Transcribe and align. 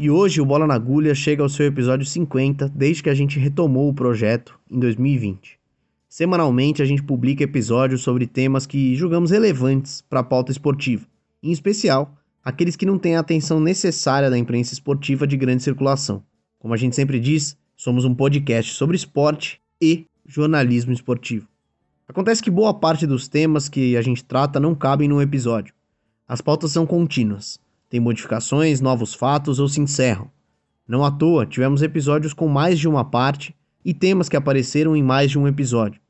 E 0.00 0.08
hoje 0.08 0.40
o 0.40 0.46
Bola 0.46 0.66
na 0.66 0.72
Agulha 0.72 1.14
chega 1.14 1.42
ao 1.42 1.48
seu 1.50 1.66
episódio 1.66 2.06
50 2.06 2.70
desde 2.70 3.02
que 3.02 3.10
a 3.10 3.14
gente 3.14 3.38
retomou 3.38 3.86
o 3.86 3.92
projeto 3.94 4.58
em 4.70 4.80
2020. 4.80 5.58
Semanalmente 6.08 6.80
a 6.80 6.86
gente 6.86 7.02
publica 7.02 7.44
episódios 7.44 8.00
sobre 8.00 8.26
temas 8.26 8.66
que 8.66 8.94
julgamos 8.94 9.30
relevantes 9.30 10.00
para 10.00 10.20
a 10.20 10.24
pauta 10.24 10.50
esportiva, 10.50 11.06
em 11.42 11.52
especial 11.52 12.14
aqueles 12.42 12.76
que 12.76 12.86
não 12.86 12.98
têm 12.98 13.16
a 13.16 13.20
atenção 13.20 13.60
necessária 13.60 14.30
da 14.30 14.38
imprensa 14.38 14.72
esportiva 14.72 15.26
de 15.26 15.36
grande 15.36 15.62
circulação. 15.62 16.22
Como 16.58 16.72
a 16.72 16.78
gente 16.78 16.96
sempre 16.96 17.20
diz, 17.20 17.54
somos 17.76 18.06
um 18.06 18.14
podcast 18.14 18.72
sobre 18.72 18.96
esporte 18.96 19.60
e 19.80 20.06
jornalismo 20.30 20.92
esportivo. 20.92 21.48
Acontece 22.08 22.42
que 22.42 22.50
boa 22.50 22.72
parte 22.72 23.06
dos 23.06 23.28
temas 23.28 23.68
que 23.68 23.96
a 23.96 24.02
gente 24.02 24.24
trata 24.24 24.60
não 24.60 24.74
cabem 24.74 25.08
num 25.08 25.20
episódio. 25.20 25.74
As 26.26 26.40
pautas 26.40 26.72
são 26.72 26.86
contínuas 26.86 27.58
tem 27.90 27.98
modificações, 27.98 28.80
novos 28.80 29.12
fatos 29.12 29.58
ou 29.58 29.68
se 29.68 29.80
encerram. 29.80 30.30
Não 30.86 31.04
à 31.04 31.10
toa, 31.10 31.44
tivemos 31.44 31.82
episódios 31.82 32.32
com 32.32 32.46
mais 32.46 32.78
de 32.78 32.88
uma 32.88 33.04
parte 33.04 33.54
e 33.84 33.92
temas 33.92 34.28
que 34.28 34.36
apareceram 34.36 34.94
em 34.94 35.02
mais 35.02 35.32
de 35.32 35.38
um 35.38 35.48
episódio. 35.48 36.00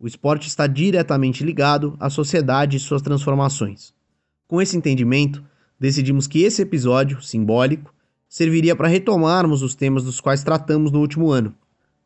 O 0.00 0.06
esporte 0.06 0.48
está 0.48 0.66
diretamente 0.66 1.44
ligado 1.44 1.94
à 2.00 2.08
sociedade 2.08 2.78
e 2.78 2.80
suas 2.80 3.02
transformações. 3.02 3.92
Com 4.48 4.60
esse 4.60 4.76
entendimento, 4.76 5.44
decidimos 5.78 6.26
que 6.26 6.42
esse 6.42 6.62
episódio, 6.62 7.20
simbólico, 7.20 7.94
serviria 8.26 8.74
para 8.74 8.88
retomarmos 8.88 9.62
os 9.62 9.74
temas 9.74 10.02
dos 10.02 10.18
quais 10.18 10.42
tratamos 10.42 10.90
no 10.90 11.00
último 11.00 11.30
ano. 11.30 11.54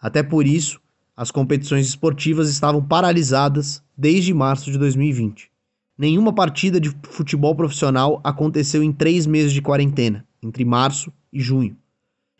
Até 0.00 0.22
por 0.22 0.46
isso, 0.46 0.80
as 1.16 1.30
competições 1.30 1.86
esportivas 1.86 2.48
estavam 2.48 2.82
paralisadas 2.82 3.82
desde 3.96 4.32
março 4.32 4.70
de 4.70 4.78
2020. 4.78 5.50
Nenhuma 5.96 6.32
partida 6.32 6.80
de 6.80 6.90
futebol 7.10 7.54
profissional 7.54 8.20
aconteceu 8.24 8.82
em 8.82 8.90
três 8.90 9.26
meses 9.26 9.52
de 9.52 9.60
quarentena, 9.60 10.26
entre 10.42 10.64
março 10.64 11.12
e 11.32 11.38
junho. 11.40 11.76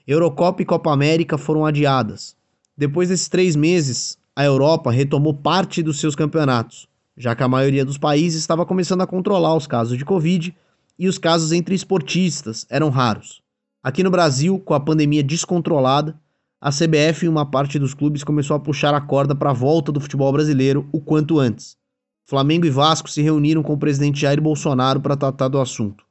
Eurocopa 0.06 0.62
e 0.62 0.64
Copa 0.64 0.90
América 0.90 1.38
foram 1.38 1.64
adiadas. 1.64 2.34
Depois 2.76 3.10
desses 3.10 3.28
três 3.28 3.54
meses, 3.54 4.18
a 4.34 4.44
Europa 4.44 4.90
retomou 4.90 5.34
parte 5.34 5.82
dos 5.82 6.00
seus 6.00 6.16
campeonatos, 6.16 6.88
já 7.16 7.36
que 7.36 7.42
a 7.42 7.48
maioria 7.48 7.84
dos 7.84 7.98
países 7.98 8.40
estava 8.40 8.64
começando 8.64 9.02
a 9.02 9.06
controlar 9.06 9.54
os 9.54 9.66
casos 9.66 9.98
de 9.98 10.04
Covid 10.04 10.54
e 11.02 11.08
os 11.08 11.18
casos 11.18 11.50
entre 11.50 11.74
esportistas 11.74 12.64
eram 12.70 12.88
raros. 12.88 13.42
Aqui 13.82 14.04
no 14.04 14.10
Brasil, 14.10 14.60
com 14.60 14.72
a 14.72 14.78
pandemia 14.78 15.20
descontrolada, 15.20 16.16
a 16.60 16.70
CBF 16.70 17.26
e 17.26 17.28
uma 17.28 17.44
parte 17.44 17.76
dos 17.76 17.92
clubes 17.92 18.22
começou 18.22 18.54
a 18.54 18.60
puxar 18.60 18.94
a 18.94 19.00
corda 19.00 19.34
para 19.34 19.50
a 19.50 19.52
volta 19.52 19.90
do 19.90 20.00
futebol 20.00 20.32
brasileiro 20.32 20.88
o 20.92 21.00
quanto 21.00 21.40
antes. 21.40 21.76
Flamengo 22.24 22.66
e 22.66 22.70
Vasco 22.70 23.10
se 23.10 23.20
reuniram 23.20 23.64
com 23.64 23.72
o 23.72 23.78
presidente 23.78 24.20
Jair 24.20 24.40
Bolsonaro 24.40 25.00
para 25.00 25.16
tratar 25.16 25.48
do 25.48 25.60
assunto. 25.60 26.04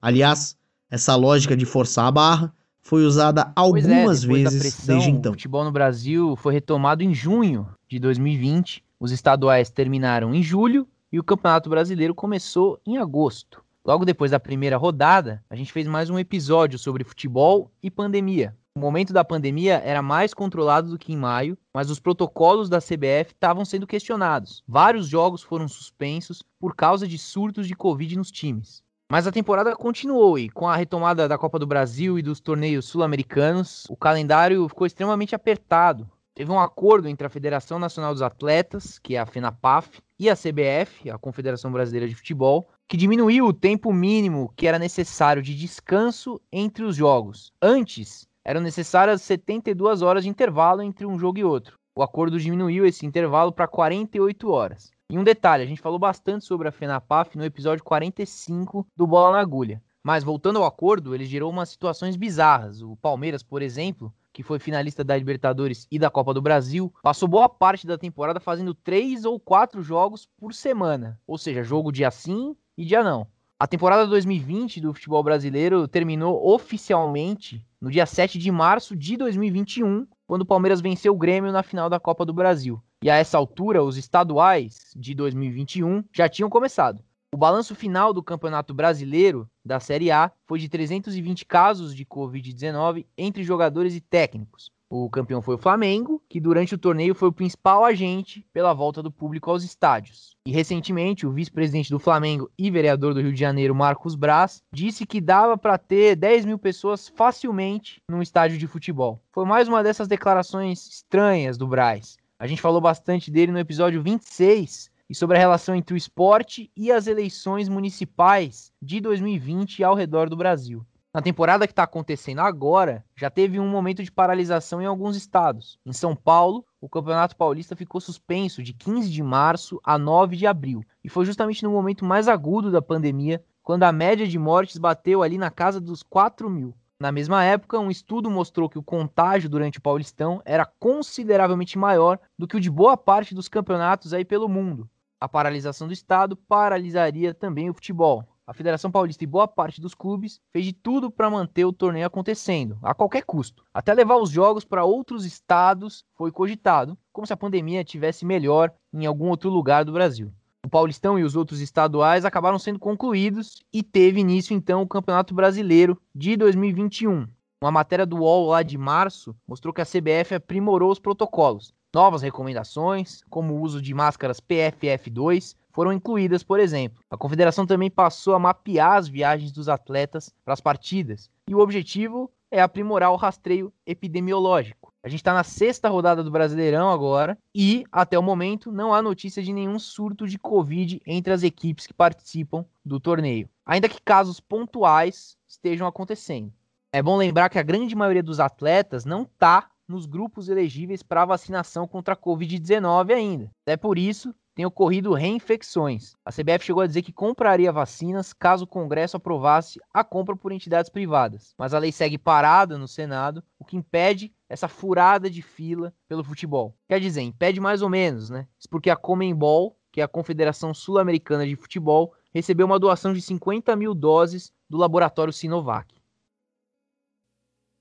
Aliás, 0.00 0.56
essa 0.88 1.16
lógica 1.16 1.56
de 1.56 1.66
forçar 1.66 2.06
a 2.06 2.12
barra 2.12 2.54
foi 2.80 3.04
usada 3.04 3.40
é, 3.40 3.52
algumas 3.56 4.22
é, 4.22 4.28
vezes 4.28 4.60
pressão, 4.60 4.94
desde 4.94 5.10
então. 5.10 5.32
O 5.32 5.34
futebol 5.34 5.64
no 5.64 5.72
Brasil 5.72 6.36
foi 6.36 6.54
retomado 6.54 7.02
em 7.02 7.12
junho 7.12 7.66
de 7.88 7.98
2020. 7.98 8.84
Os 9.00 9.10
estaduais 9.10 9.70
terminaram 9.70 10.32
em 10.32 10.40
julho 10.40 10.86
e 11.10 11.18
o 11.18 11.24
Campeonato 11.24 11.68
Brasileiro 11.68 12.14
começou 12.14 12.78
em 12.86 12.96
agosto. 12.96 13.65
Logo 13.86 14.04
depois 14.04 14.32
da 14.32 14.40
primeira 14.40 14.76
rodada, 14.76 15.44
a 15.48 15.54
gente 15.54 15.72
fez 15.72 15.86
mais 15.86 16.10
um 16.10 16.18
episódio 16.18 16.76
sobre 16.76 17.04
futebol 17.04 17.70
e 17.80 17.88
pandemia. 17.88 18.52
O 18.74 18.80
momento 18.80 19.12
da 19.12 19.22
pandemia 19.22 19.80
era 19.84 20.02
mais 20.02 20.34
controlado 20.34 20.90
do 20.90 20.98
que 20.98 21.12
em 21.12 21.16
maio, 21.16 21.56
mas 21.72 21.88
os 21.88 22.00
protocolos 22.00 22.68
da 22.68 22.80
CBF 22.80 23.32
estavam 23.32 23.64
sendo 23.64 23.86
questionados. 23.86 24.64
Vários 24.66 25.06
jogos 25.06 25.40
foram 25.40 25.68
suspensos 25.68 26.42
por 26.58 26.74
causa 26.74 27.06
de 27.06 27.16
surtos 27.16 27.68
de 27.68 27.76
Covid 27.76 28.18
nos 28.18 28.32
times. 28.32 28.82
Mas 29.08 29.24
a 29.24 29.30
temporada 29.30 29.76
continuou 29.76 30.36
e, 30.36 30.48
com 30.48 30.68
a 30.68 30.74
retomada 30.74 31.28
da 31.28 31.38
Copa 31.38 31.56
do 31.56 31.64
Brasil 31.66 32.18
e 32.18 32.22
dos 32.22 32.40
torneios 32.40 32.86
sul-americanos, 32.86 33.84
o 33.88 33.94
calendário 33.94 34.68
ficou 34.68 34.88
extremamente 34.88 35.32
apertado. 35.32 36.10
Teve 36.34 36.50
um 36.50 36.58
acordo 36.58 37.08
entre 37.08 37.24
a 37.24 37.30
Federação 37.30 37.78
Nacional 37.78 38.12
dos 38.12 38.20
Atletas, 38.20 38.98
que 38.98 39.14
é 39.14 39.20
a 39.20 39.24
FENAPAF, 39.24 40.02
e 40.18 40.28
a 40.28 40.34
CBF, 40.34 41.08
a 41.08 41.18
Confederação 41.18 41.70
Brasileira 41.70 42.08
de 42.08 42.14
Futebol, 42.14 42.68
que 42.88 42.96
diminuiu 42.96 43.46
o 43.46 43.52
tempo 43.52 43.92
mínimo 43.92 44.52
que 44.56 44.66
era 44.66 44.78
necessário 44.78 45.42
de 45.42 45.54
descanso 45.54 46.40
entre 46.52 46.84
os 46.84 46.94
jogos. 46.94 47.52
Antes, 47.60 48.28
eram 48.44 48.60
necessárias 48.60 49.22
72 49.22 50.02
horas 50.02 50.22
de 50.22 50.30
intervalo 50.30 50.82
entre 50.82 51.04
um 51.04 51.18
jogo 51.18 51.38
e 51.38 51.44
outro. 51.44 51.78
O 51.96 52.02
acordo 52.02 52.38
diminuiu 52.38 52.86
esse 52.86 53.04
intervalo 53.04 53.50
para 53.50 53.66
48 53.66 54.48
horas. 54.48 54.92
E 55.10 55.18
um 55.18 55.24
detalhe, 55.24 55.64
a 55.64 55.66
gente 55.66 55.80
falou 55.80 55.98
bastante 55.98 56.44
sobre 56.44 56.68
a 56.68 56.72
FENAPAF 56.72 57.36
no 57.36 57.44
episódio 57.44 57.82
45 57.82 58.86
do 58.94 59.06
Bola 59.06 59.32
na 59.32 59.40
Agulha. 59.40 59.82
Mas 60.02 60.22
voltando 60.22 60.58
ao 60.58 60.64
acordo, 60.64 61.14
ele 61.14 61.24
gerou 61.24 61.50
umas 61.50 61.70
situações 61.70 62.14
bizarras. 62.14 62.82
O 62.82 62.96
Palmeiras, 62.96 63.42
por 63.42 63.62
exemplo, 63.62 64.14
que 64.36 64.42
foi 64.42 64.58
finalista 64.58 65.02
da 65.02 65.16
Libertadores 65.16 65.86
e 65.90 65.98
da 65.98 66.10
Copa 66.10 66.34
do 66.34 66.42
Brasil, 66.42 66.92
passou 67.02 67.26
boa 67.26 67.48
parte 67.48 67.86
da 67.86 67.96
temporada 67.96 68.38
fazendo 68.38 68.74
três 68.74 69.24
ou 69.24 69.40
quatro 69.40 69.82
jogos 69.82 70.28
por 70.38 70.52
semana. 70.52 71.18
Ou 71.26 71.38
seja, 71.38 71.64
jogo 71.64 71.90
dia 71.90 72.10
sim 72.10 72.54
e 72.76 72.84
dia 72.84 73.02
não. 73.02 73.26
A 73.58 73.66
temporada 73.66 74.06
2020 74.06 74.82
do 74.82 74.92
futebol 74.92 75.22
brasileiro 75.22 75.88
terminou 75.88 76.52
oficialmente 76.52 77.64
no 77.80 77.90
dia 77.90 78.04
7 78.04 78.38
de 78.38 78.50
março 78.50 78.94
de 78.94 79.16
2021, 79.16 80.06
quando 80.26 80.42
o 80.42 80.46
Palmeiras 80.46 80.82
venceu 80.82 81.14
o 81.14 81.18
Grêmio 81.18 81.50
na 81.50 81.62
final 81.62 81.88
da 81.88 81.98
Copa 81.98 82.26
do 82.26 82.34
Brasil. 82.34 82.78
E 83.02 83.08
a 83.08 83.16
essa 83.16 83.38
altura, 83.38 83.82
os 83.82 83.96
estaduais 83.96 84.92
de 84.94 85.14
2021 85.14 86.04
já 86.12 86.28
tinham 86.28 86.50
começado. 86.50 87.02
O 87.34 87.36
balanço 87.36 87.74
final 87.74 88.12
do 88.12 88.22
Campeonato 88.22 88.72
Brasileiro 88.72 89.48
da 89.64 89.80
Série 89.80 90.10
A 90.10 90.30
foi 90.46 90.58
de 90.58 90.68
320 90.68 91.44
casos 91.44 91.94
de 91.94 92.04
Covid-19 92.04 93.04
entre 93.18 93.42
jogadores 93.42 93.94
e 93.94 94.00
técnicos. 94.00 94.70
O 94.88 95.10
campeão 95.10 95.42
foi 95.42 95.56
o 95.56 95.58
Flamengo, 95.58 96.22
que 96.28 96.38
durante 96.38 96.76
o 96.76 96.78
torneio 96.78 97.12
foi 97.12 97.28
o 97.28 97.32
principal 97.32 97.84
agente 97.84 98.46
pela 98.52 98.72
volta 98.72 99.02
do 99.02 99.10
público 99.10 99.50
aos 99.50 99.64
estádios. 99.64 100.36
E 100.46 100.52
recentemente, 100.52 101.26
o 101.26 101.32
vice-presidente 101.32 101.90
do 101.90 101.98
Flamengo 101.98 102.48
e 102.56 102.70
vereador 102.70 103.12
do 103.12 103.20
Rio 103.20 103.32
de 103.32 103.40
Janeiro, 103.40 103.74
Marcos 103.74 104.14
Braz, 104.14 104.62
disse 104.72 105.04
que 105.04 105.20
dava 105.20 105.58
para 105.58 105.76
ter 105.76 106.14
10 106.14 106.44
mil 106.44 106.58
pessoas 106.58 107.08
facilmente 107.08 108.00
num 108.08 108.22
estádio 108.22 108.56
de 108.56 108.68
futebol. 108.68 109.20
Foi 109.32 109.44
mais 109.44 109.66
uma 109.66 109.82
dessas 109.82 110.06
declarações 110.06 110.86
estranhas 110.86 111.58
do 111.58 111.66
Braz. 111.66 112.16
A 112.38 112.46
gente 112.46 112.62
falou 112.62 112.80
bastante 112.80 113.28
dele 113.28 113.50
no 113.50 113.58
episódio 113.58 114.00
26 114.00 114.94
e 115.08 115.14
sobre 115.14 115.36
a 115.36 115.40
relação 115.40 115.74
entre 115.74 115.94
o 115.94 115.96
esporte 115.96 116.70
e 116.76 116.90
as 116.90 117.06
eleições 117.06 117.68
municipais 117.68 118.72
de 118.80 119.00
2020 119.00 119.82
ao 119.84 119.94
redor 119.94 120.28
do 120.28 120.36
Brasil. 120.36 120.84
Na 121.16 121.22
temporada 121.22 121.66
que 121.66 121.72
está 121.72 121.84
acontecendo 121.84 122.40
agora, 122.40 123.02
já 123.16 123.30
teve 123.30 123.58
um 123.58 123.66
momento 123.66 124.04
de 124.04 124.12
paralisação 124.12 124.82
em 124.82 124.84
alguns 124.84 125.16
estados. 125.16 125.78
Em 125.86 125.92
São 125.92 126.14
Paulo, 126.14 126.62
o 126.78 126.90
Campeonato 126.90 127.34
Paulista 127.34 127.74
ficou 127.74 128.02
suspenso 128.02 128.62
de 128.62 128.74
15 128.74 129.08
de 129.08 129.22
março 129.22 129.80
a 129.82 129.96
9 129.96 130.36
de 130.36 130.46
abril. 130.46 130.84
E 131.02 131.08
foi 131.08 131.24
justamente 131.24 131.62
no 131.62 131.70
momento 131.70 132.04
mais 132.04 132.28
agudo 132.28 132.70
da 132.70 132.82
pandemia, 132.82 133.42
quando 133.62 133.84
a 133.84 133.92
média 133.92 134.28
de 134.28 134.38
mortes 134.38 134.76
bateu 134.76 135.22
ali 135.22 135.38
na 135.38 135.50
casa 135.50 135.80
dos 135.80 136.02
4 136.02 136.50
mil. 136.50 136.74
Na 137.00 137.10
mesma 137.10 137.42
época, 137.44 137.78
um 137.78 137.90
estudo 137.90 138.30
mostrou 138.30 138.68
que 138.68 138.78
o 138.78 138.82
contágio 138.82 139.48
durante 139.48 139.78
o 139.78 139.82
Paulistão 139.82 140.42
era 140.44 140.64
consideravelmente 140.64 141.78
maior 141.78 142.18
do 142.38 142.46
que 142.46 142.56
o 142.56 142.60
de 142.60 142.70
boa 142.70 142.96
parte 142.96 143.34
dos 143.34 143.48
campeonatos 143.48 144.12
aí 144.12 144.24
pelo 144.24 144.48
mundo. 144.48 144.86
A 145.18 145.26
paralisação 145.26 145.86
do 145.86 145.94
estado 145.94 146.36
paralisaria 146.36 147.32
também 147.32 147.70
o 147.70 147.74
futebol. 147.74 148.28
A 148.46 148.52
Federação 148.52 148.90
Paulista 148.90 149.24
e 149.24 149.26
boa 149.26 149.48
parte 149.48 149.80
dos 149.80 149.94
clubes 149.94 150.40
fez 150.52 150.66
de 150.66 150.74
tudo 150.74 151.10
para 151.10 151.30
manter 151.30 151.64
o 151.64 151.72
torneio 151.72 152.06
acontecendo, 152.06 152.78
a 152.82 152.94
qualquer 152.94 153.22
custo. 153.24 153.64
Até 153.72 153.94
levar 153.94 154.16
os 154.18 154.28
jogos 154.28 154.62
para 154.62 154.84
outros 154.84 155.24
estados 155.24 156.04
foi 156.14 156.30
cogitado, 156.30 156.98
como 157.14 157.26
se 157.26 157.32
a 157.32 157.36
pandemia 157.36 157.82
tivesse 157.82 158.26
melhor 158.26 158.70
em 158.92 159.06
algum 159.06 159.30
outro 159.30 159.48
lugar 159.48 159.86
do 159.86 159.92
Brasil. 159.92 160.30
O 160.66 160.68
Paulistão 160.68 161.18
e 161.18 161.24
os 161.24 161.34
outros 161.34 161.60
estaduais 161.60 162.26
acabaram 162.26 162.58
sendo 162.58 162.78
concluídos 162.78 163.62
e 163.72 163.82
teve 163.82 164.20
início 164.20 164.54
então 164.54 164.82
o 164.82 164.88
Campeonato 164.88 165.34
Brasileiro 165.34 165.98
de 166.14 166.36
2021. 166.36 167.26
Uma 167.62 167.70
matéria 167.72 168.04
do 168.04 168.18
UOL 168.18 168.50
lá 168.50 168.62
de 168.62 168.76
março 168.76 169.34
mostrou 169.48 169.72
que 169.72 169.80
a 169.80 169.86
CBF 169.86 170.34
aprimorou 170.34 170.92
os 170.92 170.98
protocolos. 170.98 171.72
Novas 171.96 172.20
recomendações, 172.20 173.22
como 173.30 173.54
o 173.54 173.60
uso 173.62 173.80
de 173.80 173.94
máscaras 173.94 174.38
PFF2, 174.38 175.56
foram 175.70 175.94
incluídas, 175.94 176.42
por 176.42 176.60
exemplo. 176.60 177.02
A 177.10 177.16
confederação 177.16 177.66
também 177.66 177.90
passou 177.90 178.34
a 178.34 178.38
mapear 178.38 178.98
as 178.98 179.08
viagens 179.08 179.50
dos 179.50 179.66
atletas 179.66 180.30
para 180.44 180.52
as 180.52 180.60
partidas, 180.60 181.30
e 181.48 181.54
o 181.54 181.58
objetivo 181.58 182.30
é 182.50 182.60
aprimorar 182.60 183.12
o 183.12 183.16
rastreio 183.16 183.72
epidemiológico. 183.86 184.92
A 185.02 185.08
gente 185.08 185.20
está 185.20 185.32
na 185.32 185.42
sexta 185.42 185.88
rodada 185.88 186.22
do 186.22 186.30
Brasileirão 186.30 186.90
agora 186.90 187.38
e, 187.54 187.82
até 187.90 188.18
o 188.18 188.22
momento, 188.22 188.70
não 188.70 188.92
há 188.92 189.00
notícia 189.00 189.42
de 189.42 189.54
nenhum 189.54 189.78
surto 189.78 190.26
de 190.26 190.38
Covid 190.38 191.00
entre 191.06 191.32
as 191.32 191.42
equipes 191.42 191.86
que 191.86 191.94
participam 191.94 192.66
do 192.84 193.00
torneio, 193.00 193.48
ainda 193.64 193.88
que 193.88 194.02
casos 194.02 194.38
pontuais 194.38 195.34
estejam 195.48 195.86
acontecendo. 195.86 196.52
É 196.92 197.02
bom 197.02 197.16
lembrar 197.16 197.48
que 197.48 197.58
a 197.58 197.62
grande 197.62 197.96
maioria 197.96 198.22
dos 198.22 198.38
atletas 198.38 199.06
não 199.06 199.22
está 199.22 199.70
nos 199.88 200.06
grupos 200.06 200.48
elegíveis 200.48 201.02
para 201.02 201.24
vacinação 201.24 201.86
contra 201.86 202.14
a 202.14 202.16
Covid-19 202.16 203.12
ainda. 203.12 203.50
É 203.66 203.76
por 203.76 203.98
isso 203.98 204.34
tem 204.56 204.64
ocorrido 204.64 205.12
reinfecções. 205.12 206.14
A 206.24 206.32
CBF 206.32 206.64
chegou 206.64 206.82
a 206.82 206.86
dizer 206.86 207.02
que 207.02 207.12
compraria 207.12 207.70
vacinas 207.70 208.32
caso 208.32 208.64
o 208.64 208.66
Congresso 208.66 209.18
aprovasse 209.18 209.78
a 209.92 210.02
compra 210.02 210.34
por 210.34 210.50
entidades 210.50 210.90
privadas. 210.90 211.54
Mas 211.58 211.74
a 211.74 211.78
lei 211.78 211.92
segue 211.92 212.16
parada 212.16 212.78
no 212.78 212.88
Senado, 212.88 213.44
o 213.58 213.66
que 213.66 213.76
impede 213.76 214.32
essa 214.48 214.66
furada 214.66 215.28
de 215.28 215.42
fila 215.42 215.92
pelo 216.08 216.24
futebol. 216.24 216.74
Quer 216.88 217.00
dizer, 217.00 217.20
impede 217.20 217.60
mais 217.60 217.82
ou 217.82 217.90
menos, 217.90 218.30
né? 218.30 218.48
Isso 218.58 218.68
porque 218.70 218.88
a 218.88 218.96
Comembol, 218.96 219.76
que 219.92 220.00
é 220.00 220.04
a 220.04 220.08
Confederação 220.08 220.72
Sul-Americana 220.72 221.46
de 221.46 221.54
Futebol, 221.54 222.14
recebeu 222.32 222.64
uma 222.64 222.78
doação 222.78 223.12
de 223.12 223.20
50 223.20 223.76
mil 223.76 223.94
doses 223.94 224.50
do 224.70 224.78
laboratório 224.78 225.34
Sinovac. 225.34 225.95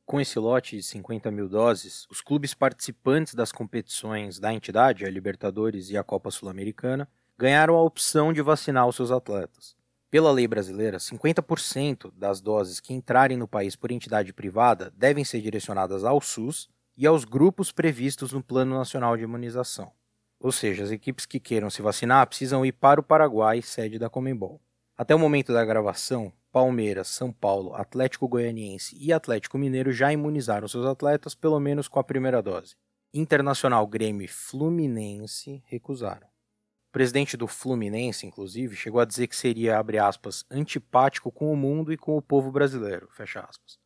Com 0.06 0.22
esse 0.22 0.38
lote 0.38 0.78
de 0.78 0.84
50 0.84 1.32
mil 1.32 1.50
doses, 1.50 2.06
os 2.12 2.22
clubes 2.22 2.54
participantes 2.54 3.34
das 3.34 3.52
competições 3.52 4.40
da 4.40 4.54
entidade, 4.54 5.04
a 5.04 5.10
Libertadores 5.10 5.90
e 5.90 5.98
a 5.98 6.04
Copa 6.04 6.30
Sul-Americana, 6.30 7.10
ganharam 7.36 7.76
a 7.76 7.82
opção 7.82 8.32
de 8.32 8.40
vacinar 8.40 8.88
os 8.88 8.96
seus 8.96 9.10
atletas. 9.10 9.76
Pela 10.12 10.32
lei 10.32 10.48
brasileira, 10.48 11.00
50% 11.00 12.12
das 12.16 12.40
doses 12.40 12.80
que 12.80 12.94
entrarem 12.94 13.36
no 13.36 13.48
país 13.48 13.76
por 13.76 13.90
entidade 13.90 14.32
privada 14.32 14.94
devem 14.96 15.26
ser 15.26 15.42
direcionadas 15.42 16.04
ao 16.04 16.22
SUS 16.22 16.70
e 16.96 17.08
aos 17.08 17.26
grupos 17.26 17.72
previstos 17.72 18.32
no 18.32 18.44
Plano 18.44 18.78
Nacional 18.78 19.18
de 19.18 19.24
Imunização. 19.24 19.92
Ou 20.40 20.52
seja, 20.52 20.84
as 20.84 20.92
equipes 20.92 21.26
que 21.26 21.40
queiram 21.40 21.72
se 21.72 21.82
vacinar 21.82 22.28
precisam 22.28 22.64
ir 22.64 22.74
para 22.74 23.00
o 23.00 23.04
Paraguai, 23.04 23.60
sede 23.64 23.98
da 23.98 24.08
Comembol. 24.08 24.62
Até 24.96 25.16
o 25.16 25.20
momento 25.20 25.52
da 25.52 25.66
gravação, 25.66 26.32
Palmeiras, 26.56 27.10
São 27.10 27.34
Paulo, 27.34 27.76
Atlético 27.76 28.30
Goianiense 28.30 28.96
e 28.98 29.12
Atlético 29.12 29.58
Mineiro 29.58 29.92
já 29.92 30.14
imunizaram 30.14 30.70
seus 30.70 30.86
atletas 30.86 31.36
pelo 31.36 31.60
menos 31.60 31.90
com 31.90 32.00
a 32.00 32.04
primeira 32.04 32.42
dose. 32.42 32.78
Internacional, 33.14 33.86
Grêmio 33.86 34.24
e 34.24 34.28
Fluminense 34.30 35.62
recusaram. 35.66 36.26
O 36.26 36.94
presidente 36.94 37.36
do 37.36 37.46
Fluminense, 37.46 38.26
inclusive, 38.26 38.74
chegou 38.74 39.02
a 39.02 39.06
dizer 39.06 39.28
que 39.28 39.36
seria, 39.36 39.78
abre 39.78 39.98
aspas, 39.98 40.46
antipático 40.50 41.30
com 41.30 41.52
o 41.52 41.58
mundo 41.58 41.92
e 41.92 41.98
com 41.98 42.16
o 42.16 42.22
povo 42.22 42.50
brasileiro, 42.54 43.10
fecha 43.12 43.42
aspas. 43.42 43.78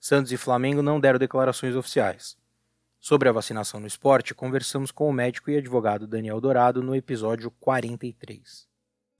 Santos 0.00 0.32
e 0.32 0.36
Flamengo 0.36 0.82
não 0.82 0.98
deram 0.98 1.16
declarações 1.16 1.76
oficiais. 1.76 2.36
Sobre 2.98 3.28
a 3.28 3.32
vacinação 3.32 3.78
no 3.78 3.86
esporte, 3.86 4.34
conversamos 4.34 4.90
com 4.90 5.08
o 5.08 5.12
médico 5.12 5.48
e 5.48 5.56
advogado 5.56 6.08
Daniel 6.08 6.40
Dourado 6.40 6.82
no 6.82 6.96
episódio 6.96 7.52
43. 7.52 8.69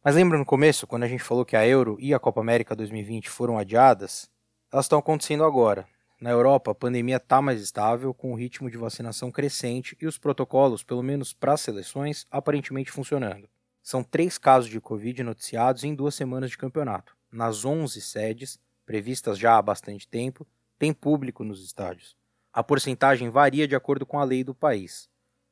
Mas 0.03 0.15
lembra 0.15 0.39
no 0.39 0.47
começo, 0.47 0.87
quando 0.87 1.03
a 1.03 1.09
gente 1.09 1.23
falou 1.23 1.45
que 1.45 1.55
a 1.55 1.67
Euro 1.67 1.99
e 2.01 2.15
a 2.15 2.19
Copa 2.19 2.41
América 2.41 2.75
2020 2.75 3.29
foram 3.29 3.59
adiadas? 3.59 4.31
Elas 4.73 4.87
estão 4.87 4.99
acontecendo 4.99 5.45
agora. 5.45 5.87
Na 6.19 6.31
Europa, 6.31 6.71
a 6.71 6.75
pandemia 6.75 7.17
está 7.17 7.43
mais 7.43 7.61
estável, 7.61 8.15
com 8.15 8.33
o 8.33 8.35
ritmo 8.35 8.71
de 8.71 8.79
vacinação 8.79 9.31
crescente 9.31 9.95
e 10.01 10.07
os 10.07 10.17
protocolos, 10.17 10.83
pelo 10.83 11.03
menos 11.03 11.35
para 11.35 11.53
as 11.53 11.61
seleções, 11.61 12.27
aparentemente 12.31 12.91
funcionando. 12.91 13.47
São 13.83 14.03
três 14.03 14.39
casos 14.39 14.71
de 14.71 14.81
Covid 14.81 15.23
noticiados 15.23 15.85
em 15.85 15.95
duas 15.95 16.15
semanas 16.15 16.49
de 16.49 16.57
campeonato. 16.57 17.15
Nas 17.31 17.67
11 17.67 18.01
sedes, 18.01 18.59
previstas 18.87 19.39
já 19.39 19.59
há 19.59 19.61
bastante 19.61 20.09
tempo, 20.09 20.47
tem 20.79 20.95
público 20.95 21.45
nos 21.45 21.63
estádios. 21.63 22.17
A 22.55 22.63
porcentagem 22.63 23.29
varia 23.29 23.69
de 23.69 23.77
acordo 23.77 24.07
com 24.07 24.19
a 24.19 24.25
lei 24.25 24.45
do 24.45 24.55
país. 24.55 25.11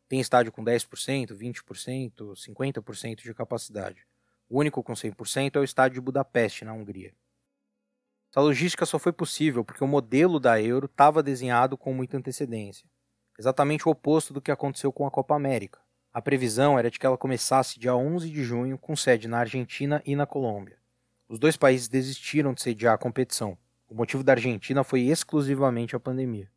Tem 0.09 0.21
estádio 0.21 0.51
com 0.51 0.65
10%, 0.65 1.37
20%, 1.37 2.33
50% 2.35 3.17
de 3.23 3.35
capacidade. 3.35 4.08
O 4.49 4.59
único 4.59 4.83
com 4.83 4.95
100% 4.95 5.57
é 5.57 5.59
o 5.59 5.65
estádio 5.65 5.97
de 5.97 6.01
Budapeste, 6.01 6.65
na 6.65 6.73
Hungria. 6.73 7.13
Essa 8.31 8.41
logística 8.41 8.87
só 8.87 8.99
foi 8.99 9.13
possível 9.13 9.65
porque 9.65 9.83
o 9.83 9.89
modelo 9.89 10.39
da 10.39 10.61
Euro 10.61 10.87
estava 10.87 11.23
desenhado 11.23 11.77
com 11.77 11.93
muita 11.93 12.17
antecedência. 12.17 12.89
Exatamente 13.39 13.87
o 13.87 13.91
oposto 13.91 14.33
do 14.33 14.41
que 14.41 14.51
aconteceu 14.51 14.93
com 14.93 15.07
a 15.07 15.11
Copa 15.11 15.35
América. 15.35 15.81
A 16.13 16.21
previsão 16.21 16.79
era 16.79 16.91
de 16.91 16.99
que 16.99 17.07
ela 17.07 17.17
começasse 17.17 17.79
dia 17.79 17.95
11 17.95 18.31
de 18.31 18.43
junho, 18.43 18.79
com 18.79 18.97
sede 18.97 19.29
na 19.29 19.39
Argentina 19.39 20.03
e 20.05 20.17
na 20.17 20.27
Colômbia. 20.27 20.79
Os 21.29 21.39
dois 21.39 21.57
países 21.57 21.89
desistiram 21.89 22.55
de 22.55 22.63
sediar 22.63 22.95
a 22.95 22.99
competição. 22.99 23.57
O 23.89 23.95
motivo 23.95 24.25
da 24.25 24.33
Argentina 24.33 24.83
foi 24.83 25.03
exclusivamente 25.03 25.95
a 25.95 26.01
pandemia. 26.01 26.51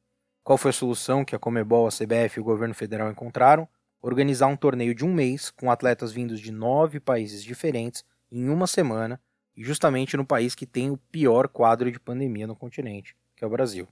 Qual 0.44 0.58
foi 0.58 0.70
a 0.70 0.74
solução 0.74 1.24
que 1.24 1.36
a 1.36 1.40
Comebol, 1.40 1.88
a 1.88 1.92
CBF 1.92 2.38
e 2.38 2.40
o 2.40 2.44
governo 2.44 2.74
federal 2.74 3.12
encontraram? 3.12 3.68
Organizar 4.02 4.48
um 4.48 4.56
torneio 4.56 4.96
de 4.96 5.06
um 5.06 5.14
mês 5.14 5.52
com 5.52 5.70
atletas 5.70 6.12
vindos 6.12 6.40
de 6.40 6.52
nove 6.52 7.00
países 7.00 7.44
diferentes 7.44 8.04
em 8.32 8.50
uma 8.50 8.66
semana 8.66 9.22
e 9.56 9.64
justamente 9.64 10.18
no 10.18 10.26
país 10.26 10.56
que 10.56 10.66
tem 10.66 10.90
o 10.90 10.98
pior 10.98 11.48
quadro 11.48 11.92
de 11.92 12.00
pandemia 12.00 12.48
no 12.48 12.56
continente, 12.56 13.16
que 13.36 13.44
é 13.44 13.48
o 13.48 13.52
Brasil. 13.52 13.88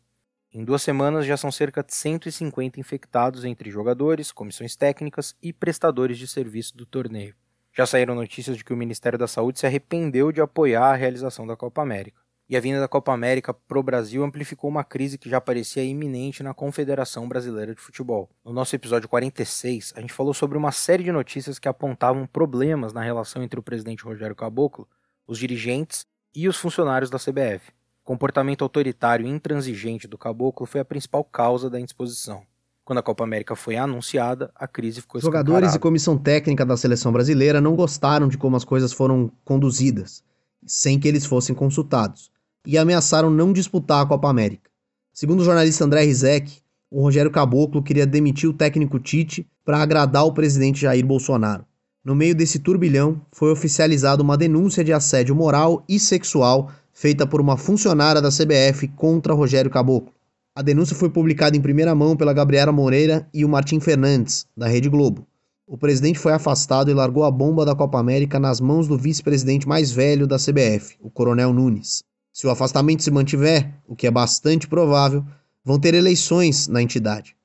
Em 0.52 0.64
duas 0.64 0.82
semanas 0.82 1.26
já 1.26 1.38
são 1.38 1.52
cerca 1.52 1.84
de 1.84 1.94
150 1.94 2.80
infectados 2.80 3.46
entre 3.46 3.70
jogadores, 3.70 4.32
comissões 4.32 4.76
técnicas 4.76 5.36
e 5.44 5.54
prestadores 5.54 6.18
de 6.18 6.28
serviço 6.28 6.76
do 6.76 6.88
torneio. 6.88 7.36
Já 7.72 7.86
saíram 7.86 8.16
notícias 8.16 8.58
de 8.58 8.64
que 8.64 8.74
o 8.74 8.78
Ministério 8.78 9.20
da 9.20 9.28
Saúde 9.28 9.60
se 9.60 9.68
arrependeu 9.68 10.32
de 10.32 10.42
apoiar 10.42 10.92
a 10.92 10.96
realização 10.96 11.46
da 11.46 11.56
Copa 11.56 11.84
América 11.84 12.20
e 12.50 12.58
a 12.58 12.60
vinda 12.60 12.80
da 12.80 12.88
Copa 12.88 13.14
América 13.14 13.54
para 13.54 13.78
o 13.78 13.84
Brasil 13.84 14.24
amplificou 14.24 14.70
uma 14.72 14.84
crise 14.84 15.20
que 15.20 15.30
já 15.30 15.40
parecia 15.40 15.84
iminente 15.84 16.42
na 16.42 16.52
Confederação 16.52 17.30
Brasileira 17.30 17.76
de 17.76 17.80
Futebol. 17.80 18.28
No 18.44 18.52
nosso 18.52 18.76
episódio 18.76 19.08
46, 19.08 19.94
a 19.96 20.02
gente 20.02 20.12
falou 20.12 20.34
sobre 20.34 20.58
uma 20.58 20.72
série 20.72 21.04
de 21.04 21.12
notícias 21.12 21.60
que 21.60 21.70
apontavam 21.70 22.26
problemas 22.26 22.92
na 22.92 23.04
relação 23.04 23.44
entre 23.44 23.60
o 23.60 23.64
presidente 23.64 24.04
Rogério 24.04 24.36
Caboclo, 24.36 24.88
os 25.28 25.38
dirigentes 25.38 26.08
e 26.34 26.48
os 26.48 26.58
funcionários 26.58 27.12
da 27.12 27.20
CBF. 27.20 27.70
O 28.02 28.06
comportamento 28.06 28.64
autoritário 28.64 29.28
e 29.28 29.30
intransigente 29.30 30.08
do 30.08 30.18
Caboclo 30.18 30.66
foi 30.66 30.82
a 30.82 30.86
principal 30.86 31.24
causa 31.24 31.70
da 31.70 31.80
indisposição. 31.80 32.42
Quando 32.84 32.98
a 32.98 33.04
Copa 33.04 33.24
América 33.24 33.56
foi 33.56 33.78
anunciada, 33.78 34.52
a 34.56 34.68
crise 34.68 35.02
ficou 35.02 35.22
Jogadores 35.22 35.76
e 35.76 35.80
comissão 35.80 36.18
técnica 36.18 36.66
da 36.66 36.76
seleção 36.76 37.12
brasileira 37.12 37.62
não 37.62 37.76
gostaram 37.76 38.28
de 38.28 38.40
como 38.40 38.56
as 38.56 38.66
coisas 38.66 38.92
foram 38.92 39.32
conduzidas, 39.46 40.24
sem 40.66 41.00
que 41.00 41.08
eles 41.08 41.24
fossem 41.24 41.54
consultados 41.54 42.32
e 42.66 42.78
ameaçaram 42.78 43.30
não 43.30 43.54
disputar 43.54 44.04
a 44.04 44.06
Copa 44.06 44.30
América. 44.30 44.70
Segundo 45.14 45.42
o 45.42 45.46
jornalista 45.46 45.86
André 45.86 46.04
Rizek, 46.04 46.60
o 46.92 47.02
Rogério 47.02 47.32
Caboclo 47.32 47.84
queria 47.84 48.06
demitir 48.06 48.50
o 48.50 48.54
técnico 48.54 49.00
Tite 49.00 49.48
para 49.64 49.78
agradar 49.78 50.26
o 50.26 50.34
presidente 50.34 50.82
Jair 50.82 51.06
Bolsonaro. 51.06 51.66
No 52.04 52.16
meio 52.16 52.34
desse 52.34 52.60
turbilhão, 52.60 53.22
foi 53.32 53.52
oficializada 53.52 54.24
uma 54.24 54.38
denúncia 54.38 54.84
de 54.84 54.94
assédio 54.94 55.36
moral 55.36 55.84
e 55.88 56.00
sexual 56.00 56.72
feita 56.94 57.28
por 57.28 57.40
uma 57.40 57.58
funcionária 57.58 58.22
da 58.22 58.30
CBF 58.30 58.88
contra 58.90 59.34
Rogério 59.34 59.70
Caboclo. 59.70 60.12
A 60.56 60.62
denúncia 60.62 60.96
foi 60.96 61.10
publicada 61.10 61.56
em 61.56 61.62
primeira 61.62 61.96
mão 61.96 62.18
pela 62.18 62.34
Gabriela 62.34 62.72
Moreira 62.72 63.28
e 63.34 63.46
o 63.46 63.50
Martim 63.50 63.80
Fernandes, 63.80 64.46
da 64.58 64.68
Rede 64.68 64.90
Globo. 64.90 65.26
O 65.68 65.78
presidente 65.78 66.18
foi 66.18 66.34
afastado 66.34 66.90
e 66.90 66.94
largou 66.94 67.24
a 67.24 67.32
bomba 67.32 67.64
da 67.64 67.76
Copa 67.76 68.00
América 68.00 68.40
nas 68.40 68.60
mãos 68.60 68.88
do 68.88 68.98
vice-presidente 68.98 69.68
mais 69.68 69.92
velho 69.92 70.26
da 70.26 70.38
CBF, 70.38 70.98
o 71.00 71.10
Coronel 71.10 71.54
Nunes. 71.54 72.04
Se 72.40 72.48
o 72.48 72.50
afastamento 72.50 73.04
se 73.04 73.12
mantiver, 73.12 73.70
o 73.86 73.98
que 73.98 74.08
é 74.08 74.12
bastante 74.12 74.66
provável, 74.66 75.26
vão 75.62 75.78
ter 75.78 75.94
eleições 75.94 76.70
na 76.70 76.82
entidade. 76.82 77.36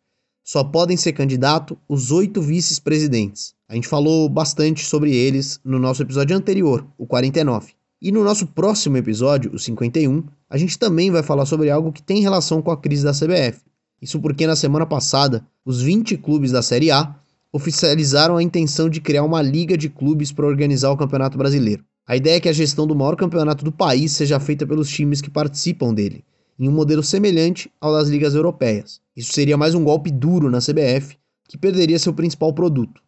Só 0.45 0.63
podem 0.63 0.97
ser 0.97 1.13
candidato 1.15 1.77
os 1.89 2.13
oito 2.13 2.41
vice-presidentes. 2.41 3.57
A 3.69 3.75
gente 3.75 3.89
falou 3.89 4.29
bastante 4.29 4.85
sobre 4.85 5.13
eles 5.13 5.59
no 5.65 5.81
nosso 5.81 6.01
episódio 6.01 6.37
anterior, 6.37 6.87
o 6.97 7.09
49. 7.09 7.73
E 8.01 8.13
no 8.13 8.23
nosso 8.23 8.47
próximo 8.47 8.97
episódio, 8.97 9.53
o 9.53 9.59
51, 9.59 10.23
a 10.49 10.57
gente 10.57 10.79
também 10.79 11.11
vai 11.11 11.25
falar 11.25 11.47
sobre 11.47 11.71
algo 11.71 11.91
que 11.91 12.01
tem 12.01 12.23
relação 12.23 12.63
com 12.63 12.71
a 12.71 12.77
crise 12.77 13.03
da 13.03 13.11
CBF. 13.11 13.63
Isso 14.01 14.21
porque 14.21 14.47
na 14.47 14.55
semana 14.55 14.87
passada, 14.87 15.45
os 15.65 15.83
20 15.83 16.17
clubes 16.19 16.53
da 16.53 16.63
Série 16.63 16.93
A 16.93 17.17
oficializaram 17.53 18.37
a 18.37 18.43
intenção 18.45 18.89
de 18.89 19.01
criar 19.01 19.25
uma 19.25 19.43
liga 19.43 19.77
de 19.77 19.89
clubes 19.89 20.31
para 20.31 20.47
organizar 20.47 20.93
o 20.93 20.97
Campeonato 20.97 21.37
Brasileiro. 21.37 21.85
A 22.07 22.17
ideia 22.17 22.37
é 22.37 22.41
que 22.41 22.49
a 22.51 22.53
gestão 22.53 22.87
do 22.87 22.95
maior 22.95 23.17
campeonato 23.17 23.65
do 23.65 23.73
país 23.73 24.13
seja 24.13 24.39
feita 24.39 24.67
pelos 24.67 24.91
times 24.91 25.23
que 25.23 25.31
participam 25.31 25.95
dele, 25.95 26.23
em 26.59 26.69
um 26.69 26.73
modelo 26.73 27.03
semelhante 27.03 27.73
ao 27.81 27.93
das 27.93 28.09
ligas 28.09 28.35
europeias. 28.35 29.01
Isso 29.17 29.33
seria 29.33 29.57
mais 29.57 29.75
um 29.75 29.83
golpe 29.83 30.11
duro 30.11 30.51
na 30.51 30.59
CBF, 30.59 31.17
que 31.49 31.57
perderia 31.57 31.99
seu 31.99 32.13
principal 32.13 32.53
produto. 32.53 33.03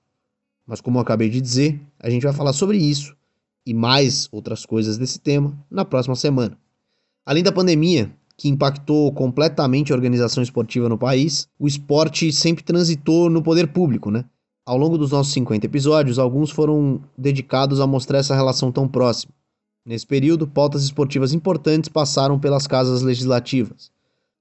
Mas 0.66 0.80
como 0.80 0.96
eu 0.96 1.02
acabei 1.02 1.28
de 1.28 1.42
dizer, 1.42 1.78
a 2.00 2.08
gente 2.08 2.22
vai 2.22 2.32
falar 2.32 2.54
sobre 2.54 2.78
isso 2.78 3.14
e 3.66 3.74
mais 3.74 4.28
outras 4.32 4.64
coisas 4.64 4.96
desse 4.96 5.20
tema 5.20 5.54
na 5.70 5.84
próxima 5.84 6.16
semana. 6.16 6.56
Além 7.24 7.42
da 7.42 7.52
pandemia, 7.52 8.10
que 8.36 8.48
impactou 8.48 9.12
completamente 9.12 9.92
a 9.92 9.96
organização 9.96 10.42
esportiva 10.42 10.88
no 10.88 10.96
país, 10.96 11.48
o 11.58 11.66
esporte 11.66 12.32
sempre 12.32 12.64
transitou 12.64 13.28
no 13.28 13.42
poder 13.42 13.68
público, 13.68 14.10
né? 14.10 14.24
Ao 14.66 14.76
longo 14.76 14.98
dos 14.98 15.12
nossos 15.12 15.32
50 15.32 15.64
episódios, 15.64 16.18
alguns 16.18 16.50
foram 16.50 17.00
dedicados 17.16 17.80
a 17.80 17.86
mostrar 17.86 18.18
essa 18.18 18.34
relação 18.34 18.72
tão 18.72 18.88
próxima. 18.88 19.32
Nesse 19.86 20.04
período, 20.04 20.48
pautas 20.48 20.82
esportivas 20.82 21.32
importantes 21.32 21.88
passaram 21.88 22.36
pelas 22.36 22.66
casas 22.66 23.00
legislativas. 23.00 23.92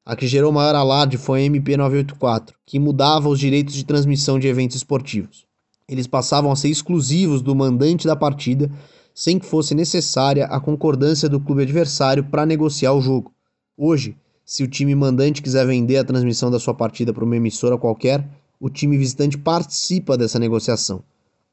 A 0.04 0.16
que 0.16 0.26
gerou 0.26 0.52
maior 0.52 0.74
alarde 0.74 1.20
foi 1.20 1.42
a 1.42 1.44
MP 1.44 1.78
984, 1.78 2.58
que 2.66 2.80
mudava 2.80 3.30
os 3.30 3.40
direitos 3.40 3.76
de 3.76 3.86
transmissão 3.86 4.40
de 4.40 4.48
eventos 4.48 4.78
esportivos. 4.78 5.46
Eles 5.88 6.08
passavam 6.08 6.52
a 6.52 6.56
ser 6.56 6.70
exclusivos 6.70 7.44
do 7.44 7.54
mandante 7.54 8.08
da 8.08 8.16
partida 8.16 8.72
sem 9.14 9.38
que 9.38 9.46
fosse 9.46 9.76
necessária 9.76 10.46
a 10.48 10.60
concordância 10.60 11.30
do 11.30 11.40
clube 11.40 11.62
adversário 11.62 12.24
para 12.24 12.48
negociar 12.48 12.94
o 12.94 13.02
jogo. 13.02 13.32
Hoje, 13.78 14.18
se 14.44 14.64
o 14.64 14.68
time 14.68 14.96
mandante 14.96 15.44
quiser 15.44 15.68
vender 15.68 15.98
a 15.98 16.04
transmissão 16.04 16.50
da 16.50 16.60
sua 16.60 16.74
partida 16.74 17.14
para 17.14 17.24
uma 17.24 17.36
emissora 17.36 17.78
qualquer, 17.78 18.28
o 18.60 18.70
time 18.70 18.98
visitante 18.98 19.38
participa 19.38 20.18
dessa 20.18 20.40
negociação. 20.40 21.04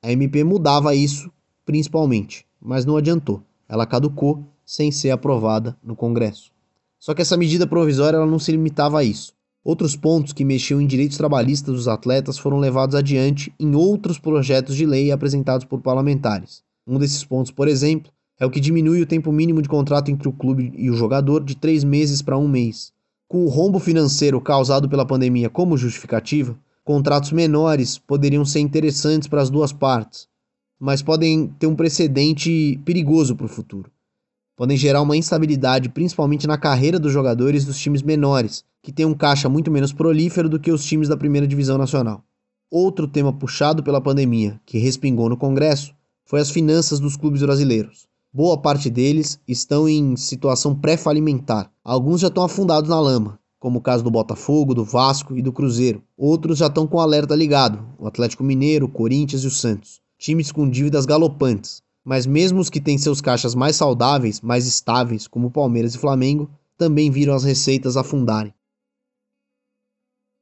A 0.03 0.11
MP 0.11 0.43
mudava 0.45 0.95
isso, 0.95 1.31
principalmente, 1.65 2.47
mas 2.61 2.85
não 2.85 2.97
adiantou. 2.97 3.43
Ela 3.69 3.87
caducou 3.87 4.45
sem 4.65 4.91
ser 4.91 5.11
aprovada 5.11 5.77
no 5.83 5.95
Congresso. 5.95 6.51
Só 6.99 7.15
que 7.15 7.23
essa 7.23 7.37
medida 7.37 7.67
provisória 7.67 8.17
ela 8.17 8.27
não 8.27 8.39
se 8.39 8.53
limitava 8.53 9.01
a 9.01 9.05
isso. 9.05 9.33
Outros 9.65 9.95
pontos 9.95 10.33
que 10.33 10.45
mexiam 10.45 10.81
em 10.81 10.87
direitos 10.87 11.17
trabalhistas 11.17 11.75
dos 11.75 11.87
atletas 11.87 12.37
foram 12.37 12.59
levados 12.59 12.97
adiante 12.97 13.53
em 13.61 13.77
outros 13.77 14.19
projetos 14.19 14.75
de 14.75 14.85
lei 14.85 15.13
apresentados 15.13 15.65
por 15.65 15.81
parlamentares. 15.81 16.65
Um 16.87 16.99
desses 16.99 17.25
pontos, 17.25 17.53
por 17.53 17.69
exemplo, 17.69 18.11
é 18.41 18.45
o 18.45 18.51
que 18.51 18.59
diminui 18.59 19.01
o 19.01 19.07
tempo 19.07 19.31
mínimo 19.31 19.63
de 19.63 19.69
contrato 19.69 20.11
entre 20.11 20.29
o 20.29 20.33
clube 20.33 20.73
e 20.77 20.91
o 20.91 20.95
jogador 20.95 21.45
de 21.45 21.57
três 21.57 21.85
meses 21.85 22.21
para 22.21 22.37
um 22.37 22.49
mês. 22.49 22.93
Com 23.29 23.45
o 23.45 23.49
rombo 23.49 23.79
financeiro 23.79 24.41
causado 24.41 24.89
pela 24.89 25.07
pandemia 25.07 25.49
como 25.49 25.77
justificativa, 25.77 26.59
contratos 26.85 27.33
menores 27.33 27.99
poderiam 27.99 28.45
ser 28.45 28.61
interessantes 28.61 29.29
para 29.29 29.41
as 29.41 29.51
duas 29.51 29.73
partes, 29.73 30.29
mas 30.79 31.03
podem 31.03 31.47
ter 31.59 31.67
um 31.67 31.77
precedente 31.77 32.81
perigoso 32.85 33.37
para 33.37 33.47
o 33.47 33.49
futuro. 33.49 33.91
Podem 34.57 34.77
gerar 34.77 35.01
uma 35.01 35.17
instabilidade, 35.17 35.89
principalmente 35.89 36.47
na 36.47 36.59
carreira 36.59 36.99
dos 36.99 37.13
jogadores 37.13 37.65
dos 37.65 37.79
times 37.79 38.03
menores, 38.03 38.65
que 38.83 38.93
têm 38.93 39.07
um 39.07 39.15
caixa 39.15 39.49
muito 39.49 39.71
menos 39.71 39.93
prolífero 39.93 40.49
do 40.49 40.59
que 40.59 40.73
os 40.73 40.85
times 40.85 41.09
da 41.09 41.17
primeira 41.17 41.47
divisão 41.47 41.79
nacional. 41.79 42.25
Outro 42.71 43.07
tema 43.07 43.33
puxado 43.33 43.83
pela 43.83 44.01
pandemia, 44.01 44.61
que 44.67 44.79
respingou 44.79 45.29
no 45.29 45.37
Congresso, 45.37 45.95
foi 46.25 46.41
as 46.41 46.51
finanças 46.51 46.99
dos 46.99 47.17
clubes 47.17 47.43
brasileiros. 47.43 48.07
Boa 48.33 48.57
parte 48.57 48.89
deles 48.89 49.39
estão 49.47 49.89
em 49.89 50.17
situação 50.17 50.75
pré-falimentar. 50.75 51.71
Alguns 51.85 52.21
já 52.21 52.29
estão 52.29 52.43
afundados 52.43 52.89
na 52.89 52.99
lama, 52.99 53.39
como 53.63 53.79
o 53.79 53.81
caso 53.81 54.03
do 54.03 54.11
Botafogo, 54.11 54.75
do 54.75 54.85
Vasco 54.85 55.37
e 55.37 55.41
do 55.41 55.53
Cruzeiro. 55.53 56.03
Outros 56.17 56.59
já 56.59 56.67
estão 56.67 56.85
com 56.85 56.97
o 56.97 57.01
alerta 57.01 57.37
ligado, 57.37 57.87
o 57.97 58.09
Atlético 58.09 58.43
Mineiro, 58.43 58.87
o 58.87 58.89
Corinthians 58.89 59.45
e 59.45 59.47
o 59.47 59.53
Santos. 59.53 60.03
Times 60.19 60.51
com 60.51 60.69
dívidas 60.69 61.07
galopantes. 61.07 61.81
Mas 62.05 62.27
mesmo 62.27 62.59
os 62.59 62.69
que 62.69 62.81
têm 62.81 62.99
seus 62.99 63.21
caixas 63.21 63.55
mais 63.55 63.77
saudáveis, 63.77 64.41
mais 64.41 64.67
estáveis, 64.67 65.29
como 65.29 65.49
Palmeiras 65.49 65.95
e 65.95 65.99
Flamengo, 65.99 66.51
também 66.77 67.09
viram 67.09 67.35
as 67.35 67.45
receitas 67.45 67.97
afundarem. 67.97 68.53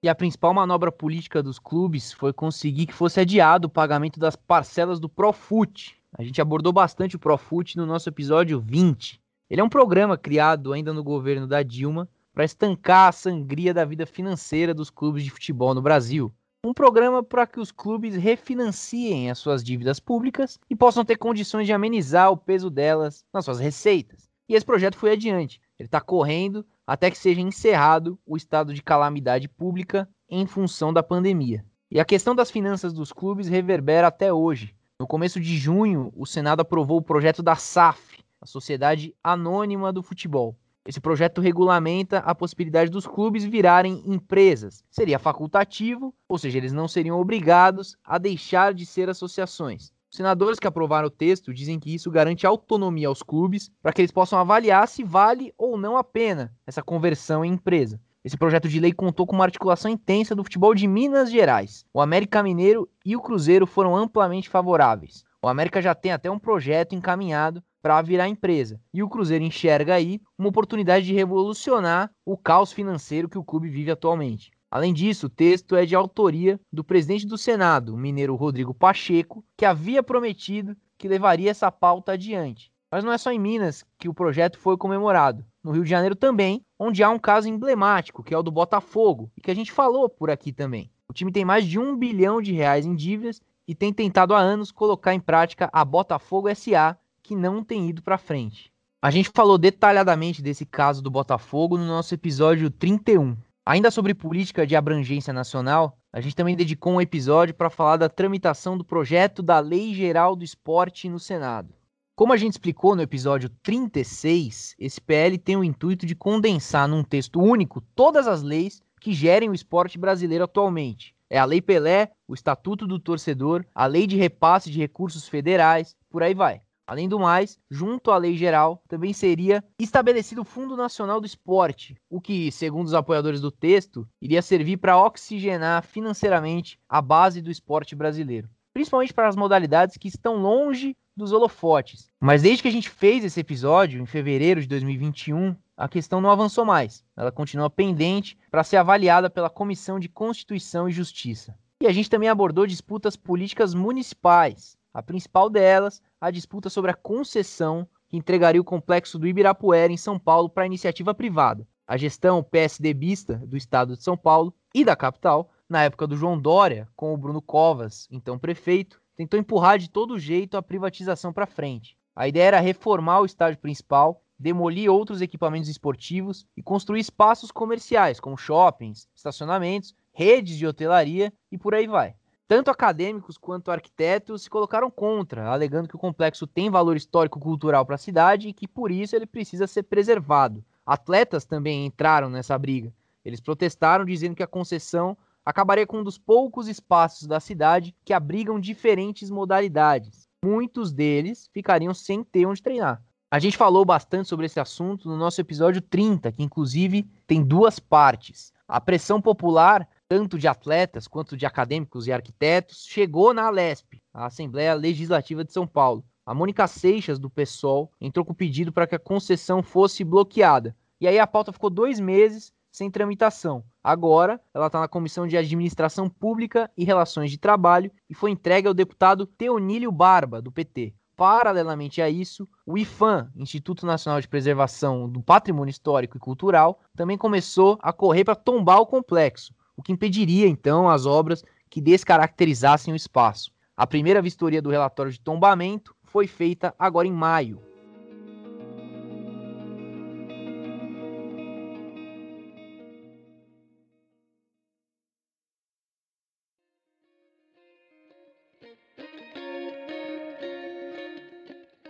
E 0.03 0.09
a 0.09 0.15
principal 0.15 0.55
manobra 0.55 0.91
política 0.91 1.43
dos 1.43 1.59
clubes 1.59 2.15
foi 2.15 2.33
conseguir 2.33 2.87
que 2.87 2.95
fosse 2.95 3.21
adiado 3.21 3.67
o 3.67 3.71
pagamento 3.71 4.19
das 4.19 4.35
parcelas 4.35 4.99
do 4.99 5.11
Profut. 5.11 5.95
A 6.17 6.23
gente 6.23 6.41
abordou 6.41 6.73
bastante 6.73 7.17
o 7.17 7.19
Profut 7.19 7.77
no 7.77 7.85
nosso 7.85 8.09
episódio 8.09 8.59
20. 8.59 9.21
Ele 9.50 9.61
é 9.61 9.65
um 9.65 9.69
programa 9.69 10.17
criado 10.17 10.73
ainda 10.73 10.95
no 10.95 11.05
governo 11.05 11.47
da 11.47 11.62
Dilma 11.62 12.09
para 12.33 12.45
estancar 12.45 13.09
a 13.09 13.13
sangria 13.13 13.75
da 13.75 13.85
vida 13.85 14.07
financeira 14.07 14.73
dos 14.73 14.91
clubes 14.91 15.25
de 15.25 15.31
futebol 15.31 15.75
no 15.75 15.83
Brasil. 15.83 16.33
Um 16.65 16.75
programa 16.75 17.23
para 17.23 17.47
que 17.47 17.59
os 17.59 17.73
clubes 17.73 18.15
refinanciem 18.15 19.31
as 19.31 19.39
suas 19.39 19.65
dívidas 19.65 19.99
públicas 19.99 20.59
e 20.69 20.77
possam 20.77 21.05
ter 21.05 21.17
condições 21.17 21.67
de 21.67 21.73
amenizar 21.73 22.31
o 22.31 22.37
peso 22.37 22.69
delas 22.69 23.25
nas 23.33 23.45
suas 23.45 23.59
receitas. 23.59 24.29
E 24.49 24.55
esse 24.55 24.67
projeto 24.67 24.97
foi 24.97 25.13
adiante. 25.13 25.61
Ele 25.79 25.87
está 25.87 26.01
correndo 26.01 26.67
até 26.87 27.11
que 27.11 27.17
seja 27.17 27.41
encerrado 27.41 28.19
o 28.27 28.37
estado 28.37 28.75
de 28.75 28.83
calamidade 28.83 29.49
pública 29.49 30.09
em 30.29 30.47
função 30.47 30.93
da 30.93 31.03
pandemia. 31.03 31.65
E 31.91 31.99
a 31.99 32.05
questão 32.05 32.35
das 32.35 32.51
finanças 32.51 32.93
dos 32.93 33.13
clubes 33.13 33.49
reverbera 33.49 34.09
até 34.09 34.33
hoje. 34.33 34.75
No 34.99 35.07
começo 35.07 35.41
de 35.41 35.57
junho, 35.57 36.13
o 36.15 36.27
Senado 36.27 36.61
aprovou 36.61 36.99
o 36.99 37.03
projeto 37.03 37.43
da 37.43 37.57
SAF, 37.57 38.23
a 38.41 38.47
Sociedade 38.47 39.15
Anônima 39.25 39.93
do 39.93 40.03
Futebol. 40.03 40.57
Esse 40.87 41.01
projeto 41.01 41.41
regulamenta 41.41 42.19
a 42.19 42.35
possibilidade 42.35 42.91
dos 42.91 43.07
clubes 43.07 43.45
virarem 43.45 44.03
empresas. 44.07 44.83
Seria 44.91 45.19
facultativo, 45.19 46.15
ou 46.27 46.39
seja, 46.39 46.59
eles 46.59 46.73
não 46.73 46.89
seriam 46.89 47.21
obrigados 47.21 47.97
a 48.03 48.17
deixar 48.17 48.73
de 48.73 48.87
ser 48.87 49.09
associações. 49.09 49.93
Os 50.11 50.17
senadores 50.17 50.59
que 50.59 50.67
aprovaram 50.67 51.07
o 51.07 51.11
texto 51.11 51.55
dizem 51.55 51.79
que 51.79 51.95
isso 51.95 52.11
garante 52.11 52.47
autonomia 52.47 53.07
aos 53.07 53.23
clubes 53.23 53.71
para 53.81 53.93
que 53.93 54.01
eles 54.01 54.11
possam 54.11 54.39
avaliar 54.39 54.89
se 54.89 55.05
vale 55.05 55.55
ou 55.57 55.79
não 55.79 55.97
a 55.97 56.03
pena 56.03 56.53
essa 56.67 56.83
conversão 56.83 57.45
em 57.45 57.53
empresa. 57.53 58.01
Esse 58.25 58.37
projeto 58.37 58.69
de 58.69 58.81
lei 58.81 58.93
contou 58.93 59.27
com 59.27 59.37
uma 59.37 59.45
articulação 59.45 59.91
intensa 59.91 60.35
do 60.35 60.43
futebol 60.43 60.75
de 60.75 60.87
Minas 60.87 61.31
Gerais. 61.31 61.87
O 61.93 62.01
América 62.01 62.43
Mineiro 62.43 62.89
e 63.05 63.15
o 63.15 63.21
Cruzeiro 63.21 63.67
foram 63.67 63.97
amplamente 63.97 64.49
favoráveis. 64.49 65.25
O 65.43 65.49
América 65.49 65.81
já 65.81 65.95
tem 65.95 66.13
até 66.13 66.31
um 66.31 66.39
projeto 66.39 66.95
encaminhado 66.95 67.63
para 67.83 68.01
virar 68.03 68.29
empresa. 68.29 68.81
E 68.93 69.03
o 69.03 69.09
Cruzeiro 69.09 69.45
enxerga 69.45 69.95
aí 69.95 70.21
uma 70.39 70.49
oportunidade 70.49 71.07
de 71.07 71.15
revolucionar 71.15 72.11
o 72.25 72.37
caos 72.37 72.73
financeiro 72.73 73.29
que 73.29 73.39
o 73.39 73.45
clube 73.45 73.69
vive 73.69 73.91
atualmente. 73.91 74.51
Além 74.71 74.95
disso, 74.95 75.27
o 75.27 75.31
texto 75.31 75.75
é 75.75 75.85
de 75.85 75.97
autoria 75.97 76.61
do 76.73 76.85
presidente 76.85 77.27
do 77.27 77.37
Senado, 77.37 77.95
o 77.95 77.99
mineiro 77.99 78.37
Rodrigo 78.37 78.73
Pacheco, 78.73 79.45
que 79.57 79.65
havia 79.65 80.03
prometido 80.03 80.77
que 80.97 81.09
levaria 81.09 81.51
essa 81.51 81.73
pauta 81.73 82.13
adiante. 82.13 82.71
Mas 82.91 83.03
não 83.03 83.13
é 83.13 83.19
só 83.19 83.33
em 83.33 83.39
Minas 83.39 83.85
que 83.99 84.09
o 84.09 84.15
projeto 84.15 84.59
foi 84.59 84.77
comemorado. 84.77 85.45
No 85.63 85.73
Rio 85.73 85.85
de 85.85 85.91
Janeiro 85.91 86.15
também, 86.15 86.65
onde 86.79 87.03
há 87.03 87.11
um 87.11 87.19
caso 87.19 87.49
emblemático, 87.49 88.23
que 88.23 88.35
é 88.35 88.39
o 88.39 88.43
do 88.43 88.51
Botafogo, 88.51 89.31
e 89.37 89.41
que 89.41 89.51
a 89.51 89.55
gente 89.55 89.73
falou 89.73 90.09
por 90.09 90.31
aqui 90.31 90.53
também. 90.53 90.91
O 91.09 91.13
time 91.13 91.33
tem 91.33 91.45
mais 91.45 91.67
de 91.67 91.79
um 91.79 91.97
bilhão 91.97 92.41
de 92.41 92.53
reais 92.53 92.87
em 92.87 92.95
dívidas 92.95 93.41
e 93.67 93.75
tem 93.75 93.93
tentado 93.93 94.35
há 94.35 94.39
anos 94.39 94.71
colocar 94.71 95.15
em 95.15 95.21
prática 95.21 95.69
a 95.73 95.85
Botafogo 95.85 96.53
SA, 96.55 96.97
que 97.31 97.37
não 97.37 97.63
tem 97.63 97.89
ido 97.89 98.03
para 98.03 98.19
frente. 98.19 98.73
A 99.01 99.09
gente 99.09 99.31
falou 99.33 99.57
detalhadamente 99.57 100.43
desse 100.43 100.67
caso 100.67 101.01
do 101.01 101.09
Botafogo 101.09 101.79
no 101.79 101.87
nosso 101.87 102.13
episódio 102.13 102.69
31. 102.69 103.37
Ainda 103.65 103.89
sobre 103.89 104.15
política 104.15 104.67
de 104.67 104.75
abrangência 104.75 105.33
nacional, 105.33 105.97
a 106.13 106.21
gente 106.21 106.35
também 106.35 106.57
dedicou 106.57 106.95
um 106.95 107.01
episódio 107.01 107.55
para 107.55 107.71
falar 107.71 107.99
da 107.99 108.09
tramitação 108.09 108.77
do 108.77 108.85
projeto 108.85 109.45
da 109.45 109.61
Lei 109.61 109.95
Geral 109.95 110.35
do 110.35 110.43
Esporte 110.43 111.09
no 111.09 111.21
Senado. 111.21 111.73
Como 112.17 112.33
a 112.33 112.37
gente 112.37 112.55
explicou 112.55 112.97
no 112.97 113.03
episódio 113.03 113.49
36, 113.63 114.75
esse 114.77 115.01
PL 115.01 115.39
tem 115.39 115.57
o 115.57 115.63
intuito 115.63 116.07
de 116.07 116.17
condensar 116.17 116.89
num 116.89 117.05
texto 117.05 117.41
único 117.41 117.81
todas 117.95 118.27
as 118.27 118.43
leis 118.43 118.83
que 119.01 119.13
gerem 119.13 119.49
o 119.49 119.55
esporte 119.55 119.97
brasileiro 119.97 120.43
atualmente. 120.43 121.15
É 121.31 121.39
a 121.39 121.45
Lei 121.45 121.63
Pelé, 121.63 122.11
o 122.27 122.35
Estatuto 122.35 122.89
do 122.89 122.99
Torcedor, 122.99 123.65
a 123.73 123.87
Lei 123.87 124.05
de 124.05 124.17
Repasse 124.17 124.69
de 124.69 124.81
Recursos 124.81 125.29
Federais, 125.29 125.95
por 126.11 126.25
aí 126.25 126.35
vai. 126.35 126.61
Além 126.91 127.09
do 127.09 127.21
mais, 127.21 127.57
junto 127.71 128.11
à 128.11 128.17
lei 128.17 128.37
geral, 128.37 128.83
também 128.89 129.13
seria 129.13 129.63
estabelecido 129.79 130.41
o 130.41 130.45
Fundo 130.45 130.77
Nacional 130.77 131.21
do 131.21 131.27
Esporte, 131.27 131.95
o 132.11 132.21
que, 132.21 132.51
segundo 132.51 132.89
os 132.89 132.95
apoiadores 132.95 133.41
do 133.41 133.53
texto, 133.53 134.09
iria 134.21 134.43
servir 134.43 134.77
para 134.77 135.01
oxigenar 135.01 135.85
financeiramente 135.85 136.81
a 136.89 137.01
base 137.01 137.41
do 137.41 137.49
esporte 137.49 137.95
brasileiro, 137.95 138.51
principalmente 138.75 139.15
para 139.15 139.29
as 139.29 139.37
modalidades 139.37 139.97
que 139.97 140.09
estão 140.09 140.39
longe 140.39 140.97
dos 141.17 141.31
holofotes. 141.31 142.09
Mas 142.19 142.43
desde 142.43 142.63
que 142.63 142.69
a 142.69 142.73
gente 142.73 142.91
fez 142.91 143.25
esse 143.25 143.39
episódio, 143.39 144.03
em 144.03 144.07
fevereiro 144.07 144.61
de 144.61 144.67
2021, 144.67 145.55
a 145.77 145.89
questão 145.89 146.21
não 146.21 146.29
avançou 146.29 146.65
mais. 146.65 147.05
Ela 147.17 147.31
continua 147.31 147.71
pendente 147.71 148.37
para 148.51 148.65
ser 148.65 148.79
avaliada 148.79 149.31
pela 149.31 149.49
Comissão 149.49 150.01
de 150.01 150.09
Constituição 150.09 150.89
e 150.89 150.93
Justiça. 150.93 151.57
E 151.81 151.87
a 151.87 151.93
gente 151.93 152.11
também 152.11 152.29
abordou 152.29 152.67
disputas 152.67 153.17
políticas 153.17 153.75
municipais, 153.75 154.77
a 154.93 155.03
principal 155.03 155.49
delas, 155.49 156.03
a 156.21 156.31
disputa 156.31 156.69
sobre 156.69 156.91
a 156.91 156.95
concessão 156.95 157.87
que 158.09 158.17
entregaria 158.17 158.61
o 158.61 158.65
complexo 158.65 159.19
do 159.19 159.27
Ibirapuera, 159.27 159.93
em 159.93 159.97
São 159.97 160.19
Paulo, 160.19 160.49
para 160.49 160.67
iniciativa 160.67 161.15
privada. 161.15 161.67
A 161.87 161.97
gestão 161.97 162.43
PSDBista 162.43 163.37
do 163.37 163.57
estado 163.57 163.97
de 163.97 164.03
São 164.03 164.17
Paulo 164.17 164.55
e 164.75 164.85
da 164.85 164.97
capital, 164.97 165.51
na 165.69 165.85
época 165.85 166.07
do 166.07 166.17
João 166.17 166.39
Dória, 166.39 166.89
com 166.97 167.15
o 167.15 167.17
Bruno 167.17 167.41
Covas, 167.41 168.09
então 168.11 168.39
prefeito, 168.39 169.01
tentou 169.17 169.39
empurrar 169.39 169.79
de 169.79 169.89
todo 169.89 170.19
jeito 170.19 170.57
a 170.57 170.63
privatização 170.63 171.33
para 171.33 171.47
frente. 171.47 171.97
A 172.15 172.27
ideia 172.27 172.45
era 172.45 172.61
reformar 172.61 173.21
o 173.21 173.27
estádio 173.27 173.61
principal, 173.61 174.23
demolir 174.39 174.91
outros 174.91 175.21
equipamentos 175.21 175.69
esportivos 175.69 176.47
e 176.57 176.63
construir 176.63 177.01
espaços 177.01 177.53
comerciais, 177.53 178.19
como 178.19 178.37
shoppings, 178.37 179.09
estacionamentos, 179.15 179.95
redes 180.13 180.57
de 180.57 180.67
hotelaria 180.67 181.33
e 181.53 181.59
por 181.59 181.75
aí 181.75 181.87
vai. 181.87 182.15
Tanto 182.50 182.69
acadêmicos 182.69 183.38
quanto 183.38 183.71
arquitetos 183.71 184.42
se 184.42 184.50
colocaram 184.50 184.90
contra, 184.90 185.49
alegando 185.49 185.88
que 185.88 185.95
o 185.95 186.00
complexo 186.00 186.49
tem 186.49 186.69
valor 186.69 186.97
histórico-cultural 186.97 187.87
para 187.87 187.95
a 187.95 187.99
cidade 187.99 188.49
e 188.49 188.52
que 188.52 188.66
por 188.66 188.90
isso 188.90 189.14
ele 189.14 189.25
precisa 189.25 189.69
ser 189.69 189.85
preservado. 189.85 190.64
Atletas 190.85 191.45
também 191.45 191.87
entraram 191.87 192.28
nessa 192.28 192.59
briga. 192.59 192.92
Eles 193.25 193.38
protestaram 193.38 194.04
dizendo 194.04 194.35
que 194.35 194.42
a 194.42 194.49
concessão 194.49 195.16
acabaria 195.47 195.87
com 195.87 195.99
um 196.00 196.02
dos 196.02 196.19
poucos 196.19 196.66
espaços 196.66 197.28
da 197.28 197.38
cidade 197.38 197.95
que 198.04 198.12
abrigam 198.12 198.59
diferentes 198.59 199.30
modalidades. 199.30 200.28
Muitos 200.45 200.92
deles 200.92 201.49
ficariam 201.54 201.95
sem 201.95 202.25
ter 202.25 202.47
onde 202.47 202.61
treinar. 202.61 203.00
A 203.30 203.38
gente 203.38 203.57
falou 203.57 203.85
bastante 203.85 204.28
sobre 204.28 204.47
esse 204.47 204.59
assunto 204.59 205.09
no 205.09 205.16
nosso 205.16 205.40
episódio 205.40 205.80
30, 205.80 206.33
que 206.33 206.42
inclusive 206.42 207.09
tem 207.28 207.45
duas 207.45 207.78
partes. 207.78 208.52
A 208.66 208.80
pressão 208.80 209.23
popular 209.23 209.88
tanto 210.11 210.37
de 210.37 210.49
atletas 210.49 211.07
quanto 211.07 211.37
de 211.37 211.47
acadêmicos 211.47 212.09
e 212.09 212.12
arquitetos, 212.12 212.85
chegou 212.85 213.33
na 213.33 213.45
Alesp, 213.47 214.02
a 214.12 214.26
Assembleia 214.26 214.75
Legislativa 214.75 215.45
de 215.45 215.52
São 215.52 215.69
Paulo. 215.69 216.05
A 216.26 216.35
Mônica 216.35 216.67
Seixas, 216.67 217.17
do 217.17 217.31
PSOL, 217.31 217.93
entrou 218.00 218.25
com 218.25 218.35
pedido 218.35 218.73
para 218.73 218.88
que 218.88 218.97
a 218.97 218.99
concessão 218.99 219.62
fosse 219.62 220.02
bloqueada. 220.02 220.76
E 221.00 221.07
aí 221.07 221.17
a 221.17 221.29
pauta 221.29 221.52
ficou 221.52 221.71
dois 221.71 222.00
meses 222.00 222.52
sem 222.73 222.90
tramitação. 222.90 223.62
Agora, 223.85 224.40
ela 224.52 224.67
está 224.67 224.81
na 224.81 224.88
Comissão 224.88 225.29
de 225.29 225.37
Administração 225.37 226.11
Pública 226.11 226.69
e 226.76 226.85
Relações 226.85 227.31
de 227.31 227.38
Trabalho 227.38 227.93
e 228.09 228.14
foi 228.14 228.33
entregue 228.33 228.67
ao 228.67 228.75
deputado 228.75 229.26
Teonílio 229.26 229.93
Barba, 229.93 230.43
do 230.43 230.50
PT. 230.50 230.93
Paralelamente 231.17 232.02
a 232.02 232.11
isso, 232.11 232.49
o 232.67 232.76
IFAM, 232.76 233.31
Instituto 233.37 233.87
Nacional 233.87 234.21
de 234.21 234.26
Preservação 234.26 235.09
do 235.09 235.23
Patrimônio 235.23 235.71
Histórico 235.71 236.17
e 236.17 236.21
Cultural, 236.21 236.81
também 236.97 237.17
começou 237.17 237.79
a 237.81 237.93
correr 237.93 238.25
para 238.25 238.35
tombar 238.35 238.81
o 238.81 238.87
complexo, 238.87 239.55
o 239.81 239.83
que 239.83 239.93
impediria 239.93 240.47
então 240.47 240.91
as 240.91 241.07
obras 241.07 241.43
que 241.71 241.81
descaracterizassem 241.81 242.93
o 242.93 242.97
espaço. 242.97 243.51
A 243.75 243.87
primeira 243.87 244.21
vistoria 244.21 244.61
do 244.61 244.69
relatório 244.69 245.11
de 245.11 245.19
tombamento 245.19 245.97
foi 246.05 246.27
feita 246.27 246.75
agora 246.79 247.09
em 247.09 247.13
maio. 247.13 247.63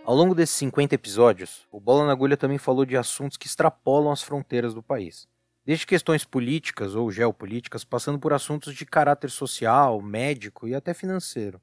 Ao 0.05 0.15
longo 0.15 0.33
desses 0.33 0.55
50 0.55 0.95
episódios, 0.95 1.67
o 1.69 1.79
Bola 1.79 2.05
na 2.05 2.13
Agulha 2.13 2.37
também 2.37 2.57
falou 2.57 2.85
de 2.85 2.95
assuntos 2.95 3.35
que 3.35 3.47
extrapolam 3.47 4.13
as 4.13 4.21
fronteiras 4.21 4.73
do 4.73 4.81
país. 4.81 5.27
Desde 5.63 5.85
questões 5.85 6.25
políticas 6.25 6.95
ou 6.95 7.11
geopolíticas, 7.11 7.83
passando 7.83 8.17
por 8.17 8.33
assuntos 8.33 8.73
de 8.73 8.83
caráter 8.83 9.29
social, 9.29 10.01
médico 10.01 10.67
e 10.67 10.73
até 10.73 10.91
financeiro. 10.91 11.61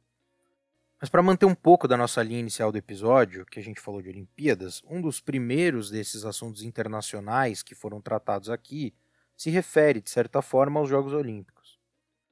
Mas 1.01 1.11
para 1.11 1.23
manter 1.23 1.47
um 1.47 1.55
pouco 1.55 1.89
da 1.89 1.97
nossa 1.97 2.23
linha 2.23 2.39
inicial 2.39 2.71
do 2.71 2.79
episódio, 2.79 3.45
que 3.45 3.59
a 3.59 3.63
gente 3.63 3.81
falou 3.81 4.01
de 4.01 4.09
Olimpíadas, 4.09 4.83
um 4.89 5.01
dos 5.01 5.21
primeiros 5.21 5.91
desses 5.91 6.25
assuntos 6.25 6.63
internacionais 6.63 7.61
que 7.61 7.75
foram 7.75 8.01
tratados 8.01 8.49
aqui 8.49 8.95
se 9.37 9.51
refere, 9.51 10.01
de 10.01 10.11
certa 10.11 10.41
forma, 10.43 10.79
aos 10.79 10.89
Jogos 10.89 11.13
Olímpicos. 11.13 11.77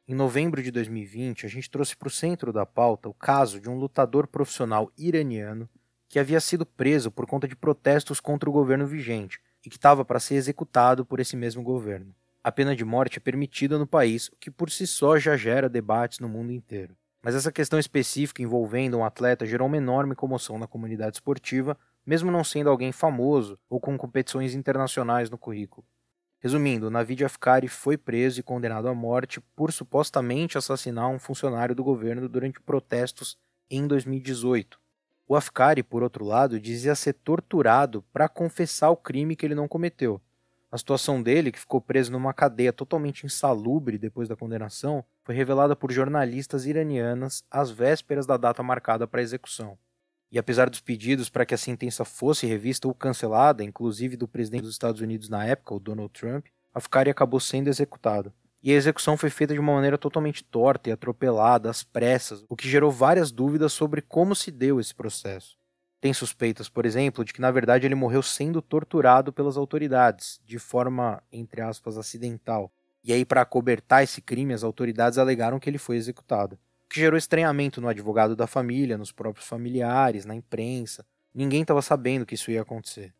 Em 0.06 0.14
novembro 0.14 0.62
de 0.62 0.70
2020, 0.70 1.46
a 1.46 1.48
gente 1.48 1.68
trouxe 1.68 1.96
para 1.96 2.07
o 2.07 2.11
centro 2.11 2.52
da 2.52 2.64
pauta 2.64 3.09
o 3.09 3.14
caso 3.14 3.61
de 3.61 3.68
um 3.68 3.76
lutador 3.76 4.29
profissional 4.29 4.92
iraniano 4.96 5.68
que 6.09 6.20
havia 6.20 6.40
sido 6.40 6.64
preso 6.64 7.11
por 7.11 7.26
conta 7.26 7.48
de 7.48 7.57
protestos 7.57 8.20
contra 8.20 8.48
o 8.48 8.52
governo 8.52 8.87
vigente 8.87 9.40
e 9.66 9.68
que 9.68 9.76
estava 9.76 10.05
para 10.05 10.20
ser 10.20 10.37
executado 10.37 11.05
por 11.05 11.18
esse 11.18 11.37
mesmo 11.37 11.61
governo. 11.61 12.14
A 12.42 12.52
pena 12.52 12.76
de 12.76 12.85
morte 12.85 13.18
é 13.18 13.20
permitida 13.20 13.76
no 13.76 13.87
país, 13.87 14.29
o 14.29 14.37
que 14.37 14.48
por 14.48 14.70
si 14.70 14.87
só 14.87 15.18
já 15.18 15.37
gera 15.37 15.68
debates 15.68 16.20
no 16.20 16.29
mundo 16.29 16.52
inteiro. 16.52 16.96
Mas 17.20 17.35
essa 17.35 17.50
questão 17.50 17.76
específica 17.76 18.40
envolvendo 18.40 18.96
um 18.96 19.05
atleta 19.05 19.44
gerou 19.44 19.66
uma 19.66 19.76
enorme 19.76 20.14
comoção 20.14 20.57
na 20.57 20.68
comunidade 20.68 21.16
esportiva, 21.16 21.76
mesmo 22.07 22.31
não 22.31 22.44
sendo 22.44 22.70
alguém 22.70 22.92
famoso 22.92 23.59
ou 23.68 23.81
com 23.81 23.98
competições 23.98 24.55
internacionais 24.55 25.29
no 25.29 25.37
currículo. 25.37 25.85
Resumindo, 26.38 26.88
Navid 26.88 27.24
Afkari 27.24 27.66
foi 27.66 27.96
preso 27.96 28.38
e 28.38 28.44
condenado 28.44 28.87
à 28.87 28.94
morte 28.94 29.40
por 29.57 29.72
supostamente 29.72 30.57
assassinar 30.57 31.09
um 31.09 31.18
funcionário 31.18 31.74
do 31.74 31.83
governo 31.83 32.29
durante 32.29 32.61
protestos 32.61 33.37
em 33.68 33.85
2018. 33.88 34.79
O 35.29 35.35
Afkari, 35.35 35.83
por 35.83 36.05
outro 36.05 36.25
lado, 36.25 36.61
dizia 36.61 36.95
ser 36.95 37.12
torturado 37.15 38.03
para 38.12 38.29
confessar 38.29 38.91
o 38.91 38.97
crime 38.97 39.35
que 39.35 39.45
ele 39.45 39.57
não 39.57 39.67
cometeu. 39.67 40.21
A 40.71 40.79
situação 40.79 41.21
dele, 41.21 41.51
que 41.51 41.59
ficou 41.59 41.81
preso 41.81 42.12
numa 42.12 42.33
cadeia 42.33 42.73
totalmente 42.73 43.27
insalubre 43.27 43.99
depois 43.99 44.29
da 44.29 44.37
condenação, 44.37 45.05
foi 45.25 45.35
revelada 45.35 45.75
por 45.75 45.91
jornalistas 45.91 46.65
iranianas 46.65 47.43
às 47.51 47.73
vésperas 47.73 48.25
da 48.25 48.37
data 48.37 48.62
marcada 48.62 49.07
para 49.07 49.21
a 49.21 49.23
execução. 49.23 49.77
E 50.31 50.39
apesar 50.39 50.71
dos 50.71 50.81
pedidos 50.81 51.29
para 51.29 51.45
que 51.45 51.55
a 51.55 51.59
sentença 51.59 52.05
fosse 52.05 52.47
revista 52.47 52.87
ou 52.87 52.95
cancelada, 52.95 53.65
inclusive 53.65 54.17
do 54.17 54.29
presidente 54.29 54.62
dos 54.62 54.73
Estados 54.73 55.01
Unidos 55.01 55.29
na 55.29 55.45
época, 55.45 55.75
o 55.75 55.81
Donald 55.81 56.12
Trump, 56.12 56.47
Afkari 56.73 57.11
acabou 57.11 57.41
sendo 57.41 57.69
executado 57.69 58.33
e 58.66 58.72
a 58.72 58.74
execução 58.74 59.16
foi 59.16 59.31
feita 59.31 59.55
de 59.55 59.61
uma 59.61 59.74
maneira 59.74 59.96
totalmente 59.96 60.42
torta 60.42 60.90
e 60.90 60.92
atropelada, 60.92 61.70
às 61.70 61.85
pressas, 61.85 62.44
o 62.48 62.57
que 62.57 62.68
gerou 62.68 62.90
várias 62.90 63.31
dúvidas 63.31 63.72
sobre 63.72 64.02
como 64.02 64.35
se 64.35 64.50
deu 64.50 64.81
esse 64.81 64.92
processo. 64.92 65.57
Tem 66.00 66.12
suspeitas, 66.12 66.68
por 66.68 66.85
exemplo, 66.85 67.24
de 67.24 67.33
que 67.33 67.40
na 67.40 67.52
verdade 67.52 67.87
ele 67.87 67.94
morreu 67.94 68.24
sendo 68.24 68.61
torturado 68.61 69.33
pelas 69.33 69.57
autoridades, 69.57 70.40
de 70.44 70.59
forma, 70.59 71.22
entre 71.31 71.61
aspas, 71.61 71.96
acidental. 71.96 72.72
E 73.05 73.12
aí, 73.12 73.24
para 73.24 73.42
acobertar 73.42 74.02
esse 74.02 74.20
crime, 74.20 74.52
as 74.52 74.64
autoridades 74.64 75.16
alegaram 75.16 75.61
que 75.61 75.70
ele 75.70 75.79
foi 75.79 75.96
executado. 75.96 76.59
O 76.87 76.88
que 76.90 76.98
gerou 76.98 77.16
estranhamento 77.16 77.81
no 77.81 77.87
advogado 77.87 78.35
da 78.35 78.48
família, 78.48 78.98
nos 78.98 79.12
próprios 79.12 79.46
familiares, 79.46 80.24
na 80.24 80.35
imprensa. 80.35 81.07
Ninguém 81.33 81.62
estava 81.62 81.83
sabendo 81.83 82.26
que 82.26 82.35
isso 82.35 82.50
ia 82.50 82.62
acontecer. 82.62 83.14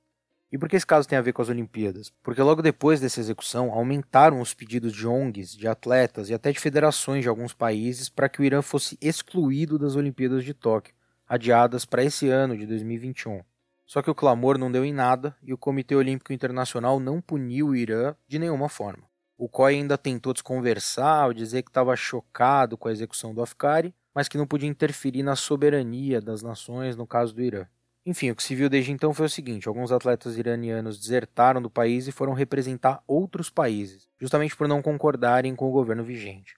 E 0.51 0.57
por 0.57 0.69
que 0.69 0.77
esse 0.77 0.87
caso 0.87 1.09
tem 1.09 1.19
a 1.19 1.23
ver 1.23 1.33
com 1.33 1.43
as 1.43 1.49
Olimpíadas? 1.49 2.13
Porque 2.23 2.41
logo 2.41 2.63
depois 2.63 3.01
dessa 3.01 3.19
execução 3.19 3.73
aumentaram 3.73 4.41
os 4.41 4.55
pedidos 4.55 4.93
de 4.93 5.07
ONGs, 5.07 5.57
de 5.57 5.67
atletas 5.67 6.31
e 6.31 6.35
até 6.35 6.53
de 6.53 6.61
federações 6.61 7.23
de 7.23 7.29
alguns 7.29 7.53
países 7.53 8.09
para 8.09 8.29
que 8.29 8.41
o 8.41 8.45
Irã 8.45 8.63
fosse 8.63 8.97
excluído 9.01 9.79
das 9.79 9.97
Olimpíadas 9.97 10.45
de 10.45 10.55
Tóquio, 10.55 10.95
adiadas 11.29 11.85
para 11.85 12.05
esse 12.05 12.29
ano 12.29 12.57
de 12.57 12.65
2021. 12.65 13.43
Só 13.85 14.03
que 14.03 14.11
o 14.11 14.15
clamor 14.15 14.57
não 14.57 14.71
deu 14.71 14.85
em 14.85 14.93
nada 14.93 15.37
e 15.43 15.53
o 15.53 15.59
Comitê 15.59 15.95
Olímpico 15.95 16.33
Internacional 16.33 17.01
não 17.01 17.21
puniu 17.21 17.69
o 17.69 17.77
Irã 17.77 18.15
de 18.29 18.39
nenhuma 18.39 18.69
forma. 18.69 19.05
O 19.39 19.49
COI 19.49 19.75
ainda 19.75 19.99
tentou 19.99 20.33
desconversar 20.33 21.25
ao 21.25 21.33
dizer 21.33 21.63
que 21.63 21.71
estava 21.71 21.95
chocado 21.95 22.79
com 22.79 22.89
a 22.89 22.93
execução 22.93 23.35
do 23.35 23.43
Afkari, 23.43 23.95
mas 24.15 24.29
que 24.29 24.39
não 24.39 24.47
podia 24.47 24.69
interferir 24.69 25.23
na 25.23 25.37
soberania 25.37 26.21
das 26.21 26.43
nações 26.43 26.97
no 26.97 27.07
caso 27.07 27.35
do 27.35 27.43
Irã. 27.43 27.67
Enfim, 28.09 28.31
o 28.31 28.37
que 28.37 28.43
se 28.45 28.55
viu 28.55 28.69
desde 28.69 28.93
então 28.93 29.13
foi 29.13 29.27
o 29.27 29.29
seguinte: 29.29 29.67
alguns 29.67 29.91
atletas 29.91 30.39
iranianos 30.39 31.01
desertaram 31.01 31.61
do 31.61 31.69
país 31.69 32.07
e 32.07 32.13
foram 32.13 32.35
representar 32.35 33.03
outros 33.05 33.51
países, 33.51 34.09
justamente 34.21 34.55
por 34.55 34.69
não 34.69 34.81
concordarem 34.81 35.57
com 35.57 35.69
o 35.69 35.73
governo 35.73 36.05
vigente. 36.05 36.55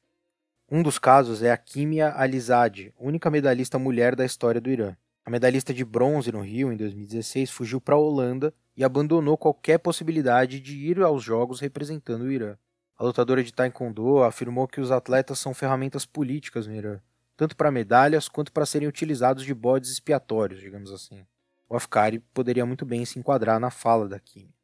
Um 0.70 0.82
dos 0.82 0.98
casos 0.98 1.42
é 1.42 1.50
a 1.50 1.56
Kimia 1.56 2.12
Alizade, 2.14 2.92
única 2.98 3.30
medalhista 3.30 3.78
mulher 3.78 4.14
da 4.14 4.26
história 4.26 4.60
do 4.60 4.68
Irã. 4.68 4.94
A 5.24 5.30
medalhista 5.30 5.72
de 5.72 5.86
bronze 5.86 6.30
no 6.30 6.42
Rio 6.42 6.70
em 6.70 6.76
2016 6.76 7.50
fugiu 7.50 7.80
para 7.80 7.94
a 7.94 7.98
Holanda 7.98 8.52
e 8.76 8.84
abandonou 8.84 9.38
qualquer 9.38 9.78
possibilidade 9.78 10.60
de 10.60 10.76
ir 10.76 11.00
aos 11.00 11.22
Jogos 11.22 11.60
representando 11.60 12.22
o 12.22 12.30
Irã. 12.30 12.58
A 12.98 13.04
lutadora 13.04 13.42
de 13.42 13.54
Taekwondo 13.54 14.22
afirmou 14.22 14.68
que 14.68 14.82
os 14.82 14.90
atletas 14.90 15.38
são 15.38 15.54
ferramentas 15.54 16.04
políticas 16.04 16.66
no 16.66 16.74
Irã, 16.74 17.00
tanto 17.38 17.56
para 17.56 17.70
medalhas 17.70 18.28
quanto 18.28 18.52
para 18.52 18.66
serem 18.66 18.86
utilizados 18.86 19.44
de 19.44 19.54
bodes 19.54 19.90
expiatórios, 19.90 20.60
digamos 20.60 20.92
assim. 20.92 21.24
O 21.68 21.76
Afkari 21.76 22.18
poderia 22.32 22.64
muito 22.64 22.86
bem 22.86 23.04
se 23.04 23.18
enquadrar 23.18 23.60
na 23.60 23.70
fala 23.70 24.08
da 24.08 24.18
Kimi. 24.18 24.54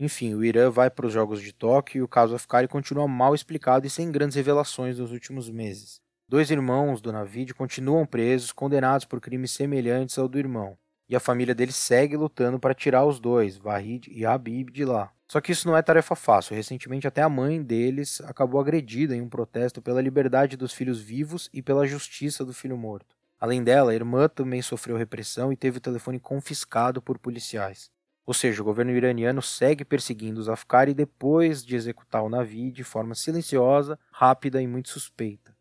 Enfim, 0.00 0.34
o 0.34 0.44
Irã 0.44 0.70
vai 0.70 0.88
para 0.88 1.06
os 1.06 1.12
Jogos 1.12 1.42
de 1.42 1.52
Tóquio 1.52 1.98
e 1.98 2.02
o 2.02 2.08
caso 2.08 2.34
Afkari 2.34 2.68
continua 2.68 3.06
mal 3.06 3.34
explicado 3.34 3.86
e 3.86 3.90
sem 3.90 4.10
grandes 4.10 4.36
revelações 4.36 4.98
nos 4.98 5.12
últimos 5.12 5.50
meses. 5.50 6.00
Dois 6.28 6.50
irmãos 6.50 7.00
do 7.00 7.12
Navid 7.12 7.52
continuam 7.52 8.06
presos, 8.06 8.52
condenados 8.52 9.04
por 9.04 9.20
crimes 9.20 9.50
semelhantes 9.50 10.18
ao 10.18 10.28
do 10.28 10.38
irmão, 10.38 10.78
e 11.08 11.16
a 11.16 11.20
família 11.20 11.54
dele 11.54 11.72
segue 11.72 12.16
lutando 12.16 12.58
para 12.58 12.74
tirar 12.74 13.04
os 13.04 13.18
dois, 13.18 13.56
Vahid 13.56 14.08
e 14.10 14.24
Habib, 14.24 14.70
de 14.70 14.84
lá. 14.84 15.12
Só 15.26 15.42
que 15.42 15.52
isso 15.52 15.68
não 15.68 15.76
é 15.76 15.82
tarefa 15.82 16.14
fácil. 16.14 16.54
Recentemente, 16.54 17.06
até 17.06 17.20
a 17.20 17.28
mãe 17.28 17.62
deles 17.62 18.20
acabou 18.22 18.60
agredida 18.60 19.14
em 19.14 19.20
um 19.20 19.28
protesto 19.28 19.82
pela 19.82 20.00
liberdade 20.00 20.56
dos 20.56 20.72
filhos 20.72 21.00
vivos 21.00 21.50
e 21.52 21.60
pela 21.60 21.86
justiça 21.86 22.44
do 22.44 22.54
filho 22.54 22.78
morto. 22.78 23.17
Além 23.40 23.62
dela, 23.62 23.92
a 23.92 23.94
irmã 23.94 24.28
também 24.28 24.60
sofreu 24.60 24.96
repressão 24.96 25.52
e 25.52 25.56
teve 25.56 25.78
o 25.78 25.80
telefone 25.80 26.18
confiscado 26.18 27.00
por 27.00 27.18
policiais. 27.18 27.90
Ou 28.26 28.34
seja, 28.34 28.60
o 28.60 28.64
governo 28.64 28.92
iraniano 28.92 29.40
segue 29.40 29.84
perseguindo 29.84 30.40
os 30.40 30.48
Afkari 30.48 30.92
depois 30.92 31.64
de 31.64 31.76
executar 31.76 32.22
o 32.22 32.28
navio 32.28 32.70
de 32.70 32.84
forma 32.84 33.14
silenciosa, 33.14 33.98
rápida 34.10 34.60
e 34.60 34.66
muito 34.66 34.90
suspeita. 34.90 35.56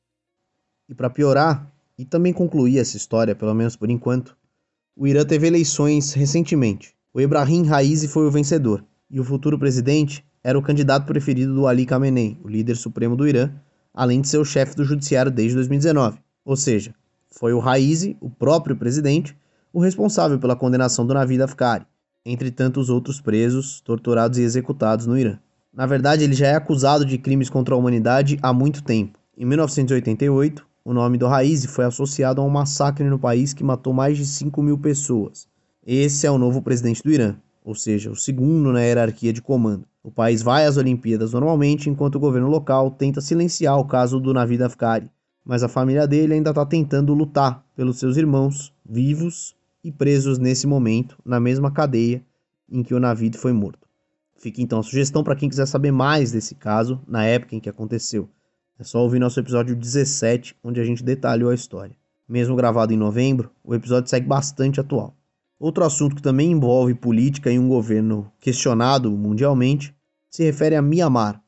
E 0.89 0.95
para 0.95 1.09
piorar, 1.09 1.71
e 1.97 2.03
também 2.03 2.33
concluir 2.33 2.79
essa 2.79 2.97
história, 2.97 3.35
pelo 3.35 3.53
menos 3.53 3.75
por 3.75 3.89
enquanto, 3.89 4.35
o 4.95 5.07
Irã 5.07 5.23
teve 5.23 5.47
eleições 5.47 6.13
recentemente. 6.13 6.95
O 7.13 7.21
Ebrahim 7.21 7.65
Raisi 7.65 8.07
foi 8.07 8.25
o 8.25 8.31
vencedor, 8.31 8.83
e 9.09 9.19
o 9.19 9.23
futuro 9.23 9.57
presidente 9.57 10.25
era 10.43 10.57
o 10.57 10.61
candidato 10.61 11.05
preferido 11.05 11.53
do 11.53 11.67
Ali 11.67 11.85
Khamenei, 11.85 12.37
o 12.43 12.47
líder 12.47 12.75
supremo 12.75 13.15
do 13.15 13.27
Irã, 13.27 13.51
além 13.93 14.21
de 14.21 14.27
ser 14.27 14.37
o 14.37 14.45
chefe 14.45 14.75
do 14.75 14.83
judiciário 14.83 15.31
desde 15.31 15.55
2019. 15.55 16.19
Ou 16.43 16.55
seja, 16.55 16.93
foi 17.37 17.53
o 17.53 17.59
Raisi, 17.59 18.17
o 18.19 18.29
próprio 18.29 18.75
presidente, 18.75 19.37
o 19.71 19.79
responsável 19.79 20.39
pela 20.39 20.55
condenação 20.55 21.05
do 21.05 21.13
Navid 21.13 21.43
Afkari, 21.43 21.85
entre 22.25 22.49
tantos 22.49 22.89
outros 22.89 23.21
presos, 23.21 23.79
torturados 23.81 24.39
e 24.39 24.41
executados 24.41 25.05
no 25.05 25.17
Irã. 25.17 25.37
Na 25.71 25.85
verdade, 25.85 26.23
ele 26.23 26.33
já 26.33 26.47
é 26.47 26.55
acusado 26.55 27.05
de 27.05 27.17
crimes 27.19 27.49
contra 27.49 27.75
a 27.75 27.77
humanidade 27.77 28.39
há 28.41 28.51
muito 28.51 28.83
tempo. 28.83 29.19
Em 29.37 29.45
1988, 29.45 30.65
o 30.83 30.93
nome 30.93 31.19
do 31.19 31.27
Raisi 31.27 31.67
foi 31.67 31.85
associado 31.85 32.41
a 32.41 32.43
um 32.43 32.49
massacre 32.49 33.07
no 33.07 33.19
país 33.19 33.53
que 33.53 33.63
matou 33.63 33.93
mais 33.93 34.17
de 34.17 34.25
5 34.25 34.63
mil 34.63 34.79
pessoas. 34.79 35.47
Esse 35.85 36.25
é 36.25 36.31
o 36.31 36.39
novo 36.39 36.61
presidente 36.61 37.03
do 37.03 37.11
Irã, 37.11 37.35
ou 37.63 37.75
seja, 37.75 38.09
o 38.09 38.15
segundo 38.15 38.71
na 38.71 38.81
hierarquia 38.81 39.31
de 39.31 39.43
comando. 39.43 39.85
O 40.01 40.09
país 40.09 40.41
vai 40.41 40.65
às 40.65 40.77
Olimpíadas 40.77 41.33
normalmente, 41.33 41.87
enquanto 41.87 42.15
o 42.15 42.19
governo 42.19 42.47
local 42.47 42.89
tenta 42.89 43.21
silenciar 43.21 43.77
o 43.77 43.85
caso 43.85 44.19
do 44.19 44.33
Navid 44.33 44.63
Afkari, 44.63 45.11
mas 45.47 45.63
a 45.63 45.69
família 45.69 46.05
dele 46.05 46.33
ainda 46.33 46.49
está 46.49 46.65
tentando 46.65 47.13
lutar 47.13 47.65
pelos 47.73 47.97
seus 47.99 48.17
irmãos, 48.17 48.73
vivos 48.85 49.55
e 49.81 49.89
presos 49.93 50.37
nesse 50.37 50.67
momento, 50.67 51.17
na 51.23 51.39
mesma 51.39 51.71
cadeia 51.71 52.21
em 52.69 52.83
que 52.83 52.93
o 52.93 52.99
Navid 52.99 53.37
foi 53.37 53.53
morto. 53.53 53.87
Fica 54.37 54.61
então 54.61 54.79
a 54.79 54.83
sugestão 54.83 55.23
para 55.23 55.37
quem 55.37 55.47
quiser 55.47 55.65
saber 55.65 55.91
mais 55.91 56.33
desse 56.33 56.53
caso, 56.53 57.01
na 57.07 57.23
época 57.23 57.55
em 57.55 57.61
que 57.61 57.69
aconteceu. 57.69 58.29
É 58.77 58.83
só 58.83 58.99
ouvir 59.01 59.19
nosso 59.19 59.39
episódio 59.39 59.73
17, 59.73 60.53
onde 60.61 60.81
a 60.81 60.83
gente 60.83 61.01
detalhou 61.01 61.49
a 61.49 61.55
história. 61.55 61.95
Mesmo 62.27 62.53
gravado 62.53 62.93
em 62.93 62.97
novembro, 62.97 63.49
o 63.63 63.73
episódio 63.73 64.09
segue 64.09 64.27
bastante 64.27 64.81
atual. 64.81 65.15
Outro 65.57 65.85
assunto 65.85 66.17
que 66.17 66.21
também 66.21 66.51
envolve 66.51 66.93
política 66.93 67.49
e 67.49 67.57
um 67.57 67.69
governo 67.69 68.29
questionado 68.37 69.09
mundialmente 69.11 69.95
se 70.29 70.43
refere 70.43 70.75
a 70.75 70.81
Mianmar, 70.81 71.41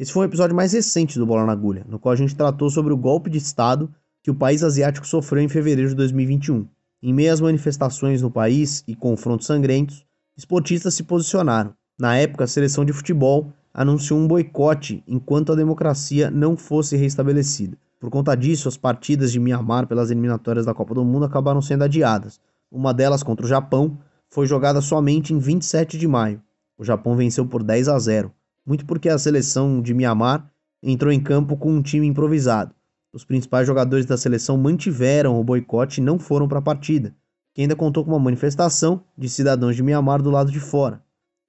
esse 0.00 0.12
foi 0.12 0.22
um 0.22 0.28
episódio 0.28 0.54
mais 0.54 0.72
recente 0.72 1.18
do 1.18 1.26
Bola 1.26 1.44
na 1.44 1.50
Agulha, 1.50 1.84
no 1.88 1.98
qual 1.98 2.12
a 2.12 2.16
gente 2.16 2.36
tratou 2.36 2.70
sobre 2.70 2.92
o 2.92 2.96
golpe 2.96 3.28
de 3.28 3.38
Estado 3.38 3.92
que 4.22 4.30
o 4.30 4.34
país 4.34 4.62
asiático 4.62 5.04
sofreu 5.04 5.42
em 5.42 5.48
fevereiro 5.48 5.88
de 5.88 5.96
2021. 5.96 6.68
Em 7.02 7.12
meio 7.12 7.32
às 7.32 7.40
manifestações 7.40 8.22
no 8.22 8.30
país 8.30 8.84
e 8.86 8.94
confrontos 8.94 9.48
sangrentos, 9.48 10.06
esportistas 10.36 10.94
se 10.94 11.02
posicionaram. 11.02 11.74
Na 11.98 12.16
época, 12.16 12.44
a 12.44 12.46
seleção 12.46 12.84
de 12.84 12.92
futebol 12.92 13.52
anunciou 13.74 14.20
um 14.20 14.28
boicote 14.28 15.02
enquanto 15.04 15.52
a 15.52 15.56
democracia 15.56 16.30
não 16.30 16.56
fosse 16.56 16.96
restabelecida. 16.96 17.76
Por 17.98 18.08
conta 18.08 18.36
disso, 18.36 18.68
as 18.68 18.76
partidas 18.76 19.32
de 19.32 19.40
Myanmar 19.40 19.88
pelas 19.88 20.12
eliminatórias 20.12 20.66
da 20.66 20.74
Copa 20.74 20.94
do 20.94 21.04
Mundo 21.04 21.24
acabaram 21.24 21.60
sendo 21.60 21.82
adiadas. 21.82 22.40
Uma 22.70 22.94
delas 22.94 23.24
contra 23.24 23.44
o 23.44 23.48
Japão 23.48 23.98
foi 24.30 24.46
jogada 24.46 24.80
somente 24.80 25.34
em 25.34 25.40
27 25.40 25.98
de 25.98 26.06
maio. 26.06 26.40
O 26.78 26.84
Japão 26.84 27.16
venceu 27.16 27.44
por 27.44 27.64
10 27.64 27.88
a 27.88 27.98
0 27.98 28.32
muito 28.68 28.84
porque 28.84 29.08
a 29.08 29.16
seleção 29.16 29.80
de 29.80 29.94
Mianmar 29.94 30.46
entrou 30.82 31.10
em 31.10 31.18
campo 31.18 31.56
com 31.56 31.72
um 31.72 31.80
time 31.80 32.06
improvisado. 32.06 32.74
Os 33.10 33.24
principais 33.24 33.66
jogadores 33.66 34.04
da 34.04 34.18
seleção 34.18 34.58
mantiveram 34.58 35.40
o 35.40 35.42
boicote 35.42 36.02
e 36.02 36.04
não 36.04 36.18
foram 36.18 36.46
para 36.46 36.58
a 36.58 36.62
partida, 36.62 37.14
que 37.54 37.62
ainda 37.62 37.74
contou 37.74 38.04
com 38.04 38.10
uma 38.10 38.18
manifestação 38.18 39.02
de 39.16 39.26
cidadãos 39.26 39.74
de 39.74 39.82
Mianmar 39.82 40.20
do 40.20 40.30
lado 40.30 40.52
de 40.52 40.60
fora. 40.60 41.02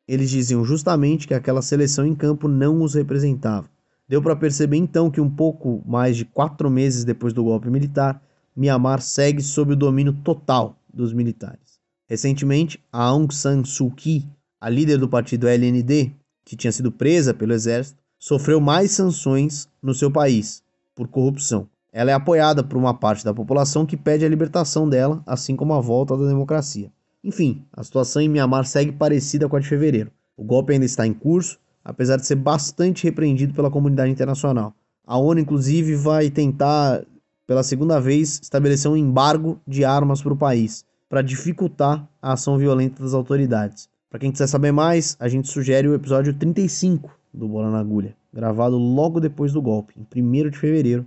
Eles 0.08 0.30
diziam 0.30 0.64
justamente 0.64 1.28
que 1.28 1.34
aquela 1.34 1.62
seleção 1.62 2.06
em 2.06 2.16
campo 2.16 2.48
não 2.48 2.82
os 2.82 2.94
representava. 2.94 3.70
Deu 4.08 4.22
para 4.22 4.38
perceber 4.38 4.78
então 4.78 5.12
que 5.12 5.20
um 5.20 5.30
pouco 5.30 5.84
mais 5.86 6.16
de 6.16 6.24
quatro 6.24 6.70
meses 6.70 7.04
depois 7.04 7.34
do 7.34 7.44
golpe 7.44 7.70
militar, 7.70 8.24
Mianmar 8.56 9.02
segue 9.02 9.44
sob 9.44 9.74
o 9.74 9.76
domínio 9.76 10.14
total 10.24 10.80
dos 10.92 11.12
militares. 11.12 11.82
Recentemente, 12.08 12.82
a 12.94 13.04
Aung 13.04 13.30
San 13.30 13.66
Suu 13.66 13.92
Kyi, 13.92 14.26
a 14.62 14.70
líder 14.70 14.98
do 14.98 15.10
partido 15.10 15.50
LND, 15.50 16.14
que 16.50 16.56
tinha 16.56 16.72
sido 16.72 16.92
presa 16.92 17.32
pelo 17.32 17.54
exército, 17.54 18.00
sofreu 18.18 18.60
mais 18.60 18.90
sanções 18.90 19.70
no 19.80 19.94
seu 19.94 20.10
país 20.10 20.64
por 20.96 21.08
corrupção. 21.08 21.70
Ela 21.94 22.10
é 22.10 22.14
apoiada 22.16 22.64
por 22.64 22.76
uma 22.76 22.92
parte 22.92 23.24
da 23.24 23.32
população 23.32 23.86
que 23.86 23.96
pede 23.96 24.26
a 24.26 24.30
libertação 24.30 24.90
dela, 24.90 25.22
assim 25.28 25.56
como 25.56 25.76
a 25.76 25.80
volta 25.80 26.18
da 26.18 26.26
democracia. 26.26 26.92
Enfim, 27.24 27.64
a 27.72 27.84
situação 27.84 28.20
em 28.20 28.28
Myanmar 28.28 28.66
segue 28.66 28.92
parecida 28.92 29.48
com 29.48 29.58
a 29.58 29.60
de 29.60 29.68
fevereiro. 29.68 30.12
O 30.36 30.44
golpe 30.44 30.74
ainda 30.74 30.86
está 30.86 31.06
em 31.06 31.14
curso, 31.14 31.60
apesar 31.86 32.18
de 32.18 32.26
ser 32.26 32.36
bastante 32.36 33.04
repreendido 33.04 33.54
pela 33.54 33.70
comunidade 33.70 34.12
internacional. 34.12 34.74
A 35.06 35.20
ONU, 35.20 35.42
inclusive, 35.42 35.96
vai 35.96 36.32
tentar, 36.32 37.06
pela 37.46 37.62
segunda 37.62 38.02
vez, 38.02 38.40
estabelecer 38.42 38.90
um 38.90 38.98
embargo 38.98 39.62
de 39.68 39.86
armas 39.86 40.20
para 40.20 40.34
o 40.34 40.38
país, 40.38 40.84
para 41.08 41.22
dificultar 41.22 42.10
a 42.20 42.34
ação 42.34 42.58
violenta 42.58 43.04
das 43.04 43.14
autoridades. 43.14 43.88
Para 44.10 44.22
quem 44.22 44.32
quiser 44.32 44.48
saber 44.48 44.72
mais, 44.72 45.16
a 45.20 45.28
gente 45.28 45.48
sugere 45.48 45.88
o 45.88 45.94
episódio 45.94 46.34
35 46.34 47.16
do 47.32 47.48
Bola 47.48 47.70
na 47.70 47.80
Agulha, 47.80 48.18
gravado 48.34 48.76
logo 48.76 49.20
depois 49.20 49.54
do 49.54 49.62
golpe, 49.62 49.94
em 49.96 50.24
1 50.24 50.50
de 50.50 50.58
fevereiro, 50.58 51.06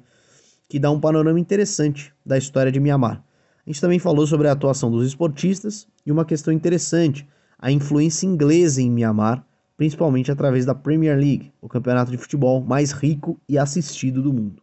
que 0.69 0.79
dá 0.79 0.89
um 0.89 1.01
panorama 1.01 1.41
interessante 1.41 2.15
da 2.25 2.39
história 2.39 2.71
de 2.71 2.79
Mianmar. 2.79 3.21
A 3.67 3.71
gente 3.71 3.81
também 3.81 3.99
falou 3.99 4.25
sobre 4.25 4.47
a 4.47 4.53
atuação 4.53 4.89
dos 4.89 5.05
esportistas 5.05 5.89
e 6.07 6.13
uma 6.13 6.25
questão 6.25 6.55
interessante, 6.55 7.27
a 7.59 7.73
influência 7.73 8.25
inglesa 8.25 8.81
em 8.81 8.89
Mianmar, 8.89 9.45
principalmente 9.77 10.31
através 10.31 10.65
da 10.65 10.73
Premier 10.75 11.19
League, 11.19 11.53
o 11.61 11.69
campeonato 11.69 12.13
de 12.13 12.19
futebol 12.19 12.61
mais 12.61 12.93
rico 12.93 13.37
e 13.49 13.59
assistido 13.59 14.23
do 14.23 14.33
mundo. 14.33 14.63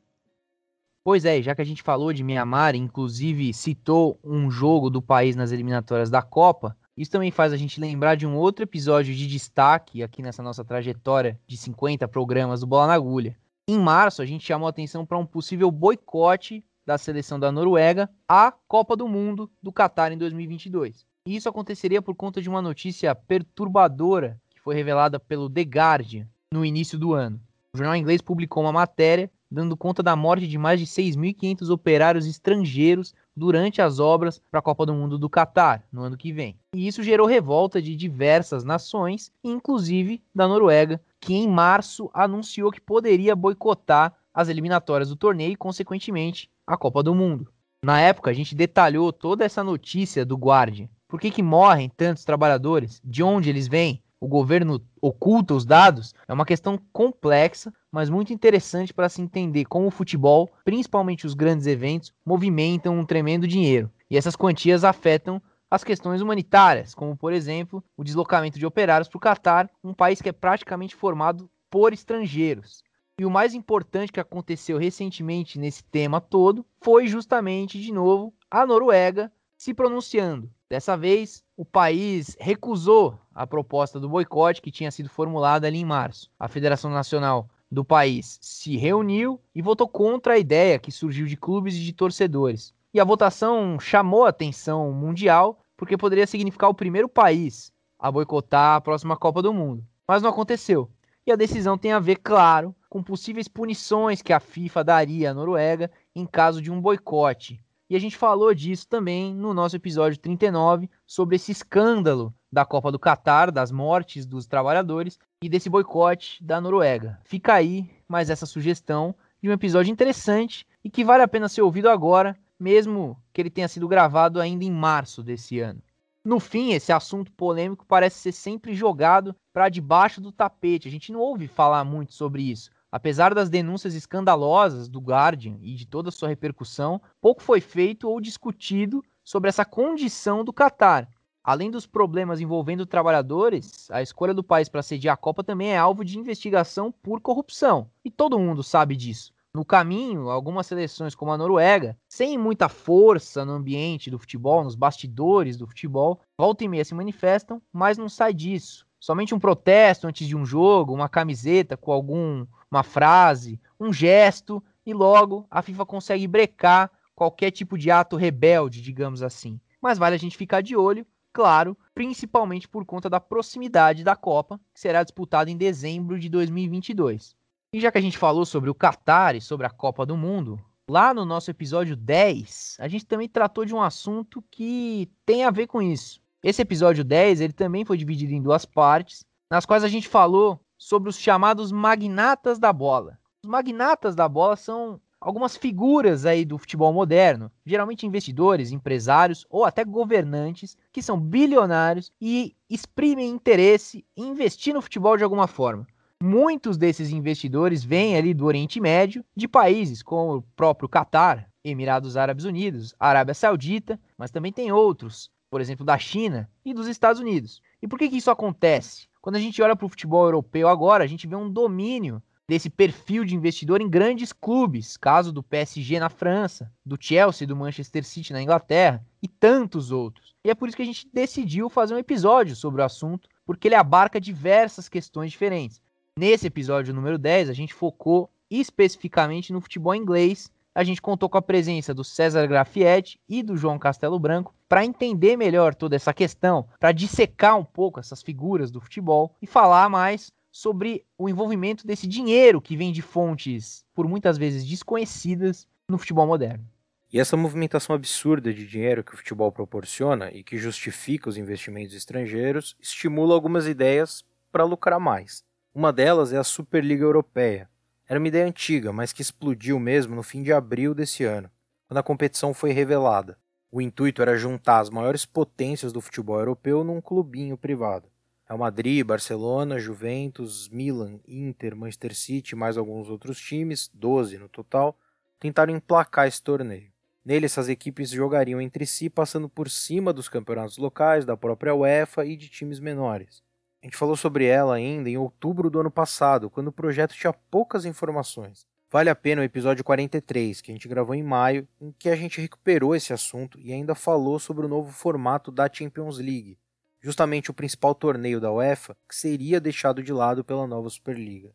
Pois 1.04 1.26
é, 1.26 1.42
já 1.42 1.54
que 1.54 1.62
a 1.62 1.66
gente 1.66 1.84
falou 1.84 2.14
de 2.14 2.24
Mianmar, 2.24 2.74
inclusive 2.74 3.54
citou 3.54 4.18
um 4.24 4.50
jogo 4.50 4.90
do 4.90 5.02
país 5.02 5.36
nas 5.36 5.52
eliminatórias 5.52 6.10
da 6.10 6.22
Copa, 6.22 6.78
isso 7.00 7.12
também 7.12 7.32
faz 7.32 7.54
a 7.54 7.58
gente 7.58 7.80
lembrar 7.80 8.16
de 8.16 8.28
um 8.28 8.36
outro 8.36 8.64
episódio 8.64 9.16
de 9.16 9.26
destaque 9.26 10.04
aqui 10.04 10.22
nessa 10.22 10.44
nossa 10.44 10.66
trajetória 10.66 11.40
de 11.48 11.56
50 11.56 12.06
programas 12.10 12.60
do 12.60 12.68
Bola 12.68 12.88
na 12.88 12.94
Agulha. 12.94 13.38
Em 13.70 13.80
março, 13.80 14.22
a 14.22 14.26
gente 14.26 14.46
chamou 14.46 14.68
atenção 14.68 15.06
para 15.06 15.18
um 15.18 15.26
possível 15.26 15.72
boicote 15.72 16.62
da 16.86 16.98
seleção 16.98 17.40
da 17.40 17.54
Noruega 17.54 18.10
à 18.28 18.52
Copa 18.68 18.98
do 18.98 19.08
Mundo 19.08 19.50
do 19.64 19.72
Catar 19.72 20.12
em 20.12 20.18
2022. 20.18 21.06
E 21.26 21.38
isso 21.38 21.48
aconteceria 21.48 22.02
por 22.02 22.16
conta 22.16 22.42
de 22.42 22.50
uma 22.50 22.62
notícia 22.62 23.16
perturbadora 23.16 24.38
que 24.50 24.60
foi 24.60 24.76
revelada 24.76 25.18
pelo 25.22 25.50
The 25.50 25.62
Guardian 25.62 26.28
no 26.54 26.66
início 26.66 27.00
do 27.00 27.14
ano. 27.14 27.40
O 27.74 27.78
jornal 27.78 27.96
inglês 27.96 28.22
publicou 28.22 28.62
uma 28.62 28.74
matéria 28.74 29.32
dando 29.50 29.78
conta 29.78 30.04
da 30.04 30.16
morte 30.16 30.48
de 30.48 30.58
mais 30.58 30.80
de 30.80 30.86
6.500 30.86 31.70
operários 31.70 32.28
estrangeiros 32.28 33.14
durante 33.40 33.82
as 33.82 34.00
obras 34.00 34.42
para 34.52 34.60
a 34.60 34.64
Copa 34.64 34.86
do 34.86 34.94
Mundo 34.94 35.18
do 35.18 35.30
Catar, 35.30 35.84
no 35.92 36.02
ano 36.02 36.18
que 36.18 36.32
vem. 36.34 36.56
E 36.76 36.86
isso 36.86 37.02
gerou 37.02 37.26
revolta 37.26 37.82
de 37.82 37.96
diversas 37.96 38.64
nações, 38.64 39.32
inclusive 39.44 40.22
da 40.36 40.48
Noruega, 40.48 41.02
que 41.20 41.34
em 41.34 41.48
março 41.48 42.10
anunciou 42.14 42.72
que 42.72 42.82
poderia 42.82 43.36
boicotar 43.36 44.14
as 44.34 44.50
eliminatórias 44.50 45.10
do 45.10 45.16
torneio 45.16 45.54
e, 45.54 45.56
consequentemente, 45.56 46.50
a 46.68 46.78
Copa 46.78 47.02
do 47.02 47.16
Mundo. 47.16 47.52
Na 47.84 48.00
época, 48.00 48.30
a 48.30 48.34
gente 48.34 48.54
detalhou 48.54 49.12
toda 49.14 49.46
essa 49.46 49.64
notícia 49.64 50.26
do 50.26 50.36
Guardian. 50.36 50.90
Por 51.08 51.20
que, 51.20 51.32
que 51.32 51.42
morrem 51.42 51.90
tantos 51.90 52.26
trabalhadores? 52.26 53.02
De 53.04 53.24
onde 53.24 53.50
eles 53.50 53.68
vêm? 53.68 54.04
O 54.20 54.28
governo 54.28 54.82
oculta 55.02 55.54
os 55.54 55.66
dados, 55.66 56.14
é 56.28 56.34
uma 56.34 56.46
questão 56.46 56.80
complexa, 56.92 57.74
mas 57.92 58.10
muito 58.10 58.34
interessante 58.34 58.94
para 58.94 59.10
se 59.10 59.22
entender 59.22 59.66
como 59.66 59.88
o 59.88 59.92
futebol, 59.92 60.50
principalmente 60.66 61.26
os 61.26 61.34
grandes 61.34 61.68
eventos, 61.68 62.14
movimentam 62.26 62.98
um 62.98 63.06
tremendo 63.06 63.48
dinheiro. 63.48 63.90
E 64.10 64.18
essas 64.18 64.36
quantias 64.36 64.84
afetam 64.84 65.42
as 65.72 65.84
questões 65.84 66.22
humanitárias, 66.22 66.94
como 66.94 67.16
por 67.16 67.32
exemplo 67.32 67.84
o 67.96 68.04
deslocamento 68.04 68.58
de 68.58 68.66
operários 68.66 69.08
para 69.08 69.18
o 69.18 69.22
Catar, 69.22 69.70
um 69.84 69.94
país 69.94 70.22
que 70.22 70.30
é 70.30 70.34
praticamente 70.34 70.96
formado 70.96 71.50
por 71.70 71.94
estrangeiros. 71.94 72.84
E 73.20 73.26
o 73.26 73.30
mais 73.30 73.54
importante 73.54 74.12
que 74.12 74.20
aconteceu 74.20 74.78
recentemente 74.78 75.60
nesse 75.60 75.84
tema 75.84 76.20
todo 76.20 76.66
foi 76.82 77.08
justamente, 77.08 77.80
de 77.80 77.92
novo, 77.92 78.34
a 78.50 78.66
Noruega 78.66 79.32
se 79.58 79.74
pronunciando. 79.74 80.50
Dessa 80.70 80.96
vez, 80.96 81.44
o 81.60 81.66
país 81.66 82.38
recusou 82.40 83.20
a 83.36 83.46
proposta 83.46 84.00
do 84.00 84.08
boicote 84.08 84.62
que 84.62 84.72
tinha 84.72 84.90
sido 84.90 85.10
formulada 85.10 85.68
ali 85.68 85.80
em 85.80 85.84
março. 85.84 86.32
A 86.40 86.48
Federação 86.48 86.90
Nacional 86.90 87.50
do 87.70 87.84
país 87.84 88.40
se 88.42 88.78
reuniu 88.78 89.42
e 89.54 89.62
votou 89.62 89.86
contra 89.86 90.36
a 90.36 90.38
ideia 90.38 90.80
que 90.80 90.90
surgiu 90.90 91.28
de 91.28 91.36
clubes 91.36 91.76
e 91.76 91.82
de 91.82 91.92
torcedores. 91.92 92.74
E 92.94 93.00
a 93.02 93.04
votação 93.04 93.78
chamou 93.78 94.24
a 94.24 94.30
atenção 94.30 94.90
mundial 94.94 95.60
porque 95.76 95.98
poderia 95.98 96.26
significar 96.26 96.70
o 96.70 96.74
primeiro 96.74 97.10
país 97.10 97.74
a 98.00 98.10
boicotar 98.10 98.78
a 98.78 98.82
próxima 98.82 99.18
Copa 99.18 99.42
do 99.42 99.54
Mundo. 99.54 99.84
Mas 100.08 100.22
não 100.22 100.30
aconteceu. 100.30 100.90
E 101.28 101.32
a 101.32 101.36
decisão 101.36 101.78
tem 101.78 101.92
a 101.92 102.00
ver, 102.00 102.22
claro, 102.24 102.74
com 102.90 103.04
possíveis 103.04 103.50
punições 103.50 104.22
que 104.22 104.32
a 104.32 104.40
FIFA 104.40 104.82
daria 104.82 105.32
à 105.32 105.34
Noruega 105.34 105.92
em 106.16 106.26
caso 106.26 106.62
de 106.62 106.72
um 106.72 106.80
boicote. 106.80 107.62
E 107.90 107.96
a 107.96 108.00
gente 108.00 108.16
falou 108.16 108.54
disso 108.54 108.88
também 108.88 109.34
no 109.34 109.52
nosso 109.52 109.76
episódio 109.76 110.20
39 110.20 110.88
sobre 111.08 111.38
esse 111.38 111.52
escândalo 111.52 112.32
da 112.52 112.64
Copa 112.64 112.92
do 112.92 113.00
Catar, 113.00 113.50
das 113.50 113.72
mortes 113.72 114.28
dos 114.28 114.46
trabalhadores 114.46 115.18
e 115.44 115.50
desse 115.50 115.72
boicote 115.72 116.44
da 116.44 116.62
Noruega. 116.62 117.20
Fica 117.24 117.56
aí 117.56 117.90
mais 118.08 118.30
essa 118.30 118.46
sugestão 118.46 119.16
de 119.42 119.50
um 119.50 119.54
episódio 119.54 119.92
interessante 119.92 120.68
e 120.84 120.90
que 120.90 121.04
vale 121.04 121.24
a 121.24 121.28
pena 121.28 121.50
ser 121.50 121.64
ouvido 121.64 121.90
agora, 121.90 122.38
mesmo 122.60 123.18
que 123.34 123.42
ele 123.42 123.50
tenha 123.50 123.68
sido 123.68 123.88
gravado 123.88 124.40
ainda 124.40 124.64
em 124.64 124.72
março 124.72 125.24
desse 125.24 125.60
ano. 125.60 125.82
No 126.24 126.40
fim, 126.40 126.74
esse 126.74 126.92
assunto 126.92 127.32
polêmico 127.32 127.86
parece 127.88 128.20
ser 128.20 128.34
sempre 128.34 128.76
jogado 128.76 129.36
para 129.52 129.70
debaixo 129.70 130.22
do 130.22 130.32
tapete. 130.32 130.88
A 130.88 130.92
gente 130.92 131.12
não 131.12 131.20
ouve 131.20 131.48
falar 131.48 131.84
muito 131.84 132.14
sobre 132.14 132.44
isso. 132.44 132.70
Apesar 132.92 133.36
das 133.36 133.50
denúncias 133.50 133.94
escandalosas 133.94 134.90
do 134.90 135.00
Guardian 135.00 135.58
e 135.62 135.76
de 135.76 135.86
toda 135.86 136.10
sua 136.10 136.30
repercussão, 136.30 137.00
pouco 137.22 137.44
foi 137.44 137.62
feito 137.62 138.10
ou 138.10 138.20
discutido 138.20 139.04
sobre 139.24 139.48
essa 139.48 139.64
condição 139.64 140.44
do 140.44 140.52
Catar. 140.52 141.08
Além 141.44 141.70
dos 141.70 141.86
problemas 141.86 142.42
envolvendo 142.42 142.86
trabalhadores, 142.86 143.90
a 143.92 144.02
escolha 144.02 144.34
do 144.34 144.44
país 144.44 144.68
para 144.68 144.82
sediar 144.82 145.14
a 145.14 145.18
Copa 145.18 145.44
também 145.44 145.70
é 145.70 145.78
alvo 145.78 146.04
de 146.04 146.18
investigação 146.18 146.92
por 146.92 147.22
corrupção. 147.22 147.90
E 148.04 148.10
todo 148.10 148.40
mundo 148.40 148.64
sabe 148.64 148.96
disso. 148.96 149.34
No 149.54 149.64
caminho, 149.64 150.30
algumas 150.30 150.68
seleções 150.68 151.16
como 151.16 151.32
a 151.32 151.38
Noruega, 151.38 151.98
sem 152.08 152.38
muita 152.38 152.70
força 152.70 153.46
no 153.46 153.54
ambiente 153.54 154.10
do 154.10 154.20
futebol, 154.20 154.64
nos 154.64 154.76
bastidores 154.76 155.58
do 155.58 155.68
futebol, 155.68 156.22
volta 156.38 156.64
e 156.64 156.68
meia 156.68 156.86
se 156.86 156.94
manifestam, 156.94 157.62
mas 157.72 157.98
não 157.98 158.10
sai 158.10 158.34
disso. 158.34 158.89
Somente 159.00 159.34
um 159.34 159.40
protesto 159.40 160.08
antes 160.08 160.28
de 160.28 160.36
um 160.36 160.46
jogo, 160.46 160.94
uma 160.94 161.08
camiseta 161.08 161.78
com 161.78 161.92
alguma 161.92 162.84
frase, 162.84 163.60
um 163.80 163.94
gesto, 163.94 164.64
e 164.86 164.94
logo 164.94 165.48
a 165.50 165.62
FIFA 165.62 165.86
consegue 165.86 166.28
brecar 166.28 166.92
qualquer 167.16 167.52
tipo 167.52 167.78
de 167.78 167.92
ato 167.92 168.16
rebelde, 168.16 168.82
digamos 168.82 169.22
assim. 169.22 169.60
Mas 169.82 169.98
vale 169.98 170.16
a 170.16 170.20
gente 170.20 170.38
ficar 170.38 170.62
de 170.62 170.76
olho, 170.76 171.06
claro, 171.32 171.78
principalmente 171.94 172.68
por 172.68 172.86
conta 172.86 173.10
da 173.10 173.20
proximidade 173.20 174.04
da 174.04 174.16
Copa, 174.16 174.60
que 174.74 174.80
será 174.80 175.04
disputada 175.04 175.50
em 175.50 175.58
dezembro 175.58 176.20
de 176.20 176.30
2022. 176.30 177.36
E 177.74 177.80
já 177.80 177.92
que 177.92 177.98
a 177.98 178.02
gente 178.02 178.18
falou 178.18 178.46
sobre 178.46 178.70
o 178.70 178.76
Qatar 178.76 179.36
e 179.36 179.42
sobre 179.42 179.66
a 179.66 179.70
Copa 179.70 180.06
do 180.06 180.18
Mundo, 180.18 180.60
lá 180.90 181.14
no 181.14 181.24
nosso 181.24 181.52
episódio 181.52 181.96
10, 181.96 182.78
a 182.80 182.88
gente 182.88 183.06
também 183.06 183.30
tratou 183.30 183.64
de 183.64 183.76
um 183.76 183.82
assunto 183.82 184.44
que 184.50 185.10
tem 185.26 185.44
a 185.44 185.52
ver 185.52 185.68
com 185.68 185.82
isso. 185.82 186.20
Esse 186.42 186.62
episódio 186.62 187.04
10, 187.04 187.42
ele 187.42 187.52
também 187.52 187.84
foi 187.84 187.98
dividido 187.98 188.32
em 188.32 188.42
duas 188.42 188.66
partes, 188.66 189.26
nas 189.52 189.66
quais 189.66 189.84
a 189.84 189.90
gente 189.90 190.08
falou 190.08 190.58
sobre 190.78 191.10
os 191.10 191.20
chamados 191.20 191.70
magnatas 191.70 192.58
da 192.58 192.72
bola. 192.72 193.20
Os 193.44 193.50
magnatas 193.50 194.16
da 194.16 194.28
bola 194.28 194.56
são 194.56 195.02
algumas 195.20 195.58
figuras 195.58 196.26
aí 196.26 196.46
do 196.46 196.58
futebol 196.58 196.94
moderno, 196.94 197.52
geralmente 197.66 198.06
investidores, 198.06 198.72
empresários 198.72 199.46
ou 199.50 199.66
até 199.66 199.84
governantes 199.84 200.78
que 200.94 201.02
são 201.02 201.20
bilionários 201.20 202.10
e 202.22 202.56
exprimem 202.70 203.30
interesse 203.30 204.06
em 204.16 204.30
investir 204.30 204.74
no 204.74 204.82
futebol 204.82 205.18
de 205.18 205.26
alguma 205.26 205.46
forma. 205.46 205.86
Muitos 206.24 206.78
desses 206.78 207.12
investidores 207.12 207.84
vêm 207.84 208.16
ali 208.16 208.34
do 208.34 208.46
Oriente 208.46 208.80
Médio, 208.80 209.26
de 209.36 209.48
países 209.48 210.02
como 210.02 210.38
o 210.38 210.42
próprio 210.56 210.88
Catar, 210.88 211.50
Emirados 211.64 212.16
Árabes 212.16 212.46
Unidos, 212.46 212.96
Arábia 212.98 213.34
Saudita, 213.34 214.00
mas 214.18 214.32
também 214.32 214.54
tem 214.54 214.72
outros, 214.72 215.30
por 215.50 215.62
exemplo, 215.62 215.86
da 215.86 215.98
China 215.98 216.50
e 216.64 216.74
dos 216.74 216.88
Estados 216.88 217.22
Unidos. 217.22 217.62
E 217.82 217.88
por 217.88 217.98
que, 217.98 218.10
que 218.10 218.18
isso 218.18 218.32
acontece? 218.32 219.08
Quando 219.22 219.36
a 219.36 219.40
gente 219.40 219.62
olha 219.62 219.76
para 219.76 219.86
o 219.86 219.90
futebol 219.90 220.26
europeu 220.26 220.68
agora, 220.68 221.04
a 221.04 221.08
gente 221.08 221.28
vê 221.28 221.36
um 221.36 221.52
domínio 221.52 222.22
desse 222.48 222.70
perfil 222.70 223.24
de 223.24 223.36
investidor 223.36 223.80
em 223.80 223.88
grandes 223.88 224.34
clubes, 224.34 224.98
caso 224.98 225.32
do 225.32 225.44
PSG 225.44 226.00
na 226.00 226.10
França, 226.10 226.72
do 226.84 226.98
Chelsea, 227.00 227.46
do 227.46 227.56
Manchester 227.56 228.04
City 228.04 228.34
na 228.34 228.42
Inglaterra 228.42 229.06
e 229.22 229.28
tantos 229.28 229.92
outros. 229.92 230.34
E 230.44 230.50
é 230.50 230.56
por 230.56 230.68
isso 230.68 230.76
que 230.76 230.82
a 230.82 230.86
gente 230.86 231.08
decidiu 231.14 231.70
fazer 231.70 231.94
um 231.94 232.00
episódio 232.00 232.56
sobre 232.56 232.82
o 232.82 232.86
assunto, 232.86 233.30
porque 233.46 233.68
ele 233.68 233.76
abarca 233.76 234.20
diversas 234.20 234.90
questões 234.90 235.32
diferentes. 235.32 235.80
Nesse 236.18 236.48
episódio 236.48 236.94
número 236.94 237.20
10, 237.20 237.50
a 237.50 237.54
gente 237.54 237.74
focou 237.74 238.32
especificamente 238.50 239.54
no 239.54 239.62
futebol 239.62 239.94
inglês. 239.94 240.52
A 240.80 240.84
gente 240.86 241.02
contou 241.02 241.28
com 241.28 241.38
a 241.38 241.42
presença 241.42 241.94
do 241.94 242.06
César 242.06 242.48
Grafietti 242.48 243.20
e 243.28 243.44
do 243.44 243.58
João 243.58 243.78
Castelo 243.78 244.18
Branco 244.18 244.56
para 244.70 244.86
entender 244.86 245.36
melhor 245.36 245.76
toda 245.76 245.94
essa 245.94 246.14
questão, 246.14 246.70
para 246.80 246.94
dissecar 246.94 247.58
um 247.58 247.66
pouco 247.66 248.00
essas 248.00 248.24
figuras 248.24 248.72
do 248.72 248.80
futebol 248.80 249.36
e 249.42 249.46
falar 249.46 249.90
mais 249.90 250.32
sobre 250.50 251.04
o 251.18 251.28
envolvimento 251.28 251.86
desse 251.86 252.08
dinheiro 252.08 252.62
que 252.62 252.78
vem 252.78 252.94
de 252.94 253.02
fontes 253.02 253.84
por 253.94 254.08
muitas 254.08 254.38
vezes 254.38 254.66
desconhecidas 254.66 255.68
no 255.90 255.98
futebol 255.98 256.26
moderno. 256.26 256.66
E 257.12 257.20
essa 257.20 257.36
movimentação 257.36 257.94
absurda 257.94 258.54
de 258.54 258.66
dinheiro 258.66 259.04
que 259.04 259.14
o 259.14 259.18
futebol 259.18 259.52
proporciona 259.52 260.32
e 260.32 260.46
que 260.46 260.58
justifica 260.58 261.28
os 261.28 261.36
investimentos 261.36 261.94
estrangeiros 261.94 262.78
estimula 262.80 263.34
algumas 263.34 263.68
ideias 263.68 264.24
para 264.50 264.64
lucrar 264.64 264.98
mais. 264.98 265.44
Uma 265.76 265.92
delas 265.92 266.32
é 266.32 266.38
a 266.38 266.44
Superliga 266.46 267.04
Europeia. 267.04 267.68
Era 268.10 268.18
uma 268.18 268.28
ideia 268.28 268.48
antiga, 268.48 268.92
mas 268.92 269.14
que 269.14 269.22
explodiu 269.22 269.80
mesmo 269.80 270.16
no 270.16 270.24
fim 270.24 270.42
de 270.42 270.52
abril 270.52 270.96
desse 270.96 271.24
ano, 271.26 271.48
quando 271.88 272.00
a 272.00 272.04
competição 272.04 272.56
foi 272.56 272.72
revelada. 272.72 273.38
O 273.72 273.80
intuito 273.80 274.24
era 274.24 274.36
juntar 274.36 274.80
as 274.80 274.90
maiores 274.90 275.28
potências 275.28 275.94
do 275.94 276.02
futebol 276.02 276.40
europeu 276.40 276.84
num 276.84 277.00
clubinho 277.00 277.56
privado. 277.56 278.10
Real 278.48 278.58
Madrid, 278.58 279.06
Barcelona, 279.06 279.78
Juventus, 279.78 280.68
Milan, 280.70 281.20
Inter, 281.28 281.76
Manchester 281.76 282.16
City 282.16 282.54
e 282.54 282.58
mais 282.58 282.80
alguns 282.80 283.10
outros 283.10 283.40
times, 283.40 283.92
12 283.94 284.40
no 284.40 284.50
total, 284.50 284.98
tentaram 285.40 285.76
emplacar 285.76 286.28
esse 286.28 286.42
torneio. 286.42 286.92
Nele, 287.24 287.46
essas 287.46 287.70
equipes 287.70 288.10
jogariam 288.10 288.60
entre 288.60 288.88
si, 288.88 289.08
passando 289.08 289.48
por 289.48 289.70
cima 289.70 290.12
dos 290.12 290.28
campeonatos 290.28 290.80
locais, 290.80 291.26
da 291.26 291.38
própria 291.38 291.76
UEFA 291.76 292.26
e 292.26 292.36
de 292.36 292.50
times 292.50 292.80
menores. 292.80 293.44
A 293.82 293.86
gente 293.86 293.96
falou 293.96 294.18
sobre 294.18 294.46
ela 294.46 294.76
ainda 294.76 295.10
em 295.10 295.18
outubro 295.18 295.70
do 295.70 295.80
ano 295.80 295.90
passado, 295.90 296.50
quando 296.50 296.68
o 296.68 296.72
projeto 296.72 297.14
tinha 297.14 297.32
poucas 297.32 297.86
informações. 297.86 298.68
Vale 298.92 299.10
a 299.10 299.16
pena 299.16 299.42
o 299.42 299.46
episódio 299.46 299.86
43, 299.86 300.60
que 300.60 300.72
a 300.72 300.74
gente 300.74 300.88
gravou 300.88 301.16
em 301.16 301.24
maio, 301.24 301.66
em 301.80 301.92
que 301.92 302.10
a 302.10 302.16
gente 302.16 302.42
recuperou 302.42 302.94
esse 302.94 303.14
assunto 303.14 303.58
e 303.60 303.72
ainda 303.72 303.96
falou 303.96 304.38
sobre 304.38 304.66
o 304.66 304.70
novo 304.70 304.92
formato 304.92 305.50
da 305.50 305.70
Champions 305.72 306.18
League, 306.18 306.58
justamente 307.00 307.52
o 307.52 307.54
principal 307.54 307.96
torneio 307.96 308.42
da 308.42 308.52
UEFA, 308.52 308.98
que 309.08 309.16
seria 309.16 309.62
deixado 309.62 310.04
de 310.04 310.12
lado 310.12 310.44
pela 310.44 310.68
nova 310.68 310.90
Superliga. 310.90 311.54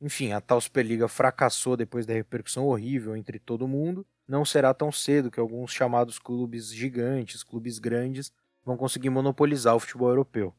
Enfim, 0.00 0.32
a 0.32 0.40
tal 0.40 0.60
Superliga 0.60 1.08
fracassou 1.08 1.76
depois 1.76 2.06
da 2.06 2.14
repercussão 2.14 2.66
horrível 2.66 3.16
entre 3.16 3.38
todo 3.38 3.68
mundo. 3.68 4.06
Não 4.26 4.44
será 4.44 4.72
tão 4.72 4.90
cedo 4.90 5.30
que 5.30 5.40
alguns 5.40 5.72
chamados 5.72 6.18
clubes 6.18 6.72
gigantes, 6.72 7.42
clubes 7.42 7.78
grandes, 7.78 8.32
vão 8.64 8.76
conseguir 8.76 9.10
monopolizar 9.10 9.74
o 9.74 9.80
futebol 9.80 10.08
europeu. 10.08 10.54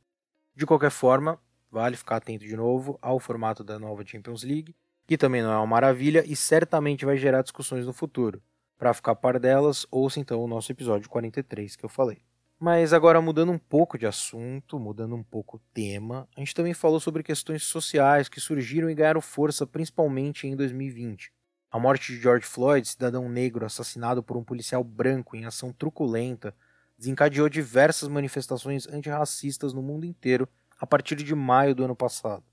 De 0.57 0.65
qualquer 0.65 0.89
forma, 0.89 1.39
vale 1.69 1.95
ficar 1.95 2.15
atento 2.15 2.43
de 2.43 2.57
novo 2.57 2.97
ao 2.99 3.19
formato 3.19 3.63
da 3.63 3.77
nova 3.77 4.03
Champions 4.03 4.41
League, 4.41 4.75
que 5.05 5.15
também 5.15 5.43
não 5.43 5.51
é 5.51 5.55
uma 5.55 5.67
maravilha 5.67 6.23
e 6.25 6.35
certamente 6.35 7.05
vai 7.05 7.15
gerar 7.15 7.43
discussões 7.43 7.85
no 7.85 7.93
futuro. 7.93 8.41
Para 8.75 8.91
ficar 8.91 9.13
par 9.13 9.37
delas, 9.39 9.85
ouça 9.91 10.19
então 10.19 10.43
o 10.43 10.47
nosso 10.47 10.71
episódio 10.71 11.07
43 11.11 11.75
que 11.75 11.85
eu 11.85 11.89
falei. 11.89 12.23
Mas 12.59 12.91
agora 12.91 13.21
mudando 13.21 13.51
um 13.51 13.57
pouco 13.59 13.99
de 13.99 14.07
assunto, 14.07 14.79
mudando 14.79 15.15
um 15.15 15.21
pouco 15.21 15.57
o 15.57 15.61
tema, 15.75 16.27
a 16.35 16.39
gente 16.39 16.55
também 16.55 16.73
falou 16.73 16.99
sobre 16.99 17.21
questões 17.21 17.61
sociais 17.61 18.27
que 18.27 18.41
surgiram 18.41 18.89
e 18.89 18.95
ganharam 18.95 19.21
força 19.21 19.67
principalmente 19.67 20.47
em 20.47 20.55
2020. 20.55 21.31
A 21.69 21.77
morte 21.77 22.13
de 22.13 22.19
George 22.19 22.47
Floyd, 22.47 22.87
cidadão 22.87 23.29
negro 23.29 23.63
assassinado 23.63 24.23
por 24.23 24.35
um 24.35 24.43
policial 24.43 24.83
branco 24.83 25.35
em 25.35 25.45
ação 25.45 25.71
truculenta, 25.71 26.55
desencadeou 26.97 27.47
diversas 27.47 28.09
manifestações 28.09 28.87
antirracistas 28.87 29.73
no 29.73 29.81
mundo 29.81 30.05
inteiro 30.05 30.47
a 30.79 30.87
partir 30.87 31.15
de 31.15 31.35
maio 31.35 31.75
do 31.75 31.83
ano 31.83 31.95
passado. 31.95 32.43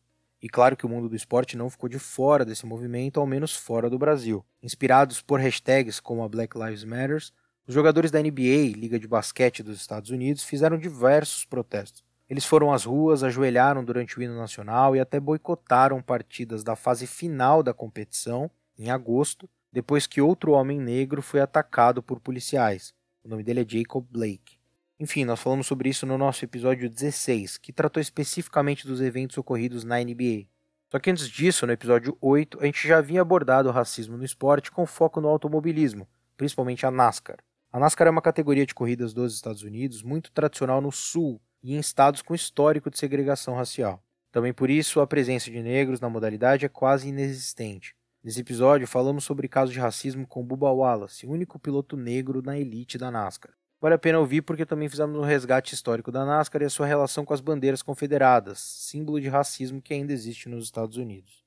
E 0.40 0.48
claro 0.48 0.76
que 0.76 0.84
o 0.84 0.88
mundo 0.88 1.08
do 1.08 1.16
esporte 1.16 1.56
não 1.56 1.70
ficou 1.70 1.88
de 1.88 1.98
fora 1.98 2.44
desse 2.44 2.66
movimento, 2.66 3.18
ao 3.18 3.26
menos 3.26 3.56
fora 3.56 3.88
do 3.88 3.98
Brasil. 3.98 4.44
Inspirados 4.62 5.22
por 5.22 5.40
hashtags 5.40 6.00
como 6.00 6.22
a 6.22 6.28
Black 6.28 6.58
Lives 6.58 6.84
Matter, 6.84 7.22
os 7.66 7.74
jogadores 7.74 8.10
da 8.10 8.20
NBA, 8.20 8.76
Liga 8.76 8.98
de 8.98 9.08
Basquete 9.08 9.62
dos 9.62 9.80
Estados 9.80 10.10
Unidos, 10.10 10.44
fizeram 10.44 10.76
diversos 10.76 11.46
protestos. 11.46 12.04
Eles 12.28 12.44
foram 12.44 12.72
às 12.72 12.84
ruas, 12.84 13.22
ajoelharam 13.22 13.82
durante 13.82 14.18
o 14.18 14.22
hino 14.22 14.36
nacional 14.36 14.94
e 14.94 15.00
até 15.00 15.18
boicotaram 15.18 16.02
partidas 16.02 16.62
da 16.62 16.76
fase 16.76 17.06
final 17.06 17.62
da 17.62 17.72
competição, 17.72 18.50
em 18.78 18.90
agosto, 18.90 19.48
depois 19.72 20.06
que 20.06 20.20
outro 20.20 20.52
homem 20.52 20.78
negro 20.78 21.22
foi 21.22 21.40
atacado 21.40 22.02
por 22.02 22.20
policiais. 22.20 22.94
O 23.24 23.28
nome 23.28 23.42
dele 23.42 23.62
é 23.62 23.66
Jacob 23.66 24.04
Blake. 24.10 24.58
Enfim, 25.00 25.24
nós 25.24 25.40
falamos 25.40 25.66
sobre 25.66 25.88
isso 25.88 26.04
no 26.04 26.18
nosso 26.18 26.44
episódio 26.44 26.90
16, 26.90 27.56
que 27.56 27.72
tratou 27.72 27.98
especificamente 27.98 28.86
dos 28.86 29.00
eventos 29.00 29.38
ocorridos 29.38 29.82
na 29.82 29.98
NBA. 29.98 30.46
Só 30.92 30.98
que 30.98 31.10
antes 31.10 31.26
disso, 31.30 31.66
no 31.66 31.72
episódio 31.72 32.18
8, 32.20 32.60
a 32.60 32.66
gente 32.66 32.86
já 32.86 32.98
havia 32.98 33.22
abordado 33.22 33.70
o 33.70 33.72
racismo 33.72 34.18
no 34.18 34.24
esporte 34.24 34.70
com 34.70 34.84
foco 34.84 35.22
no 35.22 35.28
automobilismo, 35.28 36.06
principalmente 36.36 36.84
a 36.84 36.90
NASCAR. 36.90 37.38
A 37.72 37.80
NASCAR 37.80 38.08
é 38.08 38.10
uma 38.10 38.20
categoria 38.20 38.66
de 38.66 38.74
corridas 38.74 39.14
dos 39.14 39.34
Estados 39.34 39.62
Unidos 39.62 40.02
muito 40.02 40.30
tradicional 40.30 40.82
no 40.82 40.92
sul 40.92 41.40
e 41.62 41.74
em 41.74 41.78
estados 41.78 42.20
com 42.20 42.34
histórico 42.34 42.90
de 42.90 42.98
segregação 42.98 43.54
racial. 43.54 44.04
Também 44.30 44.52
por 44.52 44.68
isso, 44.68 45.00
a 45.00 45.06
presença 45.06 45.50
de 45.50 45.62
negros 45.62 45.98
na 45.98 46.10
modalidade 46.10 46.66
é 46.66 46.68
quase 46.68 47.08
inexistente. 47.08 47.96
Nesse 48.24 48.40
episódio, 48.40 48.86
falamos 48.86 49.22
sobre 49.22 49.46
casos 49.46 49.74
de 49.74 49.78
racismo 49.78 50.26
com 50.26 50.42
Bubba 50.42 50.72
Wallace, 50.72 51.26
único 51.26 51.58
piloto 51.58 51.94
negro 51.94 52.40
na 52.40 52.58
elite 52.58 52.96
da 52.96 53.10
NASCAR. 53.10 53.52
Vale 53.78 53.96
a 53.96 53.98
pena 53.98 54.18
ouvir 54.18 54.40
porque 54.40 54.64
também 54.64 54.88
fizemos 54.88 55.18
um 55.18 55.22
resgate 55.22 55.74
histórico 55.74 56.10
da 56.10 56.24
NASCAR 56.24 56.62
e 56.62 56.64
a 56.64 56.70
sua 56.70 56.86
relação 56.86 57.22
com 57.22 57.34
as 57.34 57.42
bandeiras 57.42 57.82
confederadas, 57.82 58.58
símbolo 58.60 59.20
de 59.20 59.28
racismo 59.28 59.82
que 59.82 59.92
ainda 59.92 60.10
existe 60.10 60.48
nos 60.48 60.64
Estados 60.64 60.96
Unidos. 60.96 61.44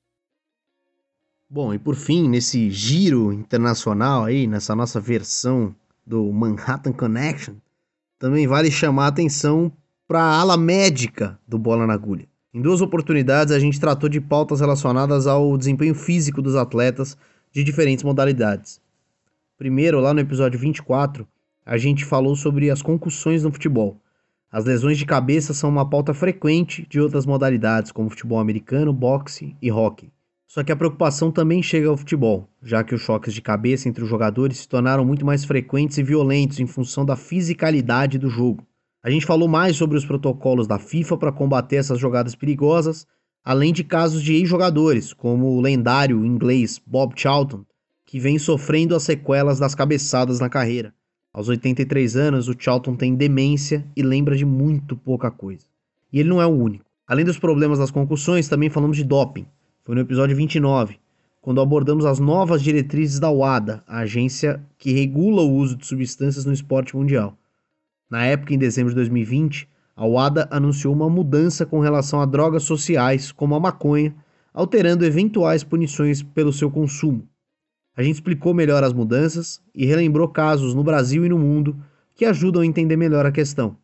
Bom, 1.50 1.74
e 1.74 1.80
por 1.80 1.96
fim, 1.96 2.28
nesse 2.28 2.70
giro 2.70 3.32
internacional 3.32 4.26
aí, 4.26 4.46
nessa 4.46 4.76
nossa 4.76 5.00
versão 5.00 5.74
do 6.06 6.32
Manhattan 6.32 6.92
Connection, 6.92 7.56
também 8.20 8.46
vale 8.46 8.70
chamar 8.70 9.06
a 9.06 9.08
atenção 9.08 9.72
para 10.06 10.20
a 10.20 10.38
ala 10.38 10.56
médica 10.56 11.36
do 11.44 11.58
Bola 11.58 11.88
na 11.88 11.94
Agulha. 11.94 12.28
Em 12.52 12.62
duas 12.62 12.80
oportunidades, 12.80 13.52
a 13.52 13.58
gente 13.58 13.78
tratou 13.78 14.08
de 14.08 14.22
pautas 14.22 14.60
relacionadas 14.60 15.26
ao 15.26 15.58
desempenho 15.58 15.94
físico 15.94 16.40
dos 16.40 16.56
atletas 16.56 17.14
de 17.52 17.62
diferentes 17.62 18.02
modalidades. 18.02 18.80
Primeiro, 19.58 20.00
lá 20.00 20.14
no 20.14 20.20
episódio 20.20 20.58
24, 20.58 21.28
a 21.66 21.76
gente 21.76 22.06
falou 22.06 22.34
sobre 22.34 22.70
as 22.70 22.80
concussões 22.80 23.42
no 23.42 23.52
futebol. 23.52 24.00
As 24.50 24.64
lesões 24.64 24.96
de 24.96 25.04
cabeça 25.04 25.52
são 25.52 25.68
uma 25.68 25.88
pauta 25.90 26.14
frequente 26.14 26.86
de 26.88 26.98
outras 26.98 27.26
modalidades, 27.26 27.92
como 27.92 28.08
futebol 28.08 28.38
americano, 28.38 28.94
boxe 28.94 29.54
e 29.60 29.70
hockey. 29.70 30.10
Só 30.46 30.64
que 30.64 30.72
a 30.72 30.76
preocupação 30.76 31.30
também 31.30 31.62
chega 31.62 31.90
ao 31.90 31.98
futebol, 31.98 32.48
já 32.62 32.82
que 32.82 32.94
os 32.94 33.02
choques 33.02 33.34
de 33.34 33.42
cabeça 33.42 33.90
entre 33.90 34.02
os 34.02 34.08
jogadores 34.08 34.60
se 34.60 34.68
tornaram 34.68 35.04
muito 35.04 35.26
mais 35.26 35.44
frequentes 35.44 35.98
e 35.98 36.02
violentos 36.02 36.58
em 36.60 36.66
função 36.66 37.04
da 37.04 37.14
fisicalidade 37.14 38.16
do 38.16 38.30
jogo. 38.30 38.66
A 39.02 39.10
gente 39.10 39.26
falou 39.26 39.46
mais 39.46 39.76
sobre 39.76 39.96
os 39.96 40.04
protocolos 40.04 40.66
da 40.66 40.78
FIFA 40.78 41.16
para 41.16 41.32
combater 41.32 41.76
essas 41.76 42.00
jogadas 42.00 42.34
perigosas, 42.34 43.06
além 43.44 43.72
de 43.72 43.84
casos 43.84 44.22
de 44.22 44.34
ex-jogadores, 44.34 45.12
como 45.12 45.46
o 45.56 45.60
lendário 45.60 46.26
inglês 46.26 46.80
Bob 46.84 47.12
Charlton, 47.14 47.64
que 48.04 48.18
vem 48.18 48.38
sofrendo 48.38 48.96
as 48.96 49.04
sequelas 49.04 49.58
das 49.58 49.74
cabeçadas 49.74 50.40
na 50.40 50.48
carreira. 50.48 50.92
Aos 51.32 51.48
83 51.48 52.16
anos, 52.16 52.48
o 52.48 52.54
Charlton 52.58 52.96
tem 52.96 53.14
demência 53.14 53.86
e 53.96 54.02
lembra 54.02 54.36
de 54.36 54.44
muito 54.44 54.96
pouca 54.96 55.30
coisa. 55.30 55.66
E 56.12 56.18
ele 56.18 56.28
não 56.28 56.42
é 56.42 56.46
o 56.46 56.50
único. 56.50 56.84
Além 57.06 57.24
dos 57.24 57.38
problemas 57.38 57.78
das 57.78 57.92
concussões, 57.92 58.48
também 58.48 58.68
falamos 58.68 58.96
de 58.96 59.04
doping. 59.04 59.46
Foi 59.84 59.94
no 59.94 60.00
episódio 60.00 60.36
29, 60.36 60.98
quando 61.40 61.60
abordamos 61.60 62.04
as 62.04 62.18
novas 62.18 62.62
diretrizes 62.62 63.20
da 63.20 63.30
WADA, 63.30 63.84
a 63.86 64.00
agência 64.00 64.60
que 64.76 64.92
regula 64.92 65.42
o 65.42 65.54
uso 65.54 65.76
de 65.76 65.86
substâncias 65.86 66.44
no 66.44 66.52
esporte 66.52 66.96
mundial. 66.96 67.38
Na 68.10 68.24
época, 68.24 68.54
em 68.54 68.58
dezembro 68.58 68.90
de 68.90 68.96
2020, 68.96 69.68
a 69.94 70.06
WADA 70.06 70.48
anunciou 70.50 70.94
uma 70.94 71.10
mudança 71.10 71.66
com 71.66 71.80
relação 71.80 72.20
a 72.20 72.26
drogas 72.26 72.62
sociais, 72.62 73.32
como 73.32 73.54
a 73.54 73.60
maconha, 73.60 74.14
alterando 74.54 75.04
eventuais 75.04 75.62
punições 75.62 76.22
pelo 76.22 76.52
seu 76.52 76.70
consumo. 76.70 77.28
A 77.96 78.02
gente 78.02 78.14
explicou 78.14 78.54
melhor 78.54 78.84
as 78.84 78.92
mudanças 78.92 79.60
e 79.74 79.84
relembrou 79.84 80.28
casos 80.28 80.74
no 80.74 80.84
Brasil 80.84 81.26
e 81.26 81.28
no 81.28 81.38
mundo 81.38 81.76
que 82.14 82.24
ajudam 82.24 82.62
a 82.62 82.66
entender 82.66 82.96
melhor 82.96 83.26
a 83.26 83.32
questão. 83.32 83.76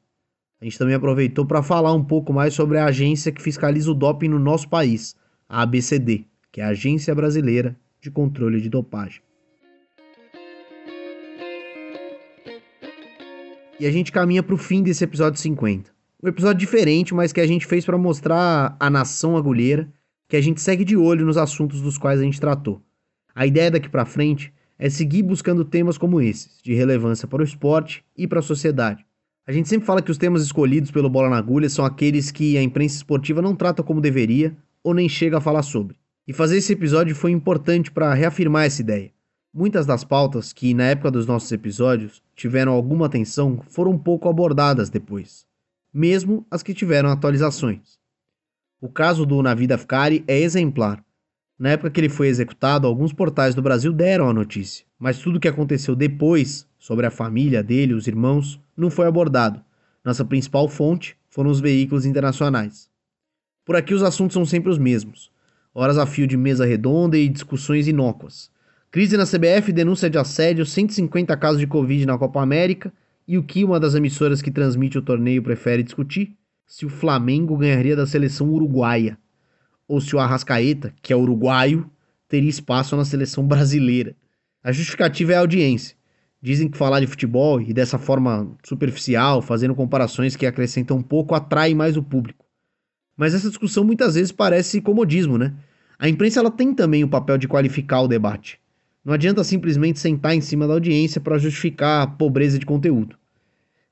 A 0.61 0.65
gente 0.65 0.79
também 0.79 0.95
aproveitou 0.95 1.45
para 1.45 1.63
falar 1.63 1.93
um 1.93 2.03
pouco 2.03 2.33
mais 2.33 2.55
sobre 2.55 2.79
a 2.79 2.87
agência 2.87 3.33
que 3.33 3.43
fiscaliza 3.43 3.91
o 3.91 3.95
doping 3.95 4.29
no 4.29 4.39
nosso 4.39 4.69
país, 4.69 5.15
a 5.49 5.63
ABCD, 5.63 6.25
que 6.51 6.61
é 6.61 6.65
a 6.65 6.69
Agência 6.69 7.15
Brasileira 7.15 7.77
de 8.01 8.11
Controle 8.11 8.61
de 8.61 8.69
Dopagem. 8.69 9.21
E 13.85 13.87
a 13.87 13.93
gente 13.93 14.11
caminha 14.11 14.43
para 14.43 14.55
o 14.55 14.57
fim 14.57 14.83
desse 14.83 15.05
episódio 15.05 15.39
50. 15.39 15.91
Um 16.23 16.29
episódio 16.29 16.59
diferente, 16.59 17.13
mas 17.15 17.35
que 17.35 17.41
a 17.43 17.47
gente 17.47 17.67
fez 17.67 17.85
para 17.85 17.99
mostrar 17.99 18.75
a 18.81 18.89
nação 18.89 19.37
agulheira 19.37 19.93
que 20.27 20.39
a 20.39 20.41
gente 20.41 20.63
segue 20.63 20.87
de 20.87 20.97
olho 20.97 21.27
nos 21.27 21.37
assuntos 21.37 21.83
dos 21.83 21.99
quais 21.99 22.19
a 22.19 22.23
gente 22.23 22.41
tratou. 22.41 22.81
A 23.35 23.47
ideia 23.47 23.71
daqui 23.71 23.91
para 23.91 24.07
frente 24.07 24.51
é 24.79 24.89
seguir 24.89 25.23
buscando 25.23 25.67
temas 25.67 25.99
como 25.99 26.19
esses, 26.19 26.63
de 26.63 26.73
relevância 26.73 27.29
para 27.29 27.43
o 27.43 27.45
esporte 27.45 28.03
e 28.17 28.27
para 28.27 28.39
a 28.39 28.43
sociedade. 28.43 29.05
A 29.47 29.53
gente 29.53 29.69
sempre 29.69 29.87
fala 29.87 30.01
que 30.01 30.11
os 30.11 30.17
temas 30.17 30.43
escolhidos 30.43 30.91
pelo 30.91 31.11
Bola 31.11 31.29
na 31.29 31.37
Agulha 31.37 31.69
são 31.69 31.85
aqueles 31.85 32.31
que 32.31 32.57
a 32.57 32.63
imprensa 32.63 32.97
esportiva 32.97 33.43
não 33.43 33.55
trata 33.55 33.83
como 33.83 34.01
deveria 34.01 34.57
ou 34.83 34.95
nem 34.95 35.11
chega 35.11 35.37
a 35.37 35.43
falar 35.43 35.63
sobre. 35.63 35.99
E 36.27 36.33
fazer 36.33 36.57
esse 36.57 36.73
episódio 36.73 37.15
foi 37.15 37.33
importante 37.33 37.91
para 37.91 38.15
reafirmar 38.15 38.65
essa 38.65 38.81
ideia. 38.81 39.13
Muitas 39.57 39.87
das 39.87 40.03
pautas 40.03 40.53
que, 40.53 40.75
na 40.75 40.87
época 40.87 41.13
dos 41.13 41.29
nossos 41.29 41.53
episódios, 41.53 42.21
tiveram 42.35 42.73
alguma 42.73 43.07
atenção 43.07 43.61
foram 43.69 43.97
pouco 43.97 44.29
abordadas 44.29 44.91
depois, 44.91 45.47
mesmo 45.93 46.45
as 46.51 46.61
que 46.61 46.75
tiveram 46.75 47.09
atualizações. 47.09 47.97
O 48.81 48.89
caso 48.89 49.25
do 49.25 49.41
Navid 49.41 49.73
Afkari 49.73 50.25
é 50.27 50.41
exemplar. 50.41 51.05
Na 51.57 51.69
época 51.69 51.89
que 51.93 52.01
ele 52.01 52.09
foi 52.09 52.27
executado, 52.27 52.89
alguns 52.89 53.13
portais 53.13 53.55
do 53.55 53.63
Brasil 53.63 53.93
deram 53.93 54.29
a 54.29 54.33
notícia, 54.33 54.85
mas 54.99 55.21
tudo 55.21 55.37
o 55.37 55.41
que 55.41 55.47
aconteceu 55.47 55.95
depois, 55.95 56.67
sobre 56.77 57.07
a 57.07 57.11
família 57.13 57.63
dele, 57.63 57.95
os 57.95 58.09
irmãos, 58.09 58.61
não 58.77 58.91
foi 58.91 59.07
abordado. 59.07 59.63
Nossa 60.05 60.25
principal 60.25 60.67
fonte 60.67 61.17
foram 61.31 61.49
os 61.49 61.61
veículos 61.61 62.05
internacionais. 62.05 62.91
Por 63.65 63.77
aqui 63.77 63.95
os 63.95 64.03
assuntos 64.03 64.35
são 64.35 64.45
sempre 64.45 64.69
os 64.69 64.79
mesmos. 64.79 65.31
Horas 65.73 65.97
a 65.97 66.07
fio 66.07 66.27
de 66.27 66.37
mesa 66.37 66.67
redonda 66.67 67.17
e 67.17 67.29
discussões 67.29 67.87
inócuas. 67.87 68.53
Crise 68.95 69.17
na 69.17 69.27
CBF, 69.27 69.73
denúncia 69.73 70.09
de 70.09 70.17
assédio, 70.19 70.65
150 70.65 71.37
casos 71.37 71.59
de 71.59 71.67
Covid 71.67 72.07
na 72.07 72.17
Copa 72.17 72.41
América 72.41 72.93
e 73.27 73.37
o 73.37 73.43
que 73.43 73.65
uma 73.65 73.81
das 73.81 73.97
emissoras 73.97 74.41
que 74.41 74.53
transmite 74.53 74.97
o 74.97 75.03
torneio 75.03 75.43
prefere 75.43 75.83
discutir? 75.83 76.37
Se 76.65 76.87
o 76.87 76.89
Flamengo 76.89 77.57
ganharia 77.57 77.97
da 77.97 78.07
seleção 78.07 78.49
uruguaia. 78.51 79.19
Ou 79.89 80.01
se 80.01 80.15
o 80.15 80.21
Arrascaeta, 80.21 80.95
que 81.03 81.13
é 81.13 81.17
uruguaio, 81.17 81.91
teria 82.29 82.49
espaço 82.49 82.97
na 82.97 83.05
seleção 83.05 83.45
brasileira. 83.45 84.15
A 84.63 84.71
justificativa 84.71 85.33
é 85.33 85.37
a 85.39 85.41
audiência. 85.41 85.97
Dizem 86.41 86.69
que 86.69 86.79
falar 86.79 87.01
de 87.01 87.09
futebol 87.09 87.61
e 87.61 87.73
dessa 87.73 87.99
forma 87.99 88.49
superficial, 88.63 89.43
fazendo 89.43 89.75
comparações 89.75 90.37
que 90.37 90.47
acrescentam 90.47 91.03
pouco, 91.03 91.35
atrai 91.35 91.75
mais 91.75 91.97
o 91.97 92.03
público. 92.05 92.47
Mas 93.17 93.35
essa 93.35 93.49
discussão 93.49 93.83
muitas 93.83 94.15
vezes 94.15 94.31
parece 94.31 94.81
comodismo, 94.81 95.37
né? 95.37 95.53
A 95.99 96.09
imprensa 96.09 96.39
ela 96.39 96.51
tem 96.53 96.73
também 96.73 97.03
o 97.03 97.09
papel 97.09 97.37
de 97.37 97.49
qualificar 97.49 98.01
o 98.01 98.07
debate. 98.07 98.63
Não 99.05 99.13
adianta 99.13 99.45
simplesmente 99.45 99.99
sentar 99.99 100.35
em 100.35 100.41
cima 100.41 100.67
da 100.67 100.73
audiência 100.73 101.21
para 101.21 101.37
justificar 101.37 102.03
a 102.03 102.07
pobreza 102.07 102.59
de 102.59 102.65
conteúdo. 102.65 103.19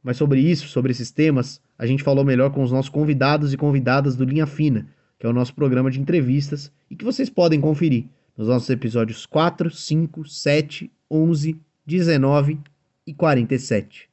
Mas 0.02 0.16
sobre 0.16 0.40
isso, 0.40 0.68
sobre 0.68 0.90
esses 0.90 1.10
temas, 1.10 1.60
a 1.78 1.86
gente 1.86 2.02
falou 2.02 2.24
melhor 2.24 2.50
com 2.50 2.62
os 2.62 2.72
nossos 2.72 2.88
convidados 2.88 3.52
e 3.52 3.56
convidadas 3.56 4.16
do 4.16 4.24
Linha 4.24 4.46
Fina, 4.46 4.88
que 5.18 5.26
é 5.26 5.28
o 5.28 5.32
nosso 5.32 5.54
programa 5.54 5.90
de 5.90 6.00
entrevistas 6.00 6.72
e 6.90 6.96
que 6.96 7.04
vocês 7.04 7.28
podem 7.28 7.60
conferir 7.60 8.06
nos 8.36 8.48
nossos 8.48 8.70
episódios 8.70 9.26
4, 9.26 9.70
5, 9.70 10.26
7, 10.26 10.90
11, 11.10 11.60
19 11.86 12.58
e 13.06 13.12
47. 13.12 14.11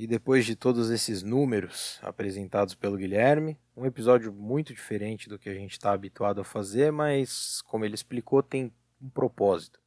E 0.00 0.06
depois 0.06 0.46
de 0.46 0.56
todos 0.56 0.88
esses 0.88 1.22
números 1.22 1.98
apresentados 2.00 2.74
pelo 2.74 2.96
Guilherme, 2.96 3.58
um 3.76 3.84
episódio 3.84 4.32
muito 4.32 4.72
diferente 4.72 5.28
do 5.28 5.38
que 5.38 5.50
a 5.50 5.52
gente 5.52 5.72
está 5.72 5.92
habituado 5.92 6.40
a 6.40 6.44
fazer, 6.44 6.90
mas 6.90 7.60
como 7.66 7.84
ele 7.84 7.96
explicou, 7.96 8.42
tem 8.42 8.72
um 8.98 9.10
propósito. 9.10 9.78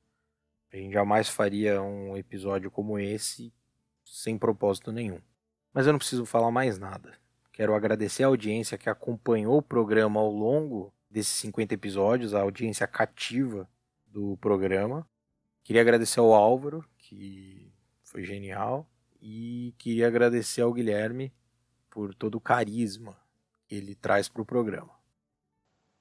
A 0.72 0.78
gente 0.78 0.94
jamais 0.94 1.30
faria 1.30 1.82
um 1.82 2.16
episódio 2.16 2.70
como 2.70 3.00
esse 3.00 3.52
sem 4.06 4.38
propósito 4.38 4.92
nenhum. 4.92 5.20
Mas 5.74 5.88
eu 5.88 5.94
não 5.94 5.98
preciso 5.98 6.28
falar 6.28 6.52
mais 6.52 6.78
nada. 6.78 7.18
Quero 7.52 7.74
agradecer 7.74 8.22
a 8.24 8.28
audiência 8.28 8.78
que 8.78 8.92
acompanhou 8.92 9.58
o 9.58 9.64
programa 9.64 10.20
ao 10.20 10.30
longo 10.30 10.94
desses 11.10 11.34
50 11.40 11.74
episódios, 11.74 12.36
a 12.36 12.42
audiência 12.42 12.86
cativa 12.86 13.68
do 14.06 14.38
programa. 14.38 15.10
Queria 15.64 15.82
agradecer 15.82 16.20
ao 16.20 16.36
Álvaro, 16.36 16.86
que 17.00 17.74
foi 18.04 18.24
genial. 18.24 18.88
E 19.26 19.74
queria 19.78 20.06
agradecer 20.06 20.60
ao 20.60 20.74
Guilherme 20.74 21.32
por 21.90 22.14
todo 22.14 22.36
o 22.36 22.42
carisma 22.42 23.16
que 23.66 23.74
ele 23.74 23.96
traz 23.96 24.28
para 24.28 24.42
o 24.42 24.46
programa. 24.46 24.90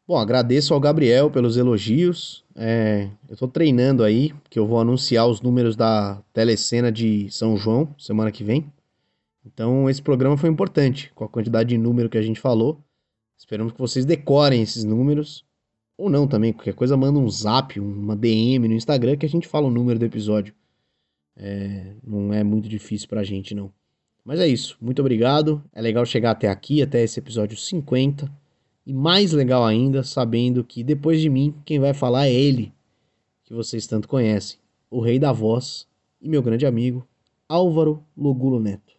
Bom, 0.04 0.18
agradeço 0.18 0.74
ao 0.74 0.80
Gabriel 0.80 1.30
pelos 1.30 1.56
elogios. 1.56 2.44
É, 2.56 3.08
eu 3.28 3.34
estou 3.34 3.46
treinando 3.46 4.02
aí, 4.02 4.34
que 4.50 4.58
eu 4.58 4.66
vou 4.66 4.80
anunciar 4.80 5.28
os 5.28 5.40
números 5.40 5.76
da 5.76 6.20
telecena 6.32 6.90
de 6.90 7.30
São 7.30 7.56
João 7.56 7.94
semana 7.96 8.32
que 8.32 8.42
vem. 8.42 8.66
Então, 9.46 9.88
esse 9.88 10.02
programa 10.02 10.36
foi 10.36 10.50
importante, 10.50 11.12
com 11.14 11.22
a 11.22 11.28
quantidade 11.28 11.68
de 11.68 11.78
número 11.78 12.10
que 12.10 12.18
a 12.18 12.22
gente 12.22 12.40
falou. 12.40 12.82
Esperamos 13.38 13.72
que 13.72 13.78
vocês 13.78 14.04
decorem 14.04 14.62
esses 14.62 14.82
números. 14.82 15.44
Ou 15.96 16.10
não 16.10 16.26
também, 16.26 16.52
qualquer 16.52 16.74
coisa, 16.74 16.96
manda 16.96 17.20
um 17.20 17.28
zap, 17.28 17.78
uma 17.78 18.16
DM 18.16 18.66
no 18.66 18.74
Instagram 18.74 19.16
que 19.16 19.26
a 19.26 19.28
gente 19.28 19.46
fala 19.46 19.68
o 19.68 19.70
número 19.70 20.00
do 20.00 20.04
episódio. 20.04 20.52
É, 21.36 21.94
não 22.02 22.32
é 22.32 22.42
muito 22.42 22.68
difícil 22.68 23.08
pra 23.08 23.24
gente, 23.24 23.54
não. 23.54 23.72
Mas 24.24 24.40
é 24.40 24.46
isso. 24.46 24.76
Muito 24.80 25.00
obrigado. 25.00 25.62
É 25.72 25.80
legal 25.80 26.04
chegar 26.06 26.32
até 26.32 26.48
aqui, 26.48 26.82
até 26.82 27.02
esse 27.02 27.18
episódio 27.18 27.56
50. 27.56 28.30
E 28.86 28.92
mais 28.92 29.32
legal 29.32 29.64
ainda, 29.64 30.02
sabendo 30.02 30.64
que 30.64 30.82
depois 30.82 31.20
de 31.20 31.28
mim, 31.28 31.54
quem 31.64 31.78
vai 31.78 31.94
falar 31.94 32.26
é 32.26 32.32
ele, 32.32 32.72
que 33.44 33.54
vocês 33.54 33.86
tanto 33.86 34.08
conhecem, 34.08 34.58
o 34.90 35.00
rei 35.00 35.18
da 35.18 35.32
voz 35.32 35.86
e 36.20 36.28
meu 36.28 36.42
grande 36.42 36.66
amigo, 36.66 37.06
Álvaro 37.48 38.04
Logulo 38.16 38.58
Neto. 38.58 38.92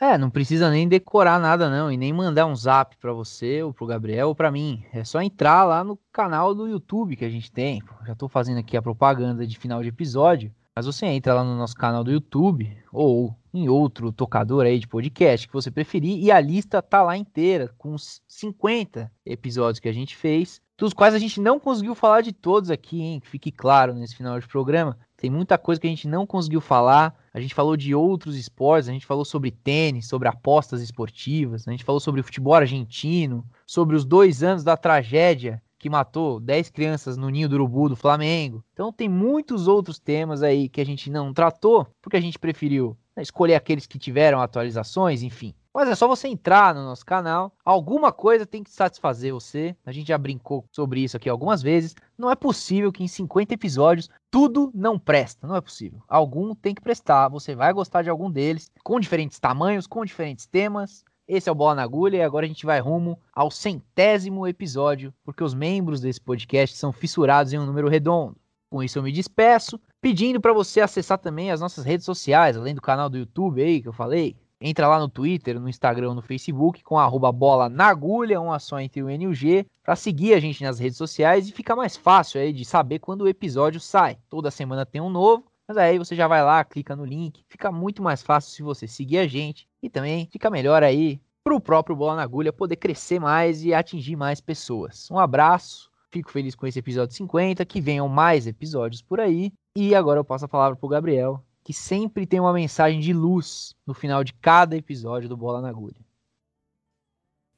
É, 0.00 0.16
não 0.16 0.30
precisa 0.30 0.70
nem 0.70 0.88
decorar 0.88 1.38
nada 1.38 1.68
não 1.68 1.92
e 1.92 1.96
nem 1.96 2.10
mandar 2.10 2.46
um 2.46 2.56
zap 2.56 2.96
para 2.96 3.12
você 3.12 3.62
ou 3.62 3.74
pro 3.74 3.86
Gabriel 3.86 4.28
ou 4.28 4.34
para 4.34 4.50
mim. 4.50 4.82
É 4.94 5.04
só 5.04 5.20
entrar 5.20 5.64
lá 5.64 5.84
no 5.84 5.98
canal 6.10 6.54
do 6.54 6.66
YouTube 6.66 7.16
que 7.16 7.24
a 7.24 7.28
gente 7.28 7.52
tem. 7.52 7.82
Já 8.06 8.14
tô 8.14 8.26
fazendo 8.26 8.58
aqui 8.58 8.78
a 8.78 8.82
propaganda 8.82 9.46
de 9.46 9.58
final 9.58 9.82
de 9.82 9.90
episódio, 9.90 10.50
mas 10.80 10.86
você 10.86 11.04
entra 11.04 11.34
lá 11.34 11.44
no 11.44 11.58
nosso 11.58 11.74
canal 11.74 12.02
do 12.02 12.10
YouTube 12.10 12.74
ou 12.90 13.36
em 13.52 13.68
outro 13.68 14.10
tocador 14.10 14.64
aí 14.64 14.78
de 14.78 14.88
podcast 14.88 15.46
que 15.46 15.52
você 15.52 15.70
preferir 15.70 16.18
e 16.18 16.32
a 16.32 16.40
lista 16.40 16.80
tá 16.80 17.02
lá 17.02 17.18
inteira 17.18 17.70
com 17.76 17.92
os 17.92 18.22
50 18.26 19.12
episódios 19.26 19.78
que 19.78 19.90
a 19.90 19.92
gente 19.92 20.16
fez, 20.16 20.58
dos 20.78 20.94
quais 20.94 21.12
a 21.12 21.18
gente 21.18 21.38
não 21.38 21.60
conseguiu 21.60 21.94
falar 21.94 22.22
de 22.22 22.32
todos 22.32 22.70
aqui, 22.70 23.02
hein? 23.02 23.20
Que 23.20 23.28
fique 23.28 23.52
claro 23.52 23.92
nesse 23.92 24.16
final 24.16 24.40
de 24.40 24.48
programa. 24.48 24.96
Tem 25.18 25.28
muita 25.28 25.58
coisa 25.58 25.78
que 25.78 25.86
a 25.86 25.90
gente 25.90 26.08
não 26.08 26.26
conseguiu 26.26 26.62
falar. 26.62 27.14
A 27.34 27.40
gente 27.40 27.54
falou 27.54 27.76
de 27.76 27.94
outros 27.94 28.34
esportes, 28.34 28.88
a 28.88 28.92
gente 28.92 29.04
falou 29.04 29.26
sobre 29.26 29.50
tênis, 29.50 30.08
sobre 30.08 30.28
apostas 30.28 30.80
esportivas, 30.80 31.68
a 31.68 31.72
gente 31.72 31.84
falou 31.84 32.00
sobre 32.00 32.22
o 32.22 32.24
futebol 32.24 32.54
argentino, 32.54 33.44
sobre 33.66 33.94
os 33.94 34.06
dois 34.06 34.42
anos 34.42 34.64
da 34.64 34.78
tragédia 34.78 35.62
que 35.80 35.88
matou 35.88 36.38
10 36.38 36.68
crianças 36.70 37.16
no 37.16 37.30
ninho 37.30 37.48
do 37.48 37.54
urubu 37.54 37.88
do 37.88 37.96
Flamengo. 37.96 38.62
Então 38.74 38.92
tem 38.92 39.08
muitos 39.08 39.66
outros 39.66 39.98
temas 39.98 40.42
aí 40.42 40.68
que 40.68 40.80
a 40.80 40.84
gente 40.84 41.10
não 41.10 41.32
tratou, 41.32 41.86
porque 42.02 42.18
a 42.18 42.20
gente 42.20 42.38
preferiu 42.38 42.94
né, 43.16 43.22
escolher 43.22 43.54
aqueles 43.54 43.86
que 43.86 43.98
tiveram 43.98 44.42
atualizações, 44.42 45.22
enfim. 45.22 45.54
Mas 45.72 45.88
é 45.88 45.94
só 45.94 46.06
você 46.06 46.28
entrar 46.28 46.74
no 46.74 46.84
nosso 46.84 47.06
canal. 47.06 47.52
Alguma 47.64 48.12
coisa 48.12 48.44
tem 48.44 48.62
que 48.62 48.70
satisfazer 48.70 49.32
você. 49.32 49.74
A 49.86 49.92
gente 49.92 50.08
já 50.08 50.18
brincou 50.18 50.64
sobre 50.70 51.00
isso 51.00 51.16
aqui 51.16 51.28
algumas 51.28 51.62
vezes. 51.62 51.94
Não 52.18 52.30
é 52.30 52.34
possível 52.34 52.92
que 52.92 53.04
em 53.04 53.08
50 53.08 53.54
episódios 53.54 54.10
tudo 54.30 54.70
não 54.74 54.98
presta. 54.98 55.46
Não 55.46 55.56
é 55.56 55.60
possível. 55.60 56.02
Algum 56.08 56.54
tem 56.56 56.74
que 56.74 56.82
prestar. 56.82 57.28
Você 57.28 57.54
vai 57.54 57.72
gostar 57.72 58.02
de 58.02 58.10
algum 58.10 58.30
deles, 58.30 58.70
com 58.82 58.98
diferentes 58.98 59.38
tamanhos, 59.38 59.86
com 59.86 60.04
diferentes 60.04 60.44
temas. 60.44 61.04
Esse 61.32 61.48
é 61.48 61.52
o 61.52 61.54
Bola 61.54 61.76
na 61.76 61.84
Agulha 61.84 62.16
e 62.16 62.22
agora 62.22 62.44
a 62.44 62.48
gente 62.48 62.66
vai 62.66 62.80
rumo 62.80 63.16
ao 63.32 63.52
centésimo 63.52 64.48
episódio, 64.48 65.14
porque 65.22 65.44
os 65.44 65.54
membros 65.54 66.00
desse 66.00 66.20
podcast 66.20 66.76
são 66.76 66.90
fissurados 66.90 67.52
em 67.52 67.58
um 67.58 67.64
número 67.64 67.88
redondo. 67.88 68.36
Com 68.68 68.82
isso 68.82 68.98
eu 68.98 69.02
me 69.04 69.12
despeço, 69.12 69.80
pedindo 70.00 70.40
para 70.40 70.52
você 70.52 70.80
acessar 70.80 71.18
também 71.18 71.52
as 71.52 71.60
nossas 71.60 71.84
redes 71.84 72.04
sociais, 72.04 72.56
além 72.56 72.74
do 72.74 72.82
canal 72.82 73.08
do 73.08 73.16
YouTube 73.16 73.62
aí 73.62 73.80
que 73.80 73.86
eu 73.86 73.92
falei, 73.92 74.34
Entra 74.62 74.86
lá 74.86 74.98
no 74.98 75.08
Twitter, 75.08 75.58
no 75.58 75.70
Instagram, 75.70 76.12
no 76.12 76.20
Facebook, 76.20 76.84
com 76.84 76.98
arroba 76.98 77.32
bola 77.32 77.70
na 77.70 77.86
agulha, 77.86 78.38
uma 78.38 78.58
só 78.58 78.78
entre 78.78 79.02
o 79.02 79.08
N 79.08 79.24
e 79.24 79.26
o 79.26 79.32
G, 79.32 79.64
para 79.82 79.96
seguir 79.96 80.34
a 80.34 80.40
gente 80.40 80.62
nas 80.62 80.78
redes 80.78 80.98
sociais 80.98 81.48
e 81.48 81.52
fica 81.52 81.74
mais 81.74 81.96
fácil 81.96 82.38
aí 82.38 82.52
de 82.52 82.62
saber 82.62 82.98
quando 82.98 83.22
o 83.22 83.28
episódio 83.28 83.80
sai. 83.80 84.18
Toda 84.28 84.50
semana 84.50 84.84
tem 84.84 85.00
um 85.00 85.08
novo, 85.08 85.49
mas 85.70 85.76
aí 85.76 85.98
você 85.98 86.16
já 86.16 86.26
vai 86.26 86.42
lá, 86.42 86.64
clica 86.64 86.96
no 86.96 87.04
link, 87.04 87.44
fica 87.46 87.70
muito 87.70 88.02
mais 88.02 88.22
fácil 88.22 88.50
se 88.50 88.60
você 88.60 88.88
seguir 88.88 89.18
a 89.18 89.28
gente 89.28 89.68
e 89.80 89.88
também 89.88 90.26
fica 90.26 90.50
melhor 90.50 90.82
aí 90.82 91.20
para 91.44 91.54
o 91.54 91.60
próprio 91.60 91.94
Bola 91.94 92.16
na 92.16 92.24
Agulha 92.24 92.52
poder 92.52 92.74
crescer 92.74 93.20
mais 93.20 93.62
e 93.62 93.72
atingir 93.72 94.16
mais 94.16 94.40
pessoas. 94.40 95.08
Um 95.12 95.18
abraço, 95.20 95.88
fico 96.10 96.32
feliz 96.32 96.56
com 96.56 96.66
esse 96.66 96.80
episódio 96.80 97.14
50, 97.14 97.64
que 97.64 97.80
venham 97.80 98.08
mais 98.08 98.48
episódios 98.48 99.00
por 99.00 99.20
aí. 99.20 99.52
E 99.76 99.94
agora 99.94 100.18
eu 100.18 100.24
passo 100.24 100.44
a 100.44 100.48
palavra 100.48 100.76
para 100.76 100.86
o 100.86 100.90
Gabriel, 100.90 101.40
que 101.62 101.72
sempre 101.72 102.26
tem 102.26 102.40
uma 102.40 102.52
mensagem 102.52 102.98
de 102.98 103.12
luz 103.12 103.76
no 103.86 103.94
final 103.94 104.24
de 104.24 104.34
cada 104.34 104.76
episódio 104.76 105.28
do 105.28 105.36
Bola 105.36 105.60
na 105.60 105.68
Agulha. 105.68 106.04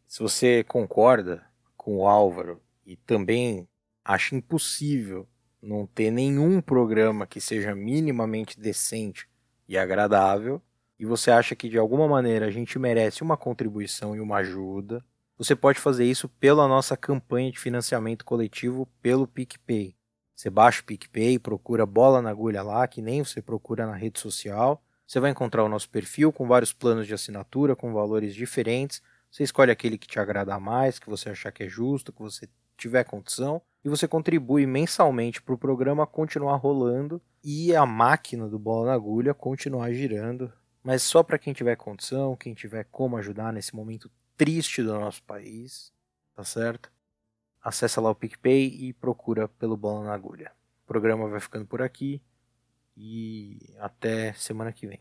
Se 0.06 0.22
você 0.22 0.62
concorda 0.64 1.42
com 1.78 1.96
o 1.96 2.06
Álvaro 2.06 2.60
e 2.84 2.94
também 2.94 3.66
acha 4.04 4.36
impossível 4.36 5.26
não 5.62 5.86
ter 5.86 6.10
nenhum 6.10 6.60
programa 6.60 7.26
que 7.26 7.40
seja 7.40 7.74
minimamente 7.74 8.58
decente 8.58 9.28
e 9.68 9.78
agradável, 9.78 10.60
e 10.98 11.06
você 11.06 11.30
acha 11.30 11.54
que 11.54 11.68
de 11.68 11.78
alguma 11.78 12.08
maneira 12.08 12.46
a 12.46 12.50
gente 12.50 12.78
merece 12.78 13.22
uma 13.22 13.36
contribuição 13.36 14.14
e 14.14 14.20
uma 14.20 14.36
ajuda, 14.38 15.04
você 15.38 15.56
pode 15.56 15.80
fazer 15.80 16.04
isso 16.04 16.28
pela 16.28 16.68
nossa 16.68 16.96
campanha 16.96 17.50
de 17.50 17.58
financiamento 17.58 18.24
coletivo 18.24 18.86
pelo 19.00 19.26
PicPay. 19.26 19.96
Você 20.34 20.50
baixa 20.50 20.82
o 20.82 20.84
PicPay, 20.84 21.38
procura 21.38 21.86
Bola 21.86 22.20
na 22.20 22.30
Agulha 22.30 22.62
lá, 22.62 22.86
que 22.86 23.00
nem 23.00 23.24
você 23.24 23.40
procura 23.40 23.86
na 23.86 23.94
rede 23.94 24.20
social. 24.20 24.82
Você 25.06 25.20
vai 25.20 25.30
encontrar 25.30 25.64
o 25.64 25.68
nosso 25.68 25.88
perfil 25.88 26.32
com 26.32 26.46
vários 26.46 26.72
planos 26.72 27.06
de 27.06 27.14
assinatura, 27.14 27.76
com 27.76 27.92
valores 27.92 28.34
diferentes. 28.34 29.02
Você 29.30 29.42
escolhe 29.42 29.70
aquele 29.70 29.98
que 29.98 30.06
te 30.06 30.18
agrada 30.18 30.58
mais, 30.60 30.98
que 30.98 31.08
você 31.08 31.30
achar 31.30 31.50
que 31.50 31.64
é 31.64 31.68
justo, 31.68 32.12
que 32.12 32.22
você 32.22 32.48
tiver 32.83 33.05
condição. 33.05 33.61
E 33.85 33.89
você 33.89 34.07
contribui 34.07 34.64
mensalmente 34.66 35.43
para 35.43 35.55
o 35.55 35.59
programa 35.59 36.07
continuar 36.07 36.57
rolando 36.57 37.20
e 37.43 37.74
a 37.74 37.85
máquina 37.85 38.49
do 38.49 38.59
Bola 38.59 38.89
na 38.89 38.93
Agulha 38.95 39.35
continuar 39.35 39.93
girando. 39.93 40.53
Mas 40.85 41.03
só 41.03 41.22
para 41.22 41.39
quem 41.39 41.53
tiver 41.53 41.76
condição, 41.76 42.37
quem 42.37 42.55
tiver 42.55 42.85
como 42.85 43.16
ajudar 43.16 43.53
nesse 43.53 43.74
momento 43.74 44.11
triste 44.37 44.83
do 44.83 44.93
nosso 44.93 45.22
país, 45.24 45.93
tá 46.35 46.45
certo? 46.45 46.93
acessa 47.62 48.01
lá 48.01 48.11
o 48.11 48.14
PicPay 48.14 48.66
e 48.66 48.93
procura 48.93 49.47
pelo 49.47 49.76
Bola 49.76 50.05
na 50.05 50.14
Agulha. 50.14 50.51
O 50.85 50.87
programa 50.87 51.28
vai 51.28 51.41
ficando 51.41 51.64
por 51.64 51.80
aqui 51.80 52.20
e 52.97 53.59
até 53.78 54.33
semana 54.33 54.72
que 54.72 54.87
vem. 54.87 55.01